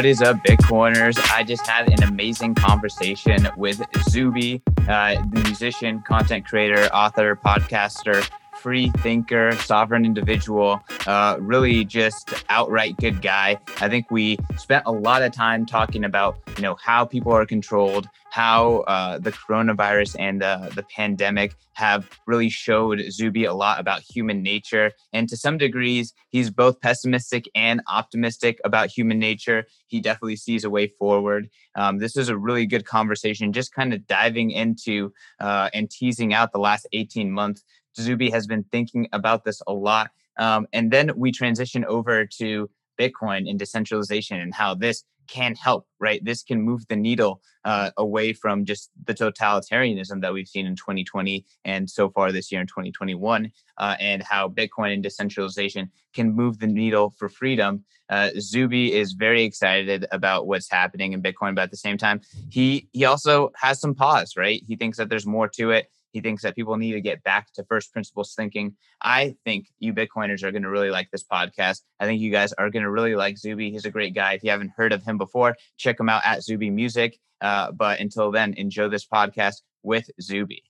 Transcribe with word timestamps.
What 0.00 0.06
is 0.06 0.22
up, 0.22 0.38
Bitcoiners? 0.38 1.18
I 1.30 1.42
just 1.42 1.66
had 1.66 1.90
an 1.90 2.02
amazing 2.04 2.54
conversation 2.54 3.46
with 3.58 3.82
Zuby, 4.08 4.62
uh, 4.88 5.16
the 5.30 5.42
musician, 5.44 6.00
content 6.00 6.46
creator, 6.46 6.86
author, 6.86 7.36
podcaster, 7.36 8.26
free 8.56 8.90
thinker, 9.00 9.52
sovereign 9.56 10.06
individual, 10.06 10.80
uh, 11.06 11.36
really 11.38 11.84
just 11.84 12.32
outright 12.48 12.96
good 12.96 13.20
guy. 13.20 13.58
I 13.82 13.90
think 13.90 14.10
we 14.10 14.38
spent 14.56 14.84
a 14.86 14.90
lot 14.90 15.20
of 15.20 15.32
time 15.32 15.66
talking 15.66 16.04
about, 16.04 16.38
you 16.60 16.66
know, 16.66 16.74
how 16.74 17.06
people 17.06 17.32
are 17.32 17.46
controlled, 17.46 18.06
how 18.30 18.80
uh, 18.80 19.18
the 19.18 19.32
coronavirus 19.32 20.14
and 20.18 20.42
the, 20.42 20.70
the 20.74 20.82
pandemic 20.94 21.54
have 21.72 22.10
really 22.26 22.50
showed 22.50 23.00
Zuby 23.10 23.46
a 23.46 23.54
lot 23.54 23.80
about 23.80 24.02
human 24.02 24.42
nature. 24.42 24.92
And 25.14 25.26
to 25.30 25.38
some 25.38 25.56
degrees, 25.56 26.12
he's 26.28 26.50
both 26.50 26.78
pessimistic 26.82 27.48
and 27.54 27.80
optimistic 27.88 28.60
about 28.62 28.90
human 28.90 29.18
nature. 29.18 29.64
He 29.86 30.02
definitely 30.02 30.36
sees 30.36 30.64
a 30.64 30.68
way 30.68 30.88
forward. 30.98 31.48
Um, 31.76 31.96
this 31.96 32.14
is 32.14 32.28
a 32.28 32.36
really 32.36 32.66
good 32.66 32.84
conversation, 32.84 33.54
just 33.54 33.72
kind 33.72 33.94
of 33.94 34.06
diving 34.06 34.50
into 34.50 35.14
uh, 35.40 35.70
and 35.72 35.90
teasing 35.90 36.34
out 36.34 36.52
the 36.52 36.58
last 36.58 36.86
18 36.92 37.32
months 37.32 37.64
Zuby 37.96 38.28
has 38.28 38.46
been 38.46 38.64
thinking 38.64 39.08
about 39.14 39.44
this 39.44 39.62
a 39.66 39.72
lot. 39.72 40.10
Um, 40.38 40.66
and 40.74 40.90
then 40.90 41.10
we 41.16 41.32
transition 41.32 41.86
over 41.86 42.26
to 42.38 42.68
Bitcoin 43.00 43.48
and 43.48 43.58
decentralization 43.58 44.38
and 44.38 44.54
how 44.54 44.74
this 44.74 45.04
can 45.30 45.54
help, 45.54 45.86
right? 46.00 46.24
This 46.24 46.42
can 46.42 46.60
move 46.60 46.86
the 46.88 46.96
needle 46.96 47.40
uh, 47.64 47.90
away 47.96 48.32
from 48.32 48.64
just 48.64 48.90
the 49.04 49.14
totalitarianism 49.14 50.20
that 50.22 50.32
we've 50.32 50.48
seen 50.48 50.66
in 50.66 50.76
2020 50.76 51.44
and 51.64 51.88
so 51.88 52.10
far 52.10 52.32
this 52.32 52.50
year 52.50 52.60
in 52.60 52.66
2021, 52.66 53.50
uh, 53.78 53.96
and 54.00 54.22
how 54.22 54.48
Bitcoin 54.48 54.92
and 54.92 55.02
decentralization 55.02 55.90
can 56.14 56.32
move 56.32 56.58
the 56.58 56.66
needle 56.66 57.14
for 57.18 57.28
freedom. 57.28 57.84
Uh, 58.08 58.30
Zuby 58.40 58.92
is 58.92 59.12
very 59.12 59.44
excited 59.44 60.06
about 60.10 60.46
what's 60.48 60.70
happening 60.70 61.12
in 61.12 61.22
Bitcoin, 61.22 61.54
but 61.54 61.62
at 61.62 61.70
the 61.70 61.76
same 61.76 61.96
time, 61.96 62.20
he 62.50 62.88
he 62.92 63.04
also 63.04 63.52
has 63.54 63.80
some 63.80 63.94
pause, 63.94 64.36
right? 64.36 64.62
He 64.66 64.74
thinks 64.74 64.98
that 64.98 65.08
there's 65.08 65.26
more 65.26 65.48
to 65.48 65.70
it. 65.70 65.90
He 66.12 66.20
thinks 66.20 66.42
that 66.42 66.56
people 66.56 66.76
need 66.76 66.92
to 66.92 67.00
get 67.00 67.22
back 67.22 67.52
to 67.54 67.64
first 67.64 67.92
principles 67.92 68.34
thinking. 68.34 68.76
I 69.00 69.36
think 69.44 69.68
you 69.78 69.92
Bitcoiners 69.92 70.42
are 70.42 70.50
going 70.50 70.62
to 70.62 70.70
really 70.70 70.90
like 70.90 71.10
this 71.10 71.24
podcast. 71.24 71.82
I 71.98 72.06
think 72.06 72.20
you 72.20 72.30
guys 72.30 72.52
are 72.54 72.70
going 72.70 72.82
to 72.82 72.90
really 72.90 73.14
like 73.14 73.38
Zuby. 73.38 73.70
He's 73.70 73.84
a 73.84 73.90
great 73.90 74.14
guy. 74.14 74.34
If 74.34 74.44
you 74.44 74.50
haven't 74.50 74.72
heard 74.76 74.92
of 74.92 75.04
him 75.04 75.18
before, 75.18 75.56
check 75.76 76.00
him 76.00 76.08
out 76.08 76.22
at 76.24 76.42
Zuby 76.42 76.70
Music. 76.70 77.18
Uh, 77.40 77.72
but 77.72 78.00
until 78.00 78.30
then, 78.30 78.54
enjoy 78.54 78.88
this 78.88 79.06
podcast 79.06 79.62
with 79.82 80.10
Zuby. 80.20 80.62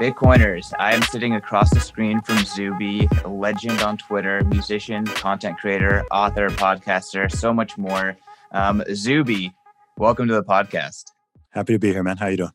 Bitcoiners, 0.00 0.74
I 0.78 0.94
am 0.94 1.00
sitting 1.00 1.36
across 1.36 1.72
the 1.72 1.80
screen 1.80 2.20
from 2.20 2.36
Zuby, 2.44 3.08
a 3.24 3.28
legend 3.28 3.80
on 3.80 3.96
Twitter, 3.96 4.44
musician, 4.44 5.06
content 5.06 5.56
creator, 5.56 6.04
author, 6.10 6.50
podcaster, 6.50 7.32
so 7.32 7.50
much 7.54 7.78
more. 7.78 8.14
Um, 8.52 8.84
Zuby, 8.92 9.54
Welcome 9.98 10.28
to 10.28 10.34
the 10.34 10.44
podcast. 10.44 11.04
Happy 11.52 11.72
to 11.72 11.78
be 11.78 11.90
here, 11.90 12.02
man. 12.02 12.18
How 12.18 12.26
you 12.26 12.36
doing? 12.36 12.52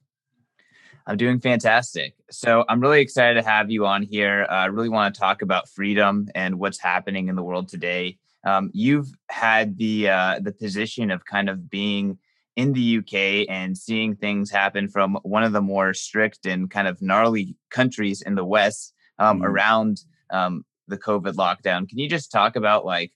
I'm 1.07 1.17
doing 1.17 1.39
fantastic. 1.39 2.13
So 2.29 2.63
I'm 2.69 2.79
really 2.79 3.01
excited 3.01 3.41
to 3.41 3.49
have 3.49 3.71
you 3.71 3.87
on 3.87 4.03
here. 4.03 4.45
Uh, 4.47 4.53
I 4.53 4.65
really 4.67 4.89
want 4.89 5.15
to 5.15 5.19
talk 5.19 5.41
about 5.41 5.67
freedom 5.67 6.27
and 6.35 6.59
what's 6.59 6.79
happening 6.79 7.29
in 7.29 7.35
the 7.35 7.41
world 7.41 7.67
today. 7.67 8.19
Um, 8.45 8.69
you've 8.75 9.11
had 9.31 9.75
the 9.79 10.09
uh, 10.09 10.39
the 10.39 10.51
position 10.51 11.09
of 11.09 11.25
kind 11.25 11.49
of 11.49 11.67
being 11.67 12.19
in 12.57 12.73
the 12.73 12.99
UK 12.99 13.49
and 13.49 13.75
seeing 13.75 14.15
things 14.15 14.51
happen 14.51 14.87
from 14.87 15.17
one 15.23 15.41
of 15.41 15.51
the 15.51 15.61
more 15.61 15.95
strict 15.95 16.45
and 16.45 16.69
kind 16.69 16.87
of 16.87 17.01
gnarly 17.01 17.55
countries 17.71 18.21
in 18.21 18.35
the 18.35 18.45
West 18.45 18.93
um, 19.17 19.37
mm-hmm. 19.37 19.45
around 19.47 20.01
um, 20.29 20.63
the 20.87 20.97
COVID 20.97 21.33
lockdown. 21.33 21.89
Can 21.89 21.97
you 21.97 22.07
just 22.07 22.31
talk 22.31 22.55
about 22.55 22.85
like 22.85 23.11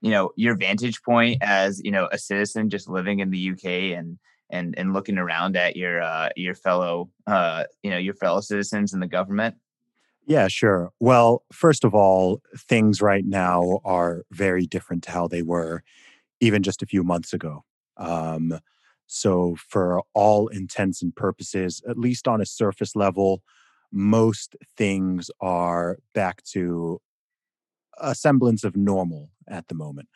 you 0.00 0.10
know 0.10 0.30
your 0.36 0.56
vantage 0.56 1.02
point 1.02 1.38
as 1.42 1.80
you 1.84 1.90
know 1.90 2.08
a 2.12 2.18
citizen 2.18 2.70
just 2.70 2.88
living 2.88 3.20
in 3.20 3.30
the 3.30 3.50
UK 3.50 3.96
and 3.98 4.18
and 4.50 4.74
and 4.78 4.92
looking 4.92 5.18
around 5.18 5.56
at 5.56 5.76
your 5.76 6.02
uh, 6.02 6.28
your 6.36 6.54
fellow 6.54 7.10
uh, 7.26 7.64
you 7.82 7.90
know 7.90 7.98
your 7.98 8.14
fellow 8.14 8.40
citizens 8.40 8.92
in 8.92 9.00
the 9.00 9.06
government? 9.06 9.56
Yeah, 10.26 10.48
sure. 10.48 10.90
Well, 10.98 11.44
first 11.52 11.84
of 11.84 11.94
all, 11.94 12.42
things 12.56 13.00
right 13.00 13.24
now 13.24 13.80
are 13.84 14.24
very 14.32 14.66
different 14.66 15.04
to 15.04 15.12
how 15.12 15.28
they 15.28 15.42
were 15.42 15.84
even 16.40 16.64
just 16.64 16.82
a 16.82 16.86
few 16.86 17.04
months 17.04 17.32
ago. 17.32 17.64
Um, 17.96 18.58
so, 19.06 19.56
for 19.68 20.02
all 20.14 20.48
intents 20.48 21.00
and 21.00 21.14
purposes, 21.14 21.80
at 21.88 21.96
least 21.96 22.26
on 22.26 22.40
a 22.40 22.46
surface 22.46 22.96
level, 22.96 23.42
most 23.92 24.56
things 24.76 25.30
are 25.40 25.98
back 26.12 26.42
to 26.42 27.00
a 27.98 28.14
semblance 28.14 28.64
of 28.64 28.76
normal 28.76 29.30
at 29.48 29.68
the 29.68 29.74
moment. 29.74 30.08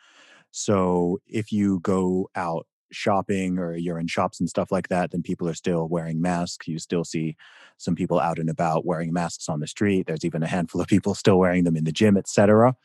So 0.51 1.19
if 1.27 1.51
you 1.51 1.79
go 1.79 2.29
out 2.35 2.67
shopping 2.91 3.57
or 3.57 3.75
you're 3.75 3.99
in 3.99 4.07
shops 4.07 4.39
and 4.39 4.49
stuff 4.49 4.71
like 4.71 4.89
that, 4.89 5.11
then 5.11 5.23
people 5.23 5.47
are 5.47 5.53
still 5.53 5.87
wearing 5.87 6.21
masks. 6.21 6.67
You 6.67 6.77
still 6.77 7.05
see 7.05 7.37
some 7.77 7.95
people 7.95 8.19
out 8.19 8.37
and 8.37 8.49
about 8.49 8.85
wearing 8.85 9.13
masks 9.13 9.47
on 9.47 9.61
the 9.61 9.67
street. 9.67 10.07
There's 10.07 10.25
even 10.25 10.43
a 10.43 10.47
handful 10.47 10.81
of 10.81 10.87
people 10.87 11.15
still 11.15 11.39
wearing 11.39 11.63
them 11.63 11.77
in 11.77 11.85
the 11.85 11.91
gym, 11.91 12.17
etc. 12.17 12.75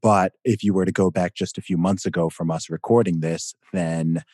But 0.00 0.32
if 0.42 0.64
you 0.64 0.72
were 0.72 0.86
to 0.86 0.92
go 0.92 1.10
back 1.10 1.34
just 1.34 1.58
a 1.58 1.62
few 1.62 1.76
months 1.76 2.06
ago 2.06 2.30
from 2.30 2.50
us 2.50 2.70
recording 2.70 3.20
this, 3.20 3.54
then 3.74 4.24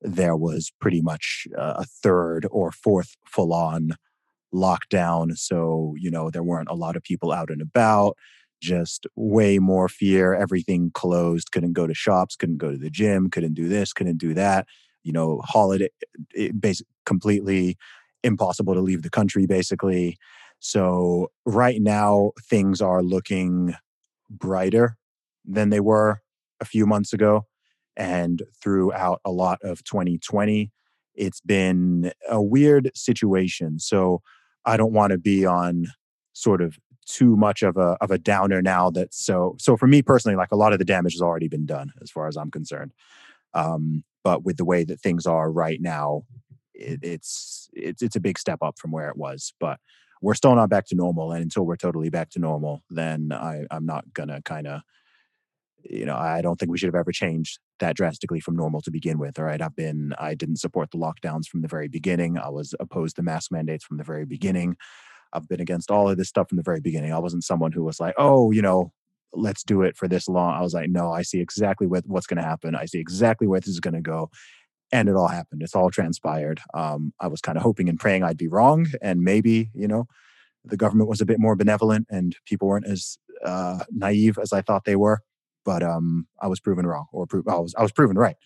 there 0.00 0.36
was 0.36 0.70
pretty 0.80 1.02
much 1.02 1.48
a 1.56 1.84
third 1.84 2.46
or 2.52 2.70
fourth 2.70 3.16
full 3.24 3.52
on 3.52 3.96
lockdown. 4.54 5.36
So, 5.36 5.94
you 5.98 6.10
know, 6.10 6.30
there 6.30 6.44
weren't 6.44 6.70
a 6.70 6.74
lot 6.74 6.94
of 6.94 7.02
people 7.02 7.32
out 7.32 7.50
and 7.50 7.60
about 7.60 8.16
just 8.60 9.06
way 9.16 9.58
more 9.58 9.88
fear. 9.88 10.34
Everything 10.34 10.90
closed. 10.92 11.52
Couldn't 11.52 11.72
go 11.72 11.86
to 11.86 11.94
shops. 11.94 12.36
Couldn't 12.36 12.58
go 12.58 12.70
to 12.70 12.78
the 12.78 12.90
gym. 12.90 13.30
Couldn't 13.30 13.54
do 13.54 13.68
this. 13.68 13.92
Couldn't 13.92 14.18
do 14.18 14.34
that. 14.34 14.66
You 15.04 15.12
know, 15.12 15.40
holiday, 15.44 15.88
eh, 16.36 16.46
eh, 16.46 16.50
basically 16.58 16.92
completely 17.06 17.76
impossible 18.22 18.74
to 18.74 18.80
leave 18.80 19.02
the 19.02 19.10
country. 19.10 19.46
Basically, 19.46 20.18
so 20.60 21.30
right 21.46 21.80
now 21.80 22.32
things 22.48 22.80
are 22.80 23.02
looking 23.02 23.74
brighter 24.28 24.96
than 25.44 25.70
they 25.70 25.80
were 25.80 26.20
a 26.60 26.64
few 26.64 26.86
months 26.86 27.12
ago, 27.12 27.46
and 27.96 28.42
throughout 28.60 29.20
a 29.24 29.30
lot 29.30 29.58
of 29.62 29.84
2020, 29.84 30.70
it's 31.14 31.40
been 31.40 32.12
a 32.28 32.42
weird 32.42 32.90
situation. 32.94 33.78
So 33.78 34.20
I 34.64 34.76
don't 34.76 34.92
want 34.92 35.12
to 35.12 35.18
be 35.18 35.46
on 35.46 35.86
sort 36.32 36.60
of 36.60 36.78
too 37.08 37.36
much 37.36 37.62
of 37.62 37.76
a 37.76 37.96
of 38.00 38.10
a 38.10 38.18
downer 38.18 38.60
now 38.60 38.90
that 38.90 39.12
so 39.14 39.56
so 39.58 39.76
for 39.76 39.86
me 39.86 40.02
personally 40.02 40.36
like 40.36 40.52
a 40.52 40.56
lot 40.56 40.72
of 40.74 40.78
the 40.78 40.84
damage 40.84 41.14
has 41.14 41.22
already 41.22 41.48
been 41.48 41.64
done 41.64 41.90
as 42.02 42.10
far 42.10 42.28
as 42.28 42.36
i'm 42.36 42.50
concerned. 42.50 42.92
Um 43.54 44.04
but 44.24 44.44
with 44.44 44.58
the 44.58 44.64
way 44.64 44.84
that 44.84 45.00
things 45.00 45.26
are 45.26 45.50
right 45.50 45.80
now 45.80 46.24
it, 46.74 47.00
it's 47.02 47.70
it's 47.72 48.02
it's 48.02 48.16
a 48.16 48.20
big 48.20 48.38
step 48.38 48.58
up 48.62 48.78
from 48.78 48.90
where 48.90 49.08
it 49.08 49.16
was 49.16 49.54
but 49.58 49.80
we're 50.20 50.34
still 50.34 50.54
not 50.54 50.68
back 50.68 50.86
to 50.86 50.94
normal 50.94 51.32
and 51.32 51.42
until 51.42 51.64
we're 51.64 51.76
totally 51.76 52.10
back 52.10 52.28
to 52.30 52.38
normal 52.38 52.82
then 52.90 53.32
i 53.32 53.64
i'm 53.70 53.86
not 53.86 54.04
gonna 54.12 54.42
kind 54.42 54.66
of 54.66 54.82
you 55.82 56.04
know 56.04 56.16
i 56.16 56.42
don't 56.42 56.58
think 56.58 56.70
we 56.70 56.76
should 56.76 56.88
have 56.88 56.94
ever 56.94 57.12
changed 57.12 57.58
that 57.78 57.96
drastically 57.96 58.40
from 58.40 58.56
normal 58.56 58.82
to 58.82 58.90
begin 58.90 59.18
with 59.18 59.38
all 59.38 59.46
right 59.46 59.62
i've 59.62 59.76
been 59.76 60.12
i 60.18 60.34
didn't 60.34 60.56
support 60.56 60.90
the 60.90 60.98
lockdowns 60.98 61.46
from 61.46 61.62
the 61.62 61.68
very 61.68 61.88
beginning. 61.88 62.36
I 62.36 62.50
was 62.50 62.74
opposed 62.80 63.16
to 63.16 63.22
mask 63.22 63.50
mandates 63.50 63.84
from 63.84 63.96
the 63.96 64.04
very 64.04 64.26
beginning 64.26 64.76
I've 65.32 65.48
been 65.48 65.60
against 65.60 65.90
all 65.90 66.08
of 66.08 66.16
this 66.16 66.28
stuff 66.28 66.48
from 66.48 66.56
the 66.56 66.62
very 66.62 66.80
beginning. 66.80 67.12
I 67.12 67.18
wasn't 67.18 67.44
someone 67.44 67.72
who 67.72 67.84
was 67.84 68.00
like, 68.00 68.14
oh, 68.18 68.50
you 68.50 68.62
know, 68.62 68.92
let's 69.32 69.62
do 69.62 69.82
it 69.82 69.96
for 69.96 70.08
this 70.08 70.28
long. 70.28 70.54
I 70.54 70.62
was 70.62 70.74
like, 70.74 70.88
no, 70.90 71.12
I 71.12 71.22
see 71.22 71.40
exactly 71.40 71.86
what, 71.86 72.04
what's 72.06 72.26
going 72.26 72.38
to 72.38 72.48
happen. 72.48 72.74
I 72.74 72.86
see 72.86 72.98
exactly 72.98 73.46
where 73.46 73.60
this 73.60 73.68
is 73.68 73.80
going 73.80 73.94
to 73.94 74.00
go. 74.00 74.30
And 74.90 75.08
it 75.08 75.16
all 75.16 75.28
happened. 75.28 75.62
It's 75.62 75.74
all 75.74 75.90
transpired. 75.90 76.60
Um, 76.72 77.12
I 77.20 77.26
was 77.26 77.42
kind 77.42 77.58
of 77.58 77.62
hoping 77.62 77.88
and 77.88 78.00
praying 78.00 78.22
I'd 78.22 78.38
be 78.38 78.48
wrong. 78.48 78.86
And 79.02 79.22
maybe, 79.22 79.70
you 79.74 79.86
know, 79.86 80.06
the 80.64 80.78
government 80.78 81.10
was 81.10 81.20
a 81.20 81.26
bit 81.26 81.38
more 81.38 81.56
benevolent 81.56 82.06
and 82.10 82.34
people 82.46 82.68
weren't 82.68 82.86
as 82.86 83.18
uh, 83.44 83.84
naive 83.90 84.38
as 84.40 84.52
I 84.52 84.62
thought 84.62 84.84
they 84.84 84.96
were. 84.96 85.20
But 85.64 85.82
um, 85.82 86.26
I 86.40 86.46
was 86.46 86.60
proven 86.60 86.86
wrong, 86.86 87.06
or 87.12 87.26
pro- 87.26 87.42
I 87.46 87.58
was 87.58 87.74
I 87.76 87.82
was 87.82 87.92
proven 87.92 88.16
right. 88.16 88.36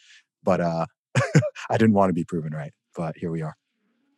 But 0.43 0.61
uh, 0.61 0.87
I 1.71 1.77
didn't 1.77 1.93
want 1.93 2.11
to 2.11 2.15
be 2.15 2.25
proven 2.25 2.53
right. 2.53 2.73
But 2.97 3.17
here 3.17 3.31
we 3.31 3.43
are. 3.43 3.55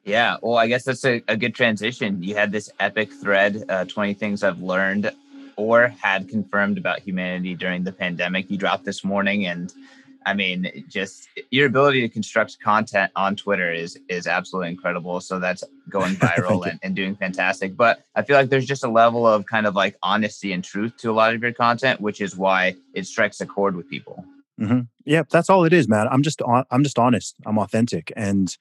Yeah, 0.04 0.36
well, 0.42 0.56
I 0.58 0.66
guess 0.66 0.84
that's 0.84 1.04
a, 1.04 1.22
a 1.28 1.36
good 1.36 1.54
transition. 1.54 2.22
You 2.22 2.34
had 2.34 2.52
this 2.52 2.70
epic 2.78 3.10
thread, 3.12 3.64
uh, 3.68 3.86
20 3.86 4.14
things 4.14 4.42
I've 4.42 4.60
learned 4.60 5.10
or 5.56 5.88
had 5.88 6.28
confirmed 6.28 6.78
about 6.78 7.00
humanity 7.00 7.54
during 7.54 7.84
the 7.84 7.92
pandemic. 7.92 8.50
You 8.50 8.58
dropped 8.58 8.84
this 8.84 9.04
morning, 9.04 9.46
and 9.46 9.72
I 10.26 10.34
mean, 10.34 10.84
just 10.88 11.28
your 11.50 11.66
ability 11.66 12.00
to 12.02 12.08
construct 12.08 12.60
content 12.60 13.12
on 13.16 13.36
Twitter 13.36 13.72
is 13.72 13.98
is 14.08 14.26
absolutely 14.26 14.70
incredible. 14.70 15.20
So 15.20 15.38
that's 15.38 15.64
going 15.88 16.14
viral 16.16 16.68
and, 16.68 16.78
and 16.82 16.96
doing 16.96 17.16
fantastic. 17.16 17.76
But 17.76 18.04
I 18.14 18.22
feel 18.22 18.36
like 18.36 18.48
there's 18.48 18.66
just 18.66 18.84
a 18.84 18.90
level 18.90 19.26
of 19.26 19.46
kind 19.46 19.66
of 19.66 19.74
like 19.74 19.96
honesty 20.02 20.52
and 20.52 20.62
truth 20.62 20.96
to 20.98 21.10
a 21.10 21.12
lot 21.14 21.34
of 21.34 21.42
your 21.42 21.52
content, 21.52 22.00
which 22.00 22.20
is 22.20 22.36
why 22.36 22.76
it 22.94 23.06
strikes 23.06 23.40
a 23.40 23.46
chord 23.46 23.76
with 23.76 23.88
people. 23.88 24.24
Mm-hmm. 24.60 24.80
Yeah, 25.04 25.22
that's 25.30 25.50
all 25.50 25.64
it 25.64 25.72
is, 25.72 25.88
man. 25.88 26.08
I'm 26.10 26.22
just 26.22 26.40
on, 26.42 26.64
I'm 26.70 26.82
just 26.82 26.98
honest. 26.98 27.36
I'm 27.44 27.58
authentic, 27.58 28.12
and 28.16 28.56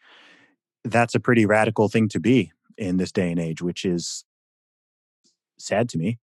that's 0.83 1.15
a 1.15 1.19
pretty 1.19 1.45
radical 1.45 1.89
thing 1.89 2.09
to 2.09 2.19
be 2.19 2.51
in 2.77 2.97
this 2.97 3.12
day 3.12 3.31
and 3.31 3.39
age, 3.39 3.62
which 3.62 3.85
is 3.85 4.25
sad 5.57 5.89
to 5.89 5.97
me. 5.97 6.19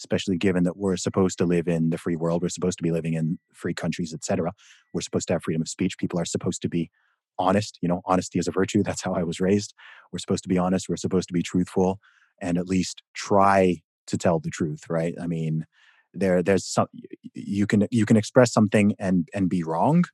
especially 0.00 0.36
given 0.36 0.64
that 0.64 0.76
we're 0.76 0.96
supposed 0.96 1.38
to 1.38 1.44
live 1.44 1.66
in 1.68 1.90
the 1.90 1.98
free 1.98 2.16
world, 2.16 2.42
we're 2.42 2.48
supposed 2.48 2.78
to 2.78 2.82
be 2.82 2.92
living 2.92 3.14
in 3.14 3.38
free 3.52 3.74
countries, 3.74 4.14
etc. 4.14 4.52
We're 4.94 5.00
supposed 5.00 5.26
to 5.28 5.34
have 5.34 5.42
freedom 5.42 5.62
of 5.62 5.68
speech. 5.68 5.98
People 5.98 6.20
are 6.20 6.24
supposed 6.24 6.62
to 6.62 6.68
be 6.68 6.90
honest. 7.38 7.78
You 7.82 7.88
know, 7.88 8.02
honesty 8.04 8.38
is 8.38 8.48
a 8.48 8.52
virtue. 8.52 8.82
That's 8.82 9.02
how 9.02 9.14
I 9.14 9.24
was 9.24 9.40
raised. 9.40 9.74
We're 10.12 10.20
supposed 10.20 10.44
to 10.44 10.48
be 10.48 10.58
honest. 10.58 10.88
We're 10.88 10.96
supposed 10.96 11.28
to 11.28 11.34
be 11.34 11.42
truthful, 11.42 11.98
and 12.40 12.58
at 12.58 12.68
least 12.68 13.02
try 13.14 13.78
to 14.06 14.16
tell 14.18 14.38
the 14.38 14.50
truth. 14.50 14.84
Right? 14.88 15.14
I 15.20 15.26
mean, 15.26 15.66
there, 16.14 16.42
there's 16.42 16.66
some 16.66 16.86
you 17.34 17.66
can 17.66 17.86
you 17.90 18.06
can 18.06 18.16
express 18.16 18.52
something 18.52 18.94
and 18.98 19.28
and 19.34 19.48
be 19.50 19.62
wrong, 19.64 20.04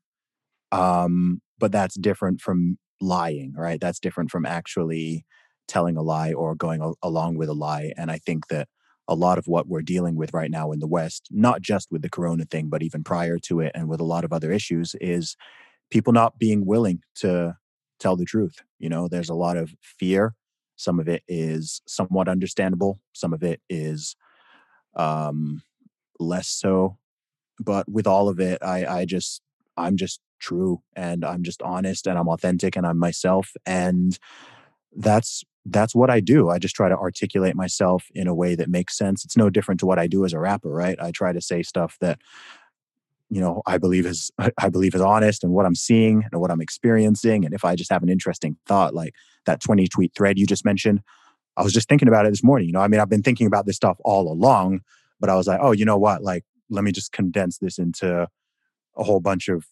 um, 0.73 1.43
but 1.59 1.73
that's 1.73 1.95
different 1.97 2.41
from 2.41 2.79
lying. 3.01 3.55
Right? 3.57 3.81
That's 3.81 4.01
different 4.01 4.31
from 4.31 4.47
actually 4.47 5.25
telling 5.67 5.97
a 5.97 6.03
lie 6.03 6.33
or 6.33 6.55
going 6.55 6.81
a- 6.81 6.93
along 7.03 7.37
with 7.37 7.49
a 7.49 7.55
lie. 7.55 7.93
And 7.97 8.11
I 8.11 8.19
think 8.19 8.49
that 8.49 8.69
a 9.09 9.15
lot 9.15 9.39
of 9.39 9.47
what 9.47 9.67
we're 9.69 9.83
dealing 9.83 10.17
with 10.17 10.33
right 10.33 10.51
now 10.51 10.73
in 10.73 10.79
the 10.79 10.87
West, 10.87 11.29
not 11.31 11.61
just 11.61 11.91
with 11.91 12.03
the 12.03 12.09
corona 12.09 12.45
thing, 12.45 12.69
but 12.69 12.83
even 12.83 13.05
prior 13.05 13.39
to 13.39 13.61
it 13.61 13.73
and 13.75 13.89
with 13.89 14.01
a 14.01 14.05
lot 14.05 14.25
of 14.25 14.33
other 14.33 14.51
issues, 14.51 14.95
is 15.01 15.37
people 15.91 16.13
not 16.13 16.39
being 16.39 16.65
willing 16.65 17.01
to 17.17 17.57
tell 17.99 18.17
the 18.17 18.25
truth. 18.25 18.63
You 18.79 18.89
know, 18.89 19.09
there's 19.09 19.29
a 19.29 19.35
lot 19.35 19.57
of 19.57 19.75
fear. 19.81 20.35
Some 20.77 20.99
of 20.99 21.09
it 21.09 21.23
is 21.29 21.83
somewhat 21.87 22.29
understandable, 22.29 22.99
some 23.13 23.33
of 23.33 23.43
it 23.43 23.61
is 23.69 24.17
um, 24.97 25.63
less 26.19 26.49
so. 26.49 26.99
But 27.61 27.89
with 27.89 28.07
all 28.07 28.29
of 28.29 28.41
it, 28.41 28.59
I, 28.63 28.85
I 28.87 29.05
just, 29.05 29.41
I'm 29.77 29.97
just 29.97 30.21
true 30.45 30.83
and 30.95 31.25
I'm 31.25 31.43
just 31.43 31.63
honest 31.63 32.07
and 32.07 32.19
I'm 32.19 32.29
authentic 32.29 32.77
and 32.77 32.87
I'm 32.87 32.99
myself. 32.99 33.53
And 33.65 34.19
that's 34.95 35.43
that's 35.67 35.95
what 35.95 36.11
I 36.11 36.21
do. 36.21 36.51
I 36.51 36.59
just 36.59 36.77
try 36.77 36.91
to 36.91 36.97
articulate 36.97 37.57
myself 37.57 38.05
in 38.15 38.29
a 38.29 38.35
way 38.35 38.55
that 38.55 38.69
makes 38.69 38.99
sense. 38.99 39.25
It's 39.25 39.37
no 39.37 39.49
different 39.49 39.81
to 39.81 39.87
what 39.87 39.99
I 39.99 40.07
do 40.07 40.27
as 40.27 40.35
a 40.35 40.39
rapper, 40.39 40.69
right? 40.69 40.99
I 41.01 41.11
try 41.11 41.33
to 41.33 41.41
say 41.41 41.63
stuff 41.63 41.97
that 42.01 42.21
you 43.31 43.41
know 43.41 43.63
I 43.67 43.79
believe 43.79 44.05
is 44.05 44.31
I 44.59 44.69
believe 44.69 44.95
is 44.95 45.01
honest 45.01 45.43
and 45.43 45.53
what 45.53 45.67
I'm 45.67 45.75
seeing 45.75 46.25
and 46.31 46.41
what 46.41 46.51
I'm 46.51 46.61
experiencing. 46.61 47.45
And 47.45 47.55
if 47.55 47.65
I 47.65 47.75
just 47.75 47.91
have 47.91 48.03
an 48.03 48.11
interesting 48.11 48.57
thought, 48.67 48.95
like 48.95 49.15
that 49.47 49.61
20 49.61 49.89
tweet 49.89 50.13
thread 50.15 50.39
you 50.39 50.47
just 50.47 50.65
mentioned, 50.65 51.01
I 51.57 51.63
was 51.63 51.73
just 51.73 51.89
thinking 51.89 52.09
about 52.09 52.27
it 52.27 52.31
this 52.31 52.45
morning. 52.45 52.67
You 52.69 52.75
know, 52.75 52.81
I 52.81 52.89
mean, 52.89 53.01
I've 53.01 53.09
been 53.09 53.23
thinking 53.23 53.47
about 53.47 53.65
this 53.65 53.77
stuff 53.77 53.97
all 54.05 54.31
along, 54.31 54.83
but 55.21 55.31
I 55.31 55.37
was 55.37 55.47
like, 55.47 55.61
oh, 55.63 55.73
you 55.73 55.85
know 55.87 55.99
what? 55.99 56.23
Like, 56.23 56.45
let 56.69 56.85
me 56.85 56.93
just 56.93 57.13
condense 57.13 57.59
this 57.59 57.79
into 57.79 58.29
a 58.97 59.03
whole 59.03 59.21
bunch 59.21 59.49
of 59.49 59.67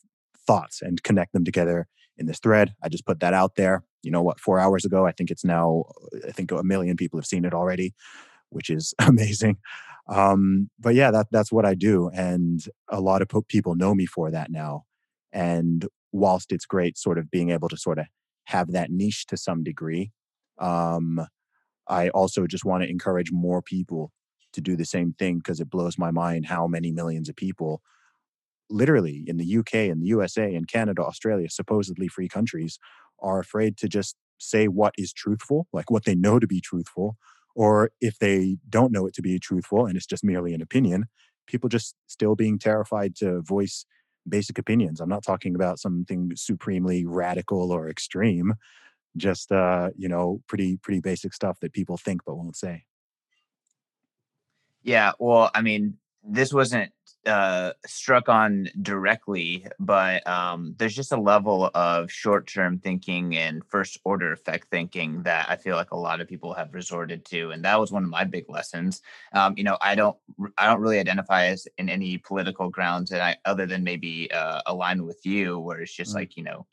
thoughts 0.46 0.82
and 0.82 1.02
connect 1.02 1.32
them 1.32 1.44
together 1.44 1.86
in 2.18 2.26
this 2.26 2.38
thread. 2.38 2.74
I 2.82 2.88
just 2.88 3.06
put 3.06 3.20
that 3.20 3.34
out 3.34 3.56
there. 3.56 3.84
You 4.02 4.10
know 4.10 4.22
what? 4.22 4.40
Four 4.40 4.58
hours 4.58 4.84
ago, 4.84 5.06
I 5.06 5.12
think 5.12 5.30
it's 5.30 5.44
now. 5.44 5.84
I 6.26 6.32
think 6.32 6.50
a 6.50 6.62
million 6.62 6.96
people 6.96 7.18
have 7.18 7.26
seen 7.26 7.44
it 7.44 7.54
already, 7.54 7.94
which 8.50 8.70
is 8.70 8.94
amazing. 8.98 9.58
Um, 10.08 10.70
but 10.78 10.94
yeah, 10.94 11.10
that 11.10 11.28
that's 11.30 11.52
what 11.52 11.64
I 11.64 11.74
do, 11.74 12.10
and 12.12 12.60
a 12.88 13.00
lot 13.00 13.22
of 13.22 13.28
people 13.48 13.74
know 13.74 13.94
me 13.94 14.06
for 14.06 14.30
that 14.30 14.50
now. 14.50 14.84
And 15.32 15.86
whilst 16.10 16.52
it's 16.52 16.66
great, 16.66 16.98
sort 16.98 17.18
of 17.18 17.30
being 17.30 17.50
able 17.50 17.68
to 17.68 17.76
sort 17.76 17.98
of 17.98 18.06
have 18.44 18.72
that 18.72 18.90
niche 18.90 19.26
to 19.26 19.36
some 19.36 19.62
degree, 19.62 20.10
um, 20.58 21.24
I 21.88 22.08
also 22.10 22.46
just 22.46 22.64
want 22.64 22.82
to 22.82 22.90
encourage 22.90 23.30
more 23.32 23.62
people 23.62 24.12
to 24.52 24.60
do 24.60 24.76
the 24.76 24.84
same 24.84 25.14
thing 25.18 25.38
because 25.38 25.60
it 25.60 25.70
blows 25.70 25.96
my 25.96 26.10
mind 26.10 26.46
how 26.46 26.66
many 26.66 26.90
millions 26.90 27.28
of 27.28 27.36
people 27.36 27.80
literally 28.70 29.24
in 29.26 29.36
the 29.36 29.58
UK 29.58 29.74
and 29.74 30.02
the 30.02 30.06
USA 30.06 30.54
and 30.54 30.68
Canada, 30.68 31.02
Australia, 31.02 31.48
supposedly 31.50 32.08
free 32.08 32.28
countries, 32.28 32.78
are 33.20 33.38
afraid 33.38 33.76
to 33.78 33.88
just 33.88 34.16
say 34.38 34.66
what 34.68 34.94
is 34.98 35.12
truthful, 35.12 35.66
like 35.72 35.90
what 35.90 36.04
they 36.04 36.14
know 36.14 36.38
to 36.38 36.46
be 36.46 36.60
truthful, 36.60 37.16
or 37.54 37.90
if 38.00 38.18
they 38.18 38.56
don't 38.68 38.92
know 38.92 39.06
it 39.06 39.14
to 39.14 39.22
be 39.22 39.38
truthful 39.38 39.86
and 39.86 39.96
it's 39.96 40.06
just 40.06 40.24
merely 40.24 40.54
an 40.54 40.62
opinion, 40.62 41.06
people 41.46 41.68
just 41.68 41.94
still 42.06 42.34
being 42.34 42.58
terrified 42.58 43.14
to 43.16 43.42
voice 43.42 43.84
basic 44.28 44.58
opinions. 44.58 45.00
I'm 45.00 45.08
not 45.08 45.24
talking 45.24 45.54
about 45.54 45.78
something 45.78 46.32
supremely 46.34 47.04
radical 47.04 47.72
or 47.72 47.88
extreme, 47.88 48.54
just 49.16 49.52
uh, 49.52 49.90
you 49.96 50.08
know, 50.08 50.40
pretty 50.48 50.76
pretty 50.78 51.00
basic 51.00 51.34
stuff 51.34 51.58
that 51.60 51.72
people 51.72 51.96
think 51.96 52.22
but 52.24 52.36
won't 52.36 52.56
say. 52.56 52.84
Yeah, 54.82 55.12
well, 55.18 55.50
I 55.54 55.62
mean, 55.62 55.98
this 56.24 56.52
wasn't 56.52 56.92
uh, 57.26 57.72
struck 57.86 58.28
on 58.28 58.68
directly, 58.80 59.66
but 59.78 60.26
um, 60.26 60.74
there's 60.78 60.94
just 60.94 61.12
a 61.12 61.20
level 61.20 61.70
of 61.74 62.10
short 62.10 62.46
term 62.46 62.78
thinking 62.78 63.36
and 63.36 63.62
first 63.68 63.98
order 64.04 64.32
effect 64.32 64.68
thinking 64.70 65.22
that 65.22 65.46
I 65.48 65.56
feel 65.56 65.76
like 65.76 65.92
a 65.92 65.96
lot 65.96 66.20
of 66.20 66.28
people 66.28 66.54
have 66.54 66.74
resorted 66.74 67.24
to, 67.26 67.50
and 67.50 67.64
that 67.64 67.78
was 67.78 67.92
one 67.92 68.04
of 68.04 68.10
my 68.10 68.24
big 68.24 68.48
lessons. 68.48 69.02
Um, 69.32 69.54
you 69.56 69.64
know, 69.64 69.78
I 69.80 69.94
don't 69.94 70.16
I 70.58 70.66
don't 70.66 70.80
really 70.80 70.98
identify 70.98 71.46
as 71.46 71.66
in 71.78 71.88
any 71.88 72.18
political 72.18 72.70
grounds, 72.70 73.12
and 73.12 73.22
I 73.22 73.36
other 73.44 73.66
than 73.66 73.84
maybe 73.84 74.30
uh, 74.32 74.62
align 74.66 75.04
with 75.04 75.24
you, 75.24 75.58
where 75.58 75.80
it's 75.80 75.94
just 75.94 76.12
mm 76.12 76.14
like 76.16 76.36
you 76.36 76.42
know 76.42 76.66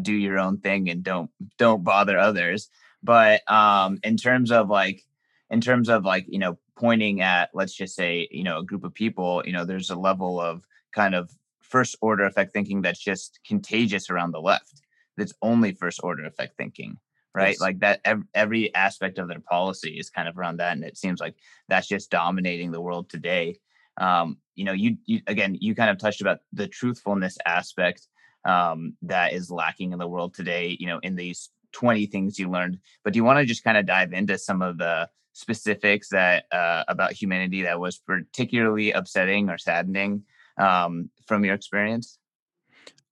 do 0.00 0.12
your 0.12 0.38
own 0.38 0.58
thing 0.58 0.88
and 0.88 1.02
don't 1.02 1.30
don't 1.58 1.84
bother 1.84 2.18
others. 2.18 2.68
But 3.02 3.50
um, 3.50 3.98
in 4.02 4.16
terms 4.16 4.50
of 4.50 4.68
like 4.68 5.02
in 5.50 5.60
terms 5.60 5.88
of 5.88 6.04
like 6.04 6.26
you 6.28 6.38
know 6.38 6.58
pointing 6.76 7.22
at 7.22 7.50
let's 7.54 7.74
just 7.74 7.94
say 7.94 8.28
you 8.30 8.44
know 8.44 8.58
a 8.58 8.64
group 8.64 8.84
of 8.84 8.94
people 8.94 9.42
you 9.46 9.52
know 9.52 9.64
there's 9.64 9.90
a 9.90 9.96
level 9.96 10.40
of 10.40 10.66
kind 10.94 11.14
of 11.14 11.30
first 11.60 11.96
order 12.00 12.24
effect 12.24 12.52
thinking 12.52 12.82
that's 12.82 13.02
just 13.02 13.40
contagious 13.46 14.10
around 14.10 14.32
the 14.32 14.40
left 14.40 14.82
that's 15.16 15.32
only 15.42 15.72
first 15.72 16.00
order 16.02 16.24
effect 16.24 16.56
thinking 16.56 16.96
right 17.34 17.50
yes. 17.50 17.60
like 17.60 17.78
that 17.80 18.00
every, 18.04 18.24
every 18.34 18.74
aspect 18.74 19.18
of 19.18 19.28
their 19.28 19.40
policy 19.40 19.98
is 19.98 20.10
kind 20.10 20.28
of 20.28 20.38
around 20.38 20.58
that 20.58 20.72
and 20.72 20.84
it 20.84 20.96
seems 20.96 21.18
like 21.18 21.34
that's 21.68 21.88
just 21.88 22.10
dominating 22.10 22.70
the 22.70 22.80
world 22.80 23.08
today 23.08 23.58
um, 23.98 24.36
you 24.54 24.64
know 24.64 24.72
you, 24.72 24.96
you 25.06 25.20
again 25.26 25.56
you 25.60 25.74
kind 25.74 25.90
of 25.90 25.98
touched 25.98 26.20
about 26.20 26.40
the 26.52 26.68
truthfulness 26.68 27.38
aspect 27.46 28.06
um, 28.44 28.94
that 29.02 29.32
is 29.32 29.50
lacking 29.50 29.92
in 29.92 29.98
the 29.98 30.06
world 30.06 30.34
today 30.34 30.76
you 30.78 30.86
know 30.86 30.98
in 31.02 31.16
these 31.16 31.50
20 31.72 32.06
things 32.06 32.38
you 32.38 32.50
learned 32.50 32.78
but 33.02 33.12
do 33.12 33.18
you 33.18 33.24
want 33.24 33.38
to 33.38 33.44
just 33.44 33.64
kind 33.64 33.76
of 33.76 33.86
dive 33.86 34.12
into 34.12 34.38
some 34.38 34.62
of 34.62 34.78
the 34.78 35.08
specifics 35.36 36.08
that 36.08 36.46
uh, 36.50 36.82
about 36.88 37.12
humanity 37.12 37.62
that 37.62 37.78
was 37.78 37.98
particularly 37.98 38.90
upsetting 38.92 39.50
or 39.50 39.58
saddening 39.58 40.22
um, 40.56 41.10
from 41.26 41.44
your 41.44 41.54
experience? 41.54 42.18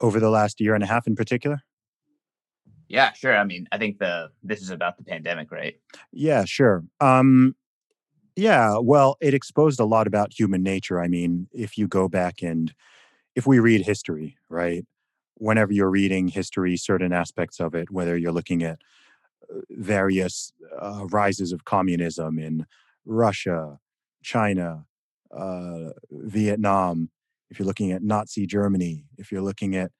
Over 0.01 0.21
the 0.21 0.31
last 0.31 0.59
year 0.59 0.75
and 0.75 0.83
a 0.83 0.87
half 0.87 1.07
in 1.07 1.15
particular? 1.15 1.63
Yeah 2.89 3.13
sure 3.13 3.37
i 3.37 3.45
mean 3.45 3.67
i 3.73 3.79
think 3.79 3.99
the 3.99 4.31
this 4.43 4.63
is 4.63 4.71
about 4.71 4.97
the 4.97 5.05
pandemic 5.05 5.51
right? 5.51 5.75
Yeah 6.13 6.45
sure 6.45 6.85
um 7.01 7.57
yeah 8.37 8.79
well 8.79 9.17
it 9.21 9.35
exposed 9.35 9.81
a 9.81 9.85
lot 9.85 10.07
about 10.07 10.39
human 10.39 10.63
nature 10.63 11.01
i 11.01 11.09
mean 11.09 11.49
if 11.53 11.77
you 11.77 11.89
go 11.89 12.09
back 12.09 12.43
and 12.43 12.75
if 13.35 13.47
we 13.47 13.59
read 13.59 13.83
history 13.83 14.37
right? 14.49 14.85
Whenever 15.37 15.73
you're 15.73 15.91
reading 15.91 16.29
history 16.29 16.77
certain 16.77 17.13
aspects 17.13 17.59
of 17.59 17.75
it 17.75 17.91
whether 17.91 18.17
you're 18.17 18.33
looking 18.33 18.63
at 18.63 18.79
various 19.71 20.53
uh, 20.81 21.07
rises 21.11 21.53
of 21.53 21.65
communism 21.65 22.39
in 22.39 22.67
Russia, 23.05 23.79
China, 24.23 24.85
uh, 25.37 25.91
Vietnam, 26.11 27.11
if 27.51 27.59
you're 27.59 27.67
looking 27.67 27.93
at 27.93 28.03
Nazi 28.03 28.47
Germany, 28.47 29.05
if 29.19 29.31
you're 29.31 29.43
looking 29.43 29.77
at 29.77 29.91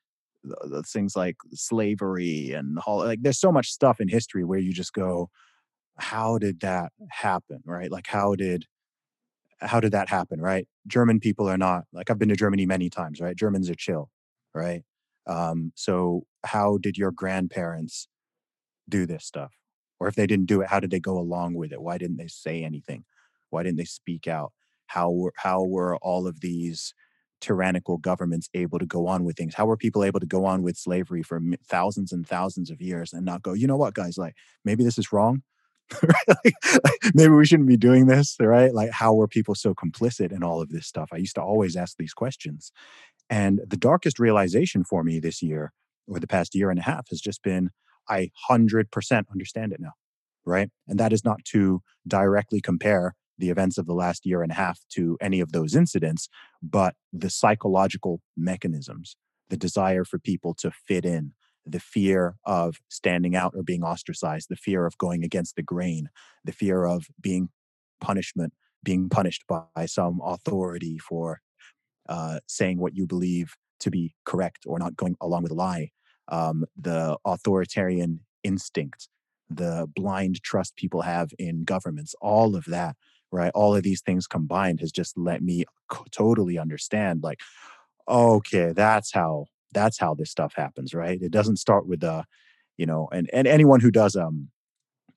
the, 0.43 0.83
things 0.83 1.17
like 1.17 1.37
slavery 1.53 2.53
and 2.53 2.79
all, 2.87 2.99
like 2.99 3.23
there's 3.23 3.41
so 3.41 3.53
much 3.53 3.69
stuff 3.69 4.01
in 4.01 4.09
history 4.09 4.45
where 4.45 4.59
you 4.59 4.73
just 4.73 4.93
go, 4.93 5.31
how 5.97 6.39
did 6.39 6.61
that 6.61 6.93
happen, 7.11 7.61
right? 7.65 7.91
Like 7.91 8.07
how 8.07 8.35
did 8.35 8.65
how 9.61 9.81
did 9.81 9.93
that 9.93 10.09
happen, 10.09 10.41
right? 10.41 10.67
German 10.87 11.21
people 11.21 11.49
are 11.49 11.57
not 11.57 11.85
like 11.93 12.11
I've 12.11 12.19
been 12.19 12.29
to 12.29 12.37
Germany 12.37 12.67
many 12.67 12.91
times, 12.91 13.21
right? 13.21 13.37
Germans 13.37 13.71
are 13.71 13.75
chill, 13.75 14.11
right? 14.55 14.83
Um, 15.27 15.73
so 15.75 16.25
how 16.45 16.79
did 16.79 16.99
your 16.99 17.11
grandparents 17.11 18.09
do 18.89 19.07
this 19.07 19.25
stuff? 19.25 19.53
Or 20.01 20.09
if 20.09 20.15
they 20.15 20.27
didn't 20.27 20.47
do 20.47 20.61
it, 20.61 20.69
how 20.69 20.81
did 20.81 20.91
they 20.91 21.01
go 21.01 21.19
along 21.19 21.55
with 21.55 21.73
it? 21.73 21.81
Why 21.81 21.99
didn't 21.99 22.17
they 22.17 22.27
say 22.27 22.63
anything? 22.63 23.05
Why 23.51 23.63
didn't 23.63 23.79
they 23.79 23.85
speak 23.85 24.27
out? 24.27 24.53
How 24.87 25.11
were 25.11 25.33
how 25.37 25.63
were 25.65 25.97
all 25.97 26.27
of 26.27 26.41
these 26.41 26.95
tyrannical 27.41 27.99
governments 27.99 28.49
able 28.55 28.79
to 28.79 28.87
go 28.87 29.07
on 29.07 29.25
with 29.25 29.37
things? 29.37 29.55
How 29.55 29.67
were 29.67 29.77
people 29.77 30.05
able 30.05 30.21
to 30.21 30.27
go 30.27 30.45
on 30.45 30.63
with 30.63 30.77
slavery 30.77 31.23
for 31.23 31.41
thousands 31.67 32.13
and 32.13 32.27
thousands 32.27 32.71
of 32.71 32.81
years 32.81 33.13
and 33.13 33.25
not 33.25 33.43
go, 33.43 33.53
you 33.53 33.67
know 33.67 33.77
what, 33.77 33.95
guys, 33.95 34.19
like 34.19 34.35
maybe 34.65 34.85
this 34.85 34.99
is 34.99 35.13
wrong. 35.13 35.43
like, 36.03 36.55
maybe 37.15 37.33
we 37.33 37.45
shouldn't 37.45 37.69
be 37.69 37.77
doing 37.77 38.07
this, 38.07 38.37
right? 38.41 38.73
Like, 38.75 38.91
how 38.91 39.13
were 39.13 39.29
people 39.29 39.55
so 39.55 39.75
complicit 39.75 40.33
in 40.33 40.43
all 40.43 40.63
of 40.63 40.71
this 40.71 40.87
stuff? 40.87 41.11
I 41.13 41.19
used 41.19 41.35
to 41.35 41.43
always 41.43 41.77
ask 41.77 41.97
these 41.99 42.15
questions. 42.15 42.73
And 43.29 43.61
the 43.67 43.77
darkest 43.77 44.19
realization 44.19 44.83
for 44.85 45.05
me 45.05 45.21
this 45.21 45.43
year, 45.43 45.73
or 46.07 46.21
the 46.21 46.27
past 46.27 46.55
year 46.55 46.71
and 46.71 46.79
a 46.79 46.83
half, 46.83 47.09
has 47.11 47.21
just 47.21 47.43
been 47.43 47.71
I 48.09 48.31
100% 48.51 49.25
understand 49.31 49.73
it 49.73 49.81
now. 49.81 49.93
Right. 50.47 50.71
And 50.87 50.99
that 51.01 51.13
is 51.13 51.25
not 51.25 51.45
to 51.47 51.83
directly 52.07 52.61
compare 52.61 53.15
the 53.39 53.51
events 53.51 53.79
of 53.79 53.87
the 53.87 53.95
last 53.95 54.27
year 54.27 54.43
and 54.43 54.53
a 54.53 54.55
half 54.55 54.81
to 54.91 55.17
any 55.21 55.41
of 55.41 55.53
those 55.53 55.75
incidents, 55.75 56.29
but 56.63 56.95
the 57.13 57.31
psychological 57.31 58.21
mechanisms, 58.37 59.17
the 59.49 59.57
desire 59.57 60.05
for 60.05 60.19
people 60.19 60.55
to 60.55 60.71
fit 60.71 61.05
in, 61.05 61.33
the 61.67 61.81
fear 61.81 62.37
of 62.45 62.77
standing 62.89 63.35
out 63.35 63.55
or 63.57 63.63
being 63.63 63.83
ostracized, 63.83 64.49
the 64.49 64.57
fear 64.57 64.87
of 64.87 64.99
going 64.99 65.25
against 65.25 65.57
the 65.57 65.63
grain, 65.63 66.11
the 66.45 66.53
fear 66.53 66.85
of 66.85 67.07
being 67.21 67.49
punishment, 68.01 68.53
being 68.83 69.09
punished 69.09 69.45
by 69.49 69.87
some 69.87 70.21
authority 70.23 70.99
for 70.99 71.41
uh, 72.09 72.39
saying 72.47 72.79
what 72.79 72.95
you 72.95 73.07
believe 73.07 73.55
to 73.81 73.91
be 73.91 74.15
correct 74.25 74.65
or 74.67 74.79
not 74.79 74.97
going 74.97 75.17
along 75.21 75.43
with 75.43 75.53
a 75.53 75.57
lie. 75.57 75.91
Um, 76.29 76.65
the 76.77 77.17
authoritarian 77.25 78.21
instinct, 78.43 79.09
the 79.51 79.87
blind 79.95 80.43
trust 80.43 80.77
people 80.77 81.03
have 81.03 81.31
in 81.39 81.65
governments, 81.65 82.15
all 82.21 82.57
of 82.57 82.65
that, 82.67 82.97
right? 83.31 83.53
All 83.55 83.75
of 83.77 83.83
these 83.83 84.01
things 84.01 84.27
combined 84.27 84.81
has 84.81 84.93
just 84.93 85.19
let 85.19 85.43
me 85.43 85.65
totally 86.13 86.59
understand 86.59 87.23
like, 87.23 87.41
okay, 88.09 88.73
that's 88.75 89.13
how 89.13 89.47
that's 89.73 89.99
how 89.99 90.15
this 90.15 90.31
stuff 90.31 90.55
happens, 90.57 90.95
right? 90.95 91.21
It 91.21 91.33
doesn't 91.33 91.57
start 91.57 91.87
with 91.87 92.05
uh, 92.05 92.23
you 92.77 92.87
know, 92.87 93.09
and 93.13 93.29
and 93.33 93.47
anyone 93.47 93.81
who 93.81 93.91
does 93.91 94.17
um 94.17 94.49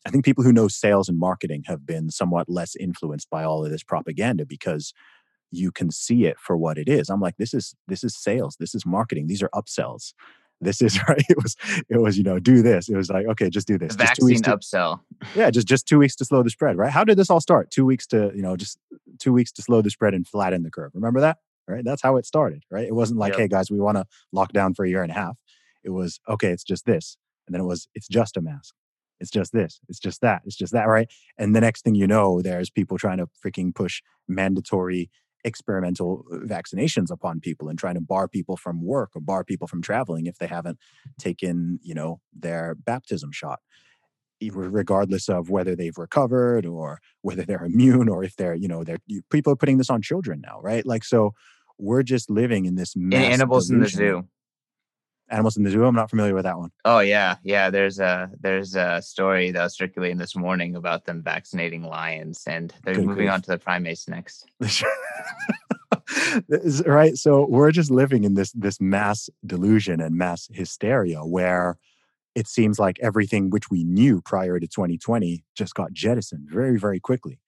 I 0.05 0.09
think 0.09 0.23
people 0.25 0.43
who 0.43 0.53
know 0.53 0.67
sales 0.69 1.09
and 1.09 1.19
marketing 1.19 1.63
have 1.67 1.85
been 1.85 2.09
somewhat 2.11 2.49
less 2.49 2.75
influenced 2.75 3.29
by 3.29 3.43
all 3.43 3.65
of 3.65 3.71
this 3.71 3.83
propaganda 3.83 4.45
because 4.45 4.93
you 5.51 5.71
can 5.71 5.91
see 5.91 6.25
it 6.25 6.37
for 6.39 6.57
what 6.57 6.77
it 6.77 6.89
is. 6.89 7.09
I'm 7.09 7.21
like, 7.21 7.35
this 7.37 7.53
is 7.53 7.75
this 7.87 8.03
is 8.03 8.15
sales, 8.15 8.57
this 8.59 8.75
is 8.75 8.85
marketing, 8.85 9.27
these 9.27 9.43
are 9.43 9.49
upsells. 9.55 10.13
This 10.61 10.81
is 10.81 10.99
right. 11.07 11.23
It 11.29 11.37
was 11.41 11.55
it 11.89 11.97
was 11.97 12.17
you 12.17 12.23
know 12.23 12.39
do 12.39 12.61
this. 12.61 12.89
It 12.89 12.95
was 12.95 13.09
like 13.09 13.25
okay, 13.27 13.49
just 13.49 13.67
do 13.67 13.77
this. 13.77 13.95
The 13.95 14.03
vaccine 14.03 14.41
to, 14.43 14.57
upsell. 14.57 15.01
Yeah, 15.35 15.49
just 15.51 15.67
just 15.67 15.87
two 15.87 15.99
weeks 15.99 16.15
to 16.17 16.25
slow 16.25 16.43
the 16.43 16.49
spread. 16.49 16.77
Right? 16.77 16.91
How 16.91 17.03
did 17.03 17.17
this 17.17 17.29
all 17.29 17.41
start? 17.41 17.71
Two 17.71 17.85
weeks 17.85 18.07
to 18.07 18.31
you 18.35 18.41
know 18.41 18.55
just 18.55 18.79
two 19.19 19.33
weeks 19.33 19.51
to 19.53 19.61
slow 19.61 19.81
the 19.81 19.89
spread 19.89 20.13
and 20.13 20.27
flatten 20.27 20.63
the 20.63 20.71
curve. 20.71 20.91
Remember 20.93 21.21
that? 21.21 21.37
Right. 21.67 21.83
That's 21.83 22.01
how 22.01 22.15
it 22.15 22.25
started. 22.25 22.63
Right. 22.71 22.87
It 22.87 22.95
wasn't 22.95 23.19
like 23.19 23.33
yep. 23.33 23.39
hey 23.41 23.47
guys, 23.47 23.69
we 23.69 23.79
want 23.79 23.97
to 23.97 24.05
lock 24.31 24.53
down 24.53 24.73
for 24.73 24.85
a 24.85 24.89
year 24.89 25.03
and 25.03 25.11
a 25.11 25.15
half. 25.15 25.37
It 25.83 25.89
was 25.89 26.19
okay. 26.27 26.49
It's 26.49 26.63
just 26.63 26.85
this, 26.85 27.17
and 27.45 27.53
then 27.53 27.61
it 27.61 27.65
was 27.65 27.87
it's 27.93 28.07
just 28.07 28.37
a 28.37 28.41
mask. 28.41 28.73
It's 29.19 29.31
just 29.31 29.51
this. 29.51 29.79
It's 29.89 29.99
just 29.99 30.21
that. 30.21 30.41
It's 30.45 30.55
just 30.55 30.73
that. 30.73 30.87
Right. 30.87 31.09
And 31.37 31.55
the 31.55 31.61
next 31.61 31.83
thing 31.83 31.95
you 31.95 32.07
know, 32.07 32.41
there's 32.41 32.69
people 32.69 32.97
trying 32.97 33.17
to 33.17 33.27
freaking 33.43 33.73
push 33.73 34.01
mandatory 34.27 35.09
experimental 35.47 36.25
uh, 36.31 36.37
vaccinations 36.37 37.09
upon 37.09 37.39
people 37.39 37.69
and 37.69 37.79
trying 37.79 37.95
to 37.95 38.01
bar 38.01 38.27
people 38.27 38.57
from 38.57 38.83
work 38.83 39.11
or 39.15 39.21
bar 39.21 39.43
people 39.43 39.67
from 39.67 39.81
traveling 39.81 40.27
if 40.27 40.37
they 40.37 40.47
haven't 40.47 40.77
taken 41.19 41.79
you 41.81 41.95
know 41.95 42.19
their 42.37 42.75
baptism 42.75 43.31
shot. 43.31 43.59
Regardless 44.51 45.29
of 45.29 45.49
whether 45.49 45.75
they've 45.75 45.97
recovered 45.97 46.63
or 46.67 46.99
whether 47.21 47.43
they're 47.43 47.65
immune 47.73 48.07
or 48.07 48.23
if 48.23 48.35
they're 48.35 48.55
you 48.55 48.67
know 48.67 48.83
they're 48.83 48.99
people 49.31 49.51
are 49.51 49.57
putting 49.57 49.79
this 49.79 49.89
on 49.89 50.01
children 50.01 50.41
now 50.41 50.59
right? 50.61 50.85
Like 50.85 51.03
so 51.03 51.33
we're 51.79 52.03
just 52.03 52.29
living 52.29 52.65
in 52.65 52.75
this 52.75 52.95
animals 53.11 53.69
delusion. 53.69 53.99
in 54.01 54.05
the 54.07 54.21
zoo 54.21 54.27
Animals 55.29 55.57
in 55.57 55.63
the 55.63 55.69
Zoo. 55.69 55.83
I'm 55.83 55.95
not 55.95 56.09
familiar 56.09 56.33
with 56.33 56.45
that 56.45 56.57
one. 56.57 56.71
Oh 56.85 56.99
yeah, 56.99 57.35
yeah. 57.43 57.69
There's 57.69 57.99
a 57.99 58.29
there's 58.39 58.75
a 58.75 59.01
story 59.01 59.51
that 59.51 59.61
was 59.61 59.75
circulating 59.75 60.17
this 60.17 60.35
morning 60.35 60.75
about 60.75 61.05
them 61.05 61.21
vaccinating 61.21 61.83
lions, 61.83 62.43
and 62.47 62.73
they're 62.83 62.95
Good 62.95 63.05
moving 63.05 63.25
grief. 63.25 63.31
on 63.31 63.41
to 63.41 63.51
the 63.51 63.57
primates 63.57 64.07
next. 64.07 64.45
right. 66.85 67.17
So 67.17 67.45
we're 67.49 67.71
just 67.71 67.91
living 67.91 68.23
in 68.23 68.35
this 68.35 68.51
this 68.53 68.79
mass 68.79 69.29
delusion 69.45 69.99
and 69.99 70.15
mass 70.15 70.47
hysteria 70.51 71.19
where 71.19 71.77
it 72.33 72.47
seems 72.47 72.79
like 72.79 72.97
everything 73.01 73.49
which 73.49 73.69
we 73.69 73.83
knew 73.83 74.21
prior 74.21 74.59
to 74.59 74.67
2020 74.67 75.43
just 75.55 75.73
got 75.73 75.91
jettisoned 75.91 76.47
very 76.49 76.79
very 76.79 76.99
quickly. 76.99 77.39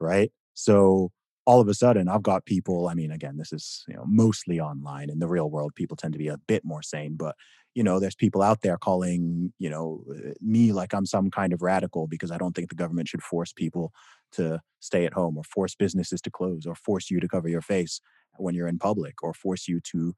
Right. 0.00 0.32
So 0.54 1.12
all 1.48 1.62
of 1.62 1.68
a 1.68 1.72
sudden 1.72 2.08
I've 2.10 2.22
got 2.22 2.44
people, 2.44 2.88
I 2.88 2.94
mean, 2.94 3.10
again, 3.10 3.38
this 3.38 3.54
is, 3.54 3.82
you 3.88 3.94
know, 3.94 4.04
mostly 4.06 4.60
online. 4.60 5.08
In 5.08 5.18
the 5.18 5.26
real 5.26 5.48
world, 5.48 5.74
people 5.74 5.96
tend 5.96 6.12
to 6.12 6.18
be 6.18 6.28
a 6.28 6.36
bit 6.36 6.62
more 6.62 6.82
sane, 6.82 7.16
but 7.16 7.34
you 7.74 7.82
know, 7.82 7.98
there's 7.98 8.14
people 8.14 8.42
out 8.42 8.60
there 8.60 8.76
calling, 8.76 9.54
you 9.58 9.70
know, 9.70 10.04
uh, 10.10 10.32
me 10.42 10.72
like 10.72 10.92
I'm 10.92 11.06
some 11.06 11.30
kind 11.30 11.54
of 11.54 11.62
radical 11.62 12.06
because 12.06 12.30
I 12.30 12.36
don't 12.36 12.54
think 12.54 12.68
the 12.68 12.74
government 12.74 13.08
should 13.08 13.22
force 13.22 13.54
people 13.54 13.92
to 14.32 14.60
stay 14.80 15.06
at 15.06 15.14
home 15.14 15.38
or 15.38 15.44
force 15.44 15.74
businesses 15.74 16.20
to 16.22 16.30
close 16.30 16.66
or 16.66 16.74
force 16.74 17.10
you 17.10 17.18
to 17.18 17.28
cover 17.28 17.48
your 17.48 17.62
face 17.62 18.02
when 18.36 18.54
you're 18.54 18.68
in 18.68 18.78
public 18.78 19.22
or 19.22 19.32
force 19.32 19.68
you 19.68 19.80
to 19.92 20.14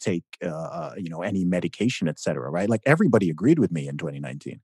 take 0.00 0.24
uh, 0.44 0.48
uh 0.48 0.94
you 0.96 1.08
know 1.08 1.22
any 1.22 1.44
medication 1.44 2.08
etc 2.08 2.50
right 2.50 2.68
like 2.68 2.82
everybody 2.84 3.30
agreed 3.30 3.60
with 3.60 3.70
me 3.70 3.86
in 3.86 3.96
2019 3.96 4.60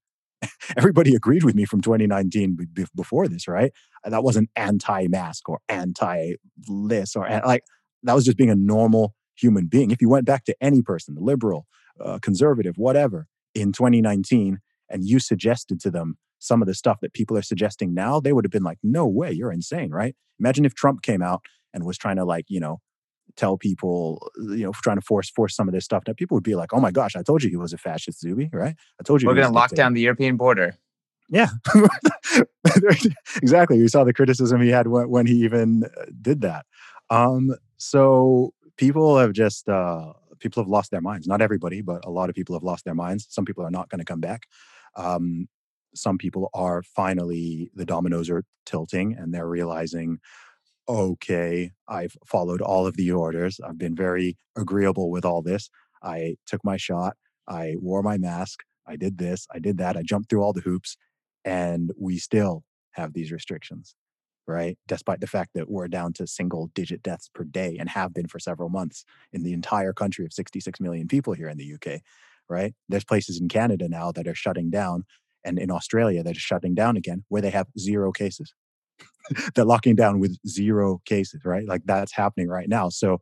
everybody 0.76 1.14
agreed 1.14 1.44
with 1.44 1.54
me 1.54 1.64
from 1.64 1.80
2019 1.80 2.56
b- 2.72 2.84
before 2.94 3.28
this, 3.28 3.48
right? 3.48 3.72
That 4.04 4.22
wasn't 4.22 4.50
anti-mask 4.56 5.48
or 5.48 5.60
anti-this 5.68 7.16
or 7.16 7.28
like 7.44 7.64
that 8.02 8.14
was 8.14 8.24
just 8.24 8.36
being 8.36 8.50
a 8.50 8.54
normal 8.54 9.14
human 9.36 9.66
being. 9.66 9.90
If 9.90 10.00
you 10.00 10.08
went 10.08 10.26
back 10.26 10.44
to 10.44 10.56
any 10.60 10.82
person, 10.82 11.14
the 11.14 11.20
liberal, 11.20 11.66
uh, 12.00 12.18
conservative, 12.20 12.76
whatever, 12.76 13.26
in 13.54 13.72
2019, 13.72 14.58
and 14.88 15.04
you 15.04 15.18
suggested 15.18 15.80
to 15.80 15.90
them 15.90 16.16
some 16.38 16.62
of 16.62 16.68
the 16.68 16.74
stuff 16.74 16.98
that 17.02 17.12
people 17.12 17.36
are 17.36 17.42
suggesting 17.42 17.92
now, 17.92 18.20
they 18.20 18.32
would 18.32 18.44
have 18.44 18.52
been 18.52 18.62
like, 18.62 18.78
"No 18.82 19.06
way, 19.06 19.32
you're 19.32 19.52
insane!" 19.52 19.90
Right? 19.90 20.14
Imagine 20.38 20.64
if 20.64 20.74
Trump 20.74 21.02
came 21.02 21.22
out 21.22 21.42
and 21.74 21.84
was 21.84 21.98
trying 21.98 22.16
to 22.16 22.24
like, 22.24 22.46
you 22.48 22.60
know, 22.60 22.80
tell 23.38 23.56
people, 23.56 24.30
you 24.36 24.64
know, 24.64 24.72
trying 24.82 24.96
to 24.96 25.02
force 25.02 25.30
force 25.30 25.54
some 25.54 25.68
of 25.68 25.74
this 25.74 25.84
stuff, 25.84 26.04
that 26.04 26.16
people 26.16 26.34
would 26.34 26.44
be 26.44 26.54
like, 26.54 26.74
"Oh 26.74 26.80
my 26.80 26.90
gosh, 26.90 27.16
I 27.16 27.22
told 27.22 27.42
you 27.42 27.48
he 27.48 27.56
was 27.56 27.72
a 27.72 27.78
fascist, 27.78 28.20
Zuby, 28.20 28.50
right? 28.52 28.74
I 29.00 29.02
told 29.02 29.22
you 29.22 29.28
we're 29.28 29.34
going 29.34 29.46
to 29.46 29.52
lock 29.54 29.70
down 29.70 29.94
the 29.94 30.02
European 30.02 30.36
border." 30.36 30.76
Yeah, 31.30 31.48
exactly. 33.36 33.78
You 33.78 33.88
saw 33.88 34.04
the 34.04 34.14
criticism 34.14 34.60
he 34.62 34.70
had 34.70 34.88
when, 34.88 35.08
when 35.10 35.26
he 35.26 35.34
even 35.44 35.84
uh, 35.84 36.06
did 36.20 36.40
that. 36.40 36.64
Um, 37.10 37.54
so 37.76 38.54
people 38.76 39.18
have 39.18 39.32
just 39.32 39.68
uh, 39.68 40.12
people 40.40 40.62
have 40.62 40.70
lost 40.70 40.90
their 40.90 41.00
minds. 41.00 41.26
Not 41.26 41.40
everybody, 41.40 41.80
but 41.80 42.04
a 42.04 42.10
lot 42.10 42.28
of 42.28 42.34
people 42.34 42.54
have 42.54 42.62
lost 42.62 42.84
their 42.84 42.94
minds. 42.94 43.26
Some 43.30 43.44
people 43.44 43.64
are 43.64 43.70
not 43.70 43.88
going 43.88 44.00
to 44.00 44.04
come 44.04 44.20
back. 44.20 44.46
Um, 44.96 45.48
some 45.94 46.18
people 46.18 46.50
are 46.54 46.82
finally 46.82 47.70
the 47.74 47.86
dominoes 47.86 48.30
are 48.30 48.44
tilting 48.66 49.14
and 49.14 49.32
they're 49.32 49.48
realizing 49.48 50.18
okay, 50.88 51.72
I've 51.86 52.16
followed 52.26 52.62
all 52.62 52.86
of 52.86 52.96
the 52.96 53.12
orders. 53.12 53.60
I've 53.66 53.78
been 53.78 53.94
very 53.94 54.36
agreeable 54.56 55.10
with 55.10 55.24
all 55.24 55.42
this. 55.42 55.70
I 56.02 56.36
took 56.46 56.64
my 56.64 56.76
shot. 56.76 57.16
I 57.46 57.74
wore 57.78 58.02
my 58.02 58.18
mask. 58.18 58.60
I 58.86 58.96
did 58.96 59.18
this. 59.18 59.46
I 59.54 59.58
did 59.58 59.78
that. 59.78 59.96
I 59.96 60.02
jumped 60.02 60.30
through 60.30 60.42
all 60.42 60.52
the 60.52 60.62
hoops. 60.62 60.96
And 61.44 61.92
we 61.98 62.18
still 62.18 62.64
have 62.92 63.12
these 63.12 63.30
restrictions, 63.30 63.94
right? 64.46 64.78
Despite 64.86 65.20
the 65.20 65.26
fact 65.26 65.50
that 65.54 65.70
we're 65.70 65.88
down 65.88 66.12
to 66.14 66.26
single 66.26 66.70
digit 66.74 67.02
deaths 67.02 67.30
per 67.34 67.44
day 67.44 67.76
and 67.78 67.88
have 67.90 68.14
been 68.14 68.26
for 68.26 68.38
several 68.38 68.70
months 68.70 69.04
in 69.32 69.42
the 69.42 69.52
entire 69.52 69.92
country 69.92 70.24
of 70.24 70.32
66 70.32 70.80
million 70.80 71.06
people 71.06 71.34
here 71.34 71.48
in 71.48 71.58
the 71.58 71.74
UK, 71.74 72.00
right? 72.48 72.74
There's 72.88 73.04
places 73.04 73.40
in 73.40 73.48
Canada 73.48 73.88
now 73.88 74.10
that 74.12 74.26
are 74.26 74.34
shutting 74.34 74.70
down 74.70 75.04
and 75.44 75.58
in 75.58 75.70
Australia 75.70 76.22
that 76.22 76.36
are 76.36 76.40
shutting 76.40 76.74
down 76.74 76.96
again 76.96 77.24
where 77.28 77.42
they 77.42 77.50
have 77.50 77.68
zero 77.78 78.10
cases. 78.10 78.52
they're 79.54 79.64
locking 79.64 79.94
down 79.94 80.20
with 80.20 80.36
zero 80.46 81.00
cases, 81.04 81.44
right? 81.44 81.66
Like 81.66 81.82
that's 81.84 82.12
happening 82.12 82.48
right 82.48 82.68
now. 82.68 82.88
So 82.88 83.20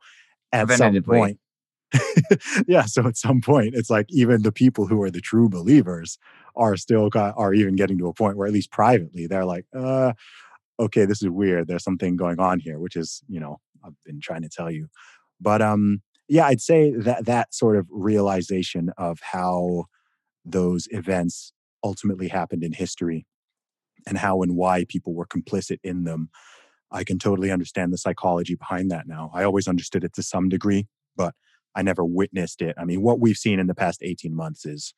at 0.52 0.70
some 0.70 1.02
point, 1.02 1.38
yeah. 2.66 2.84
So 2.84 3.06
at 3.06 3.16
some 3.16 3.40
point, 3.40 3.74
it's 3.74 3.90
like 3.90 4.06
even 4.10 4.42
the 4.42 4.52
people 4.52 4.86
who 4.86 5.00
are 5.02 5.10
the 5.10 5.20
true 5.20 5.48
believers 5.48 6.18
are 6.56 6.76
still 6.76 7.08
got, 7.08 7.34
are 7.36 7.54
even 7.54 7.76
getting 7.76 7.98
to 7.98 8.08
a 8.08 8.14
point 8.14 8.36
where 8.36 8.46
at 8.46 8.52
least 8.52 8.70
privately 8.70 9.26
they're 9.26 9.44
like, 9.44 9.66
uh, 9.74 10.12
okay, 10.80 11.04
this 11.04 11.22
is 11.22 11.28
weird. 11.28 11.68
There's 11.68 11.84
something 11.84 12.16
going 12.16 12.40
on 12.40 12.60
here, 12.60 12.78
which 12.78 12.96
is 12.96 13.22
you 13.28 13.40
know 13.40 13.58
I've 13.84 13.94
been 14.04 14.20
trying 14.20 14.42
to 14.42 14.48
tell 14.48 14.70
you, 14.70 14.88
but 15.40 15.62
um, 15.62 16.02
yeah, 16.28 16.46
I'd 16.46 16.60
say 16.60 16.92
that 16.92 17.26
that 17.26 17.54
sort 17.54 17.76
of 17.76 17.86
realization 17.90 18.90
of 18.98 19.20
how 19.20 19.84
those 20.44 20.88
events 20.90 21.52
ultimately 21.84 22.28
happened 22.28 22.64
in 22.64 22.72
history 22.72 23.26
and 24.06 24.18
how 24.18 24.42
and 24.42 24.56
why 24.56 24.84
people 24.88 25.14
were 25.14 25.26
complicit 25.26 25.78
in 25.82 26.04
them. 26.04 26.30
I 26.92 27.04
can 27.04 27.18
totally 27.18 27.50
understand 27.50 27.92
the 27.92 27.98
psychology 27.98 28.54
behind 28.54 28.90
that 28.90 29.06
now. 29.06 29.30
I 29.34 29.44
always 29.44 29.66
understood 29.66 30.04
it 30.04 30.12
to 30.14 30.22
some 30.22 30.48
degree, 30.48 30.86
but 31.16 31.34
I 31.74 31.82
never 31.82 32.04
witnessed 32.04 32.62
it. 32.62 32.76
I 32.78 32.84
mean, 32.84 33.02
what 33.02 33.20
we've 33.20 33.36
seen 33.36 33.58
in 33.58 33.66
the 33.66 33.74
past 33.74 34.00
18 34.02 34.34
months 34.34 34.64
is 34.64 34.94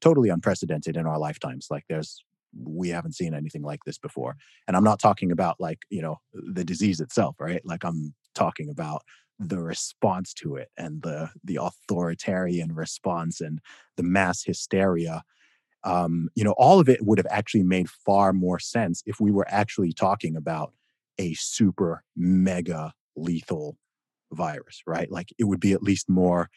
totally 0.00 0.28
unprecedented 0.28 0.96
in 0.96 1.06
our 1.06 1.18
lifetimes. 1.18 1.68
Like 1.70 1.84
there's 1.88 2.22
we 2.64 2.88
haven't 2.88 3.14
seen 3.14 3.34
anything 3.34 3.62
like 3.62 3.80
this 3.84 3.98
before. 3.98 4.36
And 4.66 4.76
I'm 4.76 4.84
not 4.84 5.00
talking 5.00 5.30
about 5.30 5.56
like, 5.58 5.80
you 5.90 6.00
know, 6.00 6.16
the 6.32 6.64
disease 6.64 7.00
itself, 7.00 7.36
right? 7.38 7.60
Like 7.64 7.84
I'm 7.84 8.14
talking 8.34 8.70
about 8.70 9.02
the 9.38 9.60
response 9.60 10.34
to 10.34 10.56
it 10.56 10.68
and 10.76 11.02
the 11.02 11.30
the 11.44 11.58
authoritarian 11.60 12.74
response 12.74 13.40
and 13.40 13.60
the 13.96 14.02
mass 14.02 14.42
hysteria 14.42 15.22
um, 15.84 16.28
you 16.34 16.44
know, 16.44 16.54
all 16.58 16.80
of 16.80 16.88
it 16.88 17.04
would 17.04 17.18
have 17.18 17.26
actually 17.30 17.62
made 17.62 17.88
far 17.88 18.32
more 18.32 18.58
sense 18.58 19.02
if 19.06 19.20
we 19.20 19.30
were 19.30 19.46
actually 19.48 19.92
talking 19.92 20.36
about 20.36 20.72
a 21.18 21.34
super 21.34 22.04
mega 22.16 22.92
lethal 23.16 23.76
virus, 24.32 24.82
right? 24.86 25.10
Like 25.10 25.32
it 25.38 25.44
would 25.44 25.60
be 25.60 25.72
at 25.72 25.82
least 25.82 26.08
more 26.08 26.50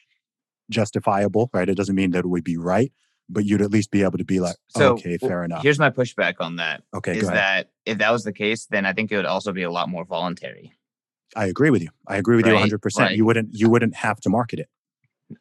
justifiable, 0.69 1.49
right? 1.53 1.69
It 1.69 1.75
doesn't 1.75 1.95
mean 1.95 2.11
that 2.11 2.19
it 2.19 2.29
would 2.29 2.43
be 2.43 2.57
right, 2.57 2.91
but 3.29 3.45
you'd 3.45 3.61
at 3.61 3.71
least 3.71 3.91
be 3.91 4.03
able 4.03 4.17
to 4.17 4.25
be 4.25 4.39
like, 4.39 4.55
so, 4.69 4.93
okay, 4.93 5.17
fair 5.17 5.43
enough. 5.43 5.63
Here's 5.63 5.79
my 5.79 5.89
pushback 5.89 6.35
on 6.39 6.57
that. 6.57 6.83
Okay, 6.93 7.17
is 7.17 7.27
that 7.27 7.69
if 7.85 7.99
that 7.99 8.11
was 8.11 8.23
the 8.23 8.33
case, 8.33 8.65
then 8.65 8.85
I 8.85 8.93
think 8.93 9.11
it 9.11 9.17
would 9.17 9.25
also 9.25 9.51
be 9.51 9.63
a 9.63 9.71
lot 9.71 9.89
more 9.89 10.05
voluntary. 10.05 10.73
I 11.35 11.45
agree 11.45 11.69
with 11.69 11.81
you. 11.81 11.89
I 12.07 12.17
agree 12.17 12.35
with 12.35 12.45
right? 12.45 12.51
you 12.51 12.55
100. 12.55 12.81
percent 12.81 13.15
You 13.15 13.25
wouldn't 13.25 13.49
you 13.53 13.69
wouldn't 13.69 13.95
have 13.95 14.19
to 14.21 14.29
market 14.29 14.59
it. 14.59 14.69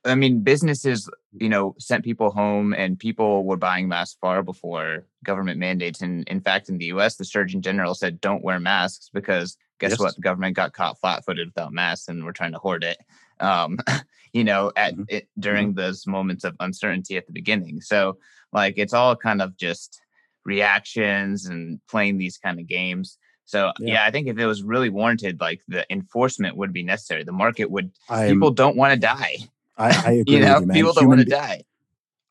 I 0.05 0.15
mean, 0.15 0.41
businesses, 0.43 1.09
you 1.33 1.49
know, 1.49 1.75
sent 1.79 2.05
people 2.05 2.31
home 2.31 2.73
and 2.75 2.99
people 2.99 3.45
were 3.45 3.57
buying 3.57 3.89
masks 3.89 4.17
far 4.21 4.43
before 4.43 5.05
government 5.25 5.59
mandates. 5.59 6.01
And 6.03 6.27
in 6.29 6.41
fact, 6.41 6.69
in 6.69 6.79
the 6.79 6.87
US, 6.87 7.17
the 7.17 7.25
Surgeon 7.25 7.63
General 7.63 7.95
said, 7.95 8.21
don't 8.21 8.43
wear 8.45 8.59
masks 8.61 9.11
because 9.13 9.57
guess 9.79 9.93
Yes. 9.93 10.01
what? 10.01 10.15
The 10.15 10.21
government 10.23 10.57
got 10.57 10.73
caught 10.73 10.99
flat-footed 11.01 11.49
without 11.49 11.73
masks, 11.73 12.09
and 12.09 12.25
we're 12.25 12.33
trying 12.33 12.53
to 12.53 12.59
hoard 12.59 12.85
it. 12.85 12.99
Um, 13.41 13.79
you 14.33 14.45
know, 14.45 14.73
at 14.77 14.95
Mhm. 14.95 15.07
it 15.09 15.29
during 15.39 15.75
those 15.75 16.07
moments 16.07 16.45
of 16.45 16.55
uncertainty 16.61 17.17
at 17.17 17.27
the 17.27 17.33
beginning. 17.33 17.81
So, 17.81 18.19
like, 18.53 18.75
it's 18.77 18.93
all 18.93 19.17
kind 19.17 19.41
of 19.41 19.57
just 19.57 20.01
reactions 20.45 21.47
and 21.47 21.81
playing 21.89 22.19
these 22.19 22.37
kind 22.37 22.59
of 22.61 22.67
games. 22.67 23.19
So, 23.45 23.73
Yeah. 23.81 23.95
yeah, 23.95 24.05
I 24.05 24.11
think 24.11 24.29
if 24.29 24.39
it 24.39 24.47
was 24.47 24.63
really 24.63 24.91
warranted, 24.91 25.41
like 25.41 25.63
the 25.67 25.85
enforcement 25.91 26.57
would 26.57 26.73
be 26.73 26.83
necessary. 26.83 27.25
The 27.25 27.33
market 27.33 27.71
would. 27.71 27.91
I'm, 28.09 28.35
people 28.35 28.51
don't 28.51 28.77
want 28.77 28.93
to 28.95 28.99
die. 29.01 29.39
I, 29.81 29.89
I 29.89 30.13
agree 30.23 30.35
You 30.35 30.41
know, 30.41 30.55
with 30.55 30.61
you, 30.61 30.67
man. 30.67 30.75
people 30.75 30.93
don't 30.93 31.09
want 31.09 31.21
to 31.21 31.27
die. 31.27 31.63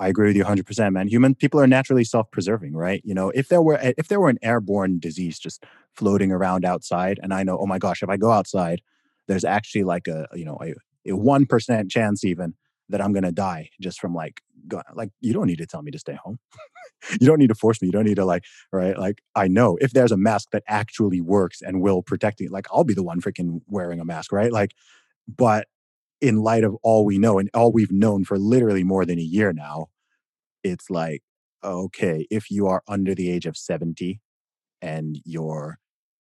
I 0.02 0.08
agree 0.08 0.28
with 0.28 0.38
you 0.38 0.46
100%, 0.46 0.94
man. 0.94 1.08
Human 1.10 1.36
people 1.36 1.60
are 1.60 1.68
naturally 1.68 2.06
self-preserving, 2.06 2.74
right? 2.74 3.02
You 3.04 3.14
know, 3.14 3.32
if 3.32 3.50
there 3.50 3.62
were 3.62 3.78
if 3.82 4.08
there 4.08 4.20
were 4.22 4.30
an 4.30 4.40
airborne 4.42 5.00
disease 5.00 5.38
just 5.40 5.66
floating 5.94 6.32
around 6.32 6.64
outside 6.64 7.20
and 7.22 7.34
I 7.34 7.44
know, 7.44 7.58
oh 7.60 7.66
my 7.66 7.80
gosh, 7.80 8.02
if 8.02 8.10
I 8.10 8.16
go 8.16 8.32
outside, 8.32 8.82
there's 9.28 9.44
actually 9.44 9.84
like 9.84 10.08
a, 10.08 10.28
you 10.34 10.46
know, 10.46 10.58
a, 10.64 10.74
a 11.06 11.18
1% 11.18 11.92
chance 11.92 12.24
even 12.24 12.54
that 12.88 13.02
I'm 13.02 13.12
going 13.12 13.24
to 13.24 13.32
die 13.34 13.70
just 13.82 14.00
from 14.00 14.16
like 14.16 14.42
go, 14.68 14.82
like 14.96 15.12
you 15.20 15.34
don't 15.34 15.48
need 15.48 15.58
to 15.58 15.68
tell 15.68 15.82
me 15.82 15.92
to 15.92 16.00
stay 16.00 16.18
home. 16.24 16.40
you 17.20 17.28
don't 17.28 17.40
need 17.40 17.48
to 17.50 17.56
force 17.56 17.82
me. 17.82 17.88
You 17.88 17.92
don't 17.92 18.06
need 18.06 18.16
to 18.16 18.26
like, 18.26 18.46
right? 18.72 18.98
Like 18.98 19.22
I 19.36 19.50
know 19.50 19.78
if 19.82 19.92
there's 19.92 20.14
a 20.14 20.18
mask 20.18 20.52
that 20.52 20.64
actually 20.68 21.20
works 21.20 21.62
and 21.62 21.82
will 21.82 22.02
protect 22.04 22.40
me, 22.40 22.48
like 22.48 22.68
I'll 22.72 22.86
be 22.86 22.94
the 22.94 23.04
one 23.04 23.20
freaking 23.20 23.62
wearing 23.68 24.00
a 24.00 24.06
mask, 24.06 24.32
right? 24.32 24.52
Like 24.52 24.72
but 25.38 25.68
in 26.22 26.38
light 26.38 26.64
of 26.64 26.76
all 26.84 27.06
we 27.06 27.18
know 27.18 27.40
and 27.40 27.50
all 27.54 27.72
we've 27.72 27.92
known 27.92 28.26
for 28.26 28.38
literally 28.38 28.84
more 28.84 29.06
than 29.06 29.20
a 29.20 29.24
year 29.24 29.54
now, 29.54 29.88
it's 30.64 30.90
like, 30.90 31.22
okay, 31.64 32.28
if 32.30 32.52
you 32.52 32.68
are 32.68 32.84
under 32.88 33.16
the 33.16 33.30
age 33.30 33.46
of 33.46 33.58
70 33.58 34.20
and 34.82 35.20
you're 35.26 35.80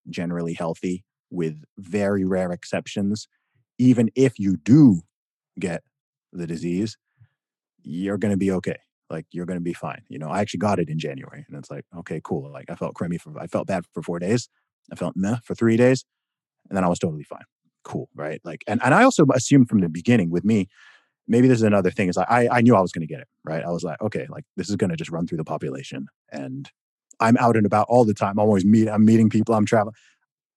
generally 0.09 0.53
healthy, 0.53 1.03
with 1.31 1.63
very 1.77 2.25
rare 2.25 2.51
exceptions, 2.51 3.27
even 3.77 4.09
if 4.15 4.39
you 4.39 4.57
do 4.57 5.01
get 5.59 5.83
the 6.33 6.47
disease, 6.47 6.97
you're 7.83 8.17
going 8.17 8.31
to 8.31 8.37
be 8.37 8.51
okay. 8.51 8.77
Like 9.09 9.25
you're 9.31 9.45
going 9.45 9.59
to 9.59 9.63
be 9.63 9.73
fine. 9.73 10.01
You 10.07 10.19
know, 10.19 10.29
I 10.29 10.41
actually 10.41 10.59
got 10.59 10.79
it 10.79 10.89
in 10.89 10.99
January 10.99 11.45
and 11.47 11.57
it's 11.57 11.71
like, 11.71 11.85
okay, 11.97 12.21
cool. 12.23 12.51
Like 12.51 12.69
I 12.69 12.75
felt 12.75 12.95
crummy 12.95 13.17
for, 13.17 13.37
I 13.39 13.47
felt 13.47 13.67
bad 13.67 13.85
for 13.93 14.03
four 14.03 14.19
days. 14.19 14.49
I 14.91 14.95
felt 14.95 15.15
meh 15.15 15.37
for 15.43 15.55
three 15.55 15.77
days 15.77 16.05
and 16.69 16.77
then 16.77 16.83
I 16.83 16.87
was 16.87 16.99
totally 16.99 17.23
fine 17.23 17.43
cool, 17.89 18.09
right? 18.15 18.39
Like, 18.43 18.63
and, 18.67 18.79
and 18.83 18.93
I 18.93 19.03
also 19.03 19.25
assumed 19.33 19.67
from 19.67 19.81
the 19.81 19.89
beginning 19.89 20.29
with 20.29 20.45
me, 20.45 20.67
maybe 21.27 21.47
this 21.47 21.57
is 21.57 21.63
another 21.63 21.91
thing, 21.91 22.07
is 22.07 22.17
like 22.17 22.29
I, 22.29 22.47
I 22.47 22.61
knew 22.61 22.75
I 22.75 22.81
was 22.81 22.91
going 22.91 23.05
to 23.05 23.11
get 23.11 23.19
it, 23.19 23.27
right? 23.43 23.63
I 23.63 23.71
was 23.71 23.83
like, 23.83 23.99
okay, 24.01 24.27
like 24.29 24.45
this 24.55 24.69
is 24.69 24.75
going 24.75 24.91
to 24.91 24.95
just 24.95 25.11
run 25.11 25.27
through 25.27 25.39
the 25.39 25.43
population. 25.43 26.07
And 26.31 26.69
I'm 27.19 27.35
out 27.37 27.57
and 27.57 27.65
about 27.65 27.87
all 27.89 28.05
the 28.05 28.13
time. 28.13 28.39
I'm 28.39 28.47
always 28.47 28.63
meet, 28.63 28.87
I'm 28.87 29.05
meeting 29.05 29.29
people, 29.29 29.55
I'm 29.55 29.65
traveling. 29.65 29.95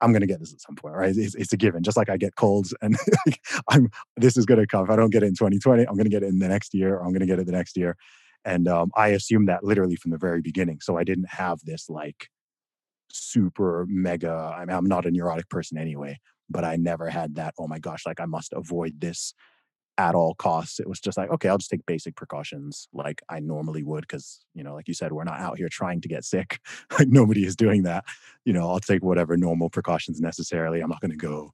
I'm 0.01 0.11
going 0.11 0.21
to 0.21 0.27
get 0.27 0.41
this 0.41 0.53
at 0.53 0.61
some 0.61 0.75
point, 0.75 0.97
right? 0.97 1.17
It's, 1.17 1.35
it's 1.37 1.53
a 1.53 1.57
given. 1.57 1.83
Just 1.83 1.97
like 1.97 2.11
I 2.11 2.17
get 2.17 2.35
colds 2.35 2.75
and 2.83 2.97
I'm, 3.69 3.89
this 4.17 4.37
is 4.37 4.45
going 4.45 4.61
to 4.61 4.67
come. 4.67 4.85
If 4.85 4.91
I 4.91 4.97
don't 4.97 5.11
get 5.11 5.23
it 5.23 5.27
in 5.27 5.35
2020, 5.35 5.85
I'm 5.85 5.95
going 5.95 6.05
to 6.05 6.11
get 6.11 6.25
it 6.25 6.29
in 6.29 6.41
the 6.41 6.49
next 6.49 6.75
year 6.75 6.97
or 6.97 7.05
I'm 7.05 7.13
going 7.13 7.21
to 7.21 7.27
get 7.27 7.39
it 7.39 7.47
the 7.47 7.53
next 7.53 7.77
year. 7.77 7.97
And 8.45 8.67
um, 8.67 8.91
I 8.97 9.09
assumed 9.09 9.49
that 9.49 9.63
literally 9.63 9.95
from 9.95 10.11
the 10.11 10.19
very 10.19 10.43
beginning. 10.43 10.81
So 10.81 10.99
I 10.99 11.05
didn't 11.05 11.29
have 11.31 11.61
this 11.65 11.89
like 11.89 12.29
super 13.13 13.87
mega, 13.89 14.55
I 14.57 14.65
mean, 14.65 14.77
I'm 14.77 14.87
not 14.87 15.07
a 15.07 15.11
neurotic 15.11 15.49
person 15.49 15.79
anyway 15.79 16.19
but 16.53 16.65
I 16.65 16.77
never 16.77 17.09
had 17.09 17.37
that, 17.37 17.55
oh 17.59 17.67
my 17.67 17.79
gosh, 17.79 18.07
like 18.07 18.21
I 18.21 18.27
must 18.27 18.53
avoid 18.53 19.01
this 19.01 19.35
at 19.99 20.15
all 20.15 20.35
costs. 20.35 20.79
It 20.81 20.89
was 20.89 21.01
just 21.01 21.19
like, 21.19 21.31
okay, 21.31 21.49
I'll 21.49 21.59
just 21.59 21.71
take 21.71 21.85
basic 21.87 22.15
precautions 22.15 22.89
like 22.93 23.23
I 23.29 23.41
normally 23.41 23.83
would. 23.83 24.07
Cause, 24.09 24.45
you 24.55 24.63
know, 24.63 24.75
like 24.75 24.89
you 24.89 24.95
said, 24.95 25.13
we're 25.13 25.25
not 25.25 25.41
out 25.41 25.59
here 25.59 25.69
trying 25.71 26.01
to 26.03 26.09
get 26.09 26.25
sick. 26.25 26.61
like 26.99 27.09
nobody 27.09 27.45
is 27.45 27.57
doing 27.57 27.83
that. 27.85 28.05
You 28.45 28.53
know, 28.53 28.69
I'll 28.71 28.81
take 28.81 29.03
whatever 29.03 29.37
normal 29.37 29.71
precautions 29.71 30.21
necessarily. 30.21 30.81
I'm 30.81 30.91
not 30.91 31.01
going 31.01 31.11
to 31.11 31.17
go 31.17 31.53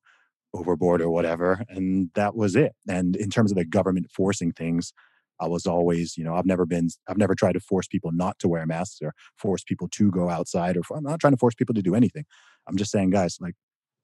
overboard 0.55 1.01
or 1.01 1.11
whatever. 1.11 1.65
And 1.69 2.11
that 2.15 2.35
was 2.35 2.57
it. 2.57 2.73
And 2.89 3.17
in 3.17 3.31
terms 3.31 3.51
of 3.51 3.57
the 3.57 3.65
government 3.65 4.11
forcing 4.11 4.53
things, 4.53 4.93
I 5.41 5.47
was 5.49 5.67
always, 5.67 6.17
you 6.17 6.25
know, 6.25 6.35
I've 6.35 6.47
never 6.47 6.67
been, 6.67 6.89
I've 7.09 7.19
never 7.19 7.35
tried 7.35 7.53
to 7.55 7.61
force 7.61 7.87
people 7.87 8.11
not 8.13 8.39
to 8.41 8.49
wear 8.49 8.67
masks 8.67 8.99
or 9.03 9.13
force 9.37 9.63
people 9.65 9.89
to 9.93 10.11
go 10.11 10.29
outside 10.31 10.77
or 10.77 10.83
I'm 10.95 11.05
not 11.05 11.21
trying 11.21 11.33
to 11.35 11.39
force 11.39 11.55
people 11.55 11.75
to 11.75 11.83
do 11.83 11.95
anything. 11.95 12.25
I'm 12.69 12.77
just 12.77 12.91
saying, 12.91 13.11
guys, 13.11 13.39
like, 13.41 13.55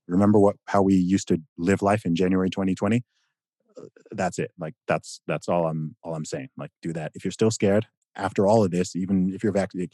remember 0.08 0.38
what 0.38 0.56
how 0.66 0.82
we 0.82 0.94
used 0.94 1.28
to 1.28 1.38
live 1.58 1.82
life 1.82 2.04
in 2.04 2.14
January 2.14 2.50
2020 2.50 3.02
Uh, 3.78 3.82
that's 4.12 4.38
it. 4.38 4.52
Like 4.58 4.74
that's 4.88 5.20
that's 5.26 5.48
all 5.48 5.66
I'm 5.66 5.96
all 6.02 6.14
I'm 6.14 6.24
saying. 6.24 6.48
Like 6.56 6.70
do 6.82 6.92
that. 6.94 7.12
If 7.14 7.24
you're 7.24 7.32
still 7.32 7.50
scared 7.50 7.86
after 8.16 8.46
all 8.46 8.64
of 8.64 8.70
this 8.70 8.94
even 8.96 9.32
if 9.34 9.42
you're 9.42 9.52
vaccinated 9.52 9.92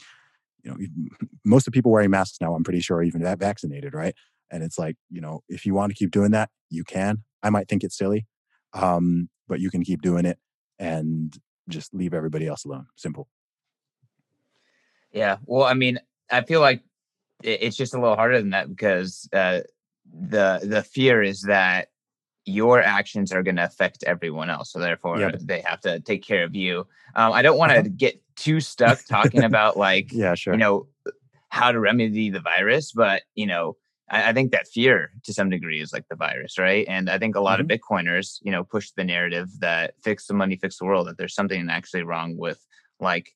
you 0.63 0.71
know 0.71 0.77
most 1.45 1.67
of 1.67 1.73
the 1.73 1.77
people 1.77 1.91
wearing 1.91 2.11
masks 2.11 2.39
now 2.41 2.53
I'm 2.55 2.63
pretty 2.63 2.81
sure 2.81 3.03
even 3.03 3.21
that 3.23 3.39
vaccinated 3.39 3.93
right? 3.93 4.15
And 4.51 4.63
it's 4.63 4.79
like 4.79 4.95
you 5.09 5.21
know 5.21 5.41
if 5.49 5.65
you 5.65 5.73
want 5.73 5.91
to 5.91 5.95
keep 5.95 6.11
doing 6.11 6.31
that 6.31 6.49
you 6.69 6.83
can. 6.83 7.23
I 7.43 7.49
might 7.49 7.67
think 7.69 7.83
it's 7.83 7.97
silly 7.97 8.27
um 8.73 9.29
but 9.47 9.59
you 9.59 9.69
can 9.71 9.83
keep 9.83 10.01
doing 10.01 10.25
it 10.25 10.37
and 10.81 11.37
just 11.69 11.93
leave 11.93 12.13
everybody 12.13 12.47
else 12.47 12.65
alone 12.65 12.87
simple 12.95 13.27
Yeah. 15.13 15.37
Well, 15.45 15.65
I 15.65 15.73
mean, 15.73 15.99
I 16.31 16.41
feel 16.41 16.61
like 16.61 16.83
it's 17.43 17.75
just 17.75 17.93
a 17.93 17.99
little 17.99 18.15
harder 18.15 18.39
than 18.39 18.51
that 18.51 18.69
because 18.69 19.27
uh, 19.33 19.61
the 20.13 20.59
the 20.63 20.83
fear 20.83 21.21
is 21.21 21.41
that 21.43 21.89
your 22.45 22.81
actions 22.81 23.31
are 23.31 23.43
going 23.43 23.57
to 23.57 23.65
affect 23.65 24.03
everyone 24.05 24.49
else, 24.49 24.71
so 24.71 24.79
therefore 24.79 25.17
but- 25.19 25.45
they 25.47 25.61
have 25.61 25.81
to 25.81 25.99
take 25.99 26.23
care 26.23 26.43
of 26.43 26.55
you. 26.55 26.87
Um, 27.15 27.33
I 27.33 27.41
don't 27.41 27.57
want 27.57 27.71
to 27.73 27.79
Uh-huh. 27.79 27.89
get 27.95 28.21
too 28.35 28.59
stuck 28.71 29.03
talking 29.05 29.43
about 29.43 29.77
like 29.77 30.11
yeah 30.11 30.33
sure 30.35 30.53
you 30.53 30.59
know 30.59 30.87
how 31.49 31.71
to 31.71 31.79
remedy 31.79 32.29
the 32.29 32.39
virus, 32.41 32.91
but 32.91 33.23
you 33.35 33.45
know. 33.47 33.75
I 34.11 34.29
I 34.29 34.33
think 34.33 34.51
that 34.51 34.67
fear 34.67 35.11
to 35.23 35.33
some 35.33 35.49
degree 35.49 35.81
is 35.81 35.93
like 35.93 36.07
the 36.09 36.15
virus, 36.15 36.57
right? 36.59 36.85
And 36.87 37.09
I 37.09 37.17
think 37.17 37.35
a 37.35 37.41
lot 37.41 37.59
of 37.61 37.67
Mm-hmm. 37.67 37.71
Bitcoiners, 37.71 38.39
you 38.43 38.51
know, 38.51 38.63
push 38.63 38.91
the 38.91 39.03
narrative 39.03 39.49
that 39.59 39.95
fix 40.03 40.27
the 40.27 40.33
money, 40.33 40.57
fix 40.57 40.77
the 40.77 40.85
world, 40.85 41.07
that 41.07 41.17
there's 41.17 41.35
something 41.35 41.69
actually 41.69 42.03
wrong 42.03 42.37
with 42.37 42.65
like, 42.99 43.35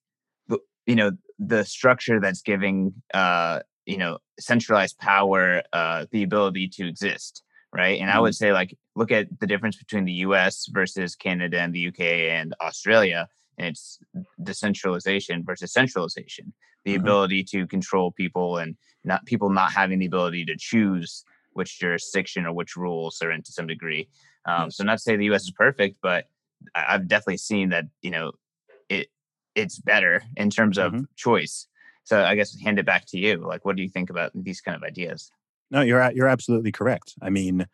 you 0.85 0.95
know, 0.95 1.11
the 1.39 1.63
structure 1.65 2.19
that's 2.19 2.41
giving, 2.41 2.93
uh, 3.13 3.61
you 3.85 3.97
know, 3.97 4.19
centralized 4.39 4.97
power 4.99 5.63
uh, 5.73 6.05
the 6.11 6.23
ability 6.23 6.67
to 6.67 6.87
exist, 6.87 7.43
right? 7.73 7.99
And 7.99 8.09
I 8.11 8.19
would 8.19 8.35
say 8.35 8.53
like, 8.53 8.77
look 8.95 9.11
at 9.11 9.27
the 9.39 9.47
difference 9.47 9.77
between 9.77 10.05
the 10.05 10.13
U.S. 10.27 10.67
versus 10.71 11.15
Canada 11.15 11.59
and 11.59 11.73
the 11.73 11.87
UK 11.87 12.01
and 12.01 12.53
Australia, 12.61 13.27
and 13.57 13.67
it's 13.69 13.99
decentralization 14.43 15.43
versus 15.43 15.73
centralization, 15.73 16.53
the 16.85 16.95
Mhm. 16.95 16.99
ability 17.01 17.43
to 17.45 17.67
control 17.67 18.11
people 18.11 18.57
and 18.57 18.75
not 19.05 19.25
people 19.25 19.49
not 19.49 19.71
having 19.71 19.99
the 19.99 20.05
ability 20.07 20.45
to 20.45 20.55
choose 20.57 21.23
which 21.53 21.79
jurisdiction 21.79 22.45
or 22.45 22.53
which 22.53 22.75
rules 22.75 23.17
they're 23.19 23.31
in 23.31 23.41
to 23.43 23.51
some 23.51 23.67
degree. 23.67 24.09
Um, 24.45 24.65
Yes. 24.65 24.77
So 24.77 24.83
not 24.83 24.93
to 24.97 24.99
say 24.99 25.15
the 25.15 25.25
U.S. 25.25 25.43
is 25.43 25.51
perfect, 25.51 25.97
but 26.01 26.25
I've 26.75 27.07
definitely 27.07 27.37
seen 27.37 27.69
that 27.69 27.85
you 28.01 28.11
know 28.11 28.33
it 28.89 29.07
it's 29.55 29.79
better 29.79 30.23
in 30.35 30.49
terms 30.49 30.77
of 30.77 30.93
Mhm. 30.93 31.07
choice. 31.15 31.67
So 32.03 32.23
I 32.23 32.35
guess 32.35 32.59
hand 32.61 32.77
it 32.79 32.85
back 32.85 33.05
to 33.07 33.17
you. 33.17 33.37
Like, 33.37 33.65
what 33.65 33.75
do 33.75 33.81
you 33.83 33.89
think 33.89 34.09
about 34.09 34.31
these 34.35 34.61
kind 34.61 34.75
of 34.75 34.83
ideas? 34.83 35.31
No, 35.71 35.81
you're 35.81 36.11
you're 36.11 36.27
absolutely 36.27 36.71
correct. 36.71 37.15
I 37.21 37.29
mean, 37.29 37.67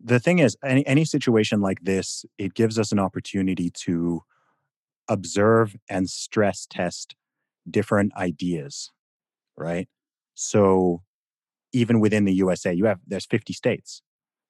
the 0.00 0.20
thing 0.20 0.38
is, 0.38 0.56
any 0.62 0.86
any 0.86 1.04
situation 1.04 1.60
like 1.60 1.80
this, 1.82 2.24
it 2.36 2.54
gives 2.54 2.78
us 2.78 2.92
an 2.92 2.98
opportunity 2.98 3.70
to 3.70 4.22
observe 5.08 5.76
and 5.88 6.08
stress 6.10 6.66
test 6.66 7.14
different 7.70 8.14
ideas, 8.16 8.92
right? 9.56 9.88
So 10.40 11.02
even 11.72 11.98
within 11.98 12.24
the 12.24 12.32
USA, 12.32 12.72
you 12.72 12.84
have 12.84 13.00
there's 13.04 13.26
50 13.26 13.52
states. 13.52 14.02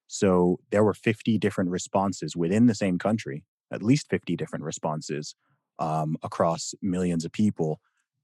So 0.05 0.59
there 0.69 0.83
were 0.83 0.93
50 0.93 1.39
different 1.39 1.71
responses 1.71 2.35
within 2.35 2.67
the 2.67 2.75
same 2.75 2.99
country, 2.99 3.43
at 3.73 3.81
least 3.81 4.07
50 4.07 4.35
different 4.35 4.65
responses 4.65 5.35
um, 5.79 6.15
across 6.21 6.75
millions 6.83 7.25
of 7.25 7.31
people 7.31 7.79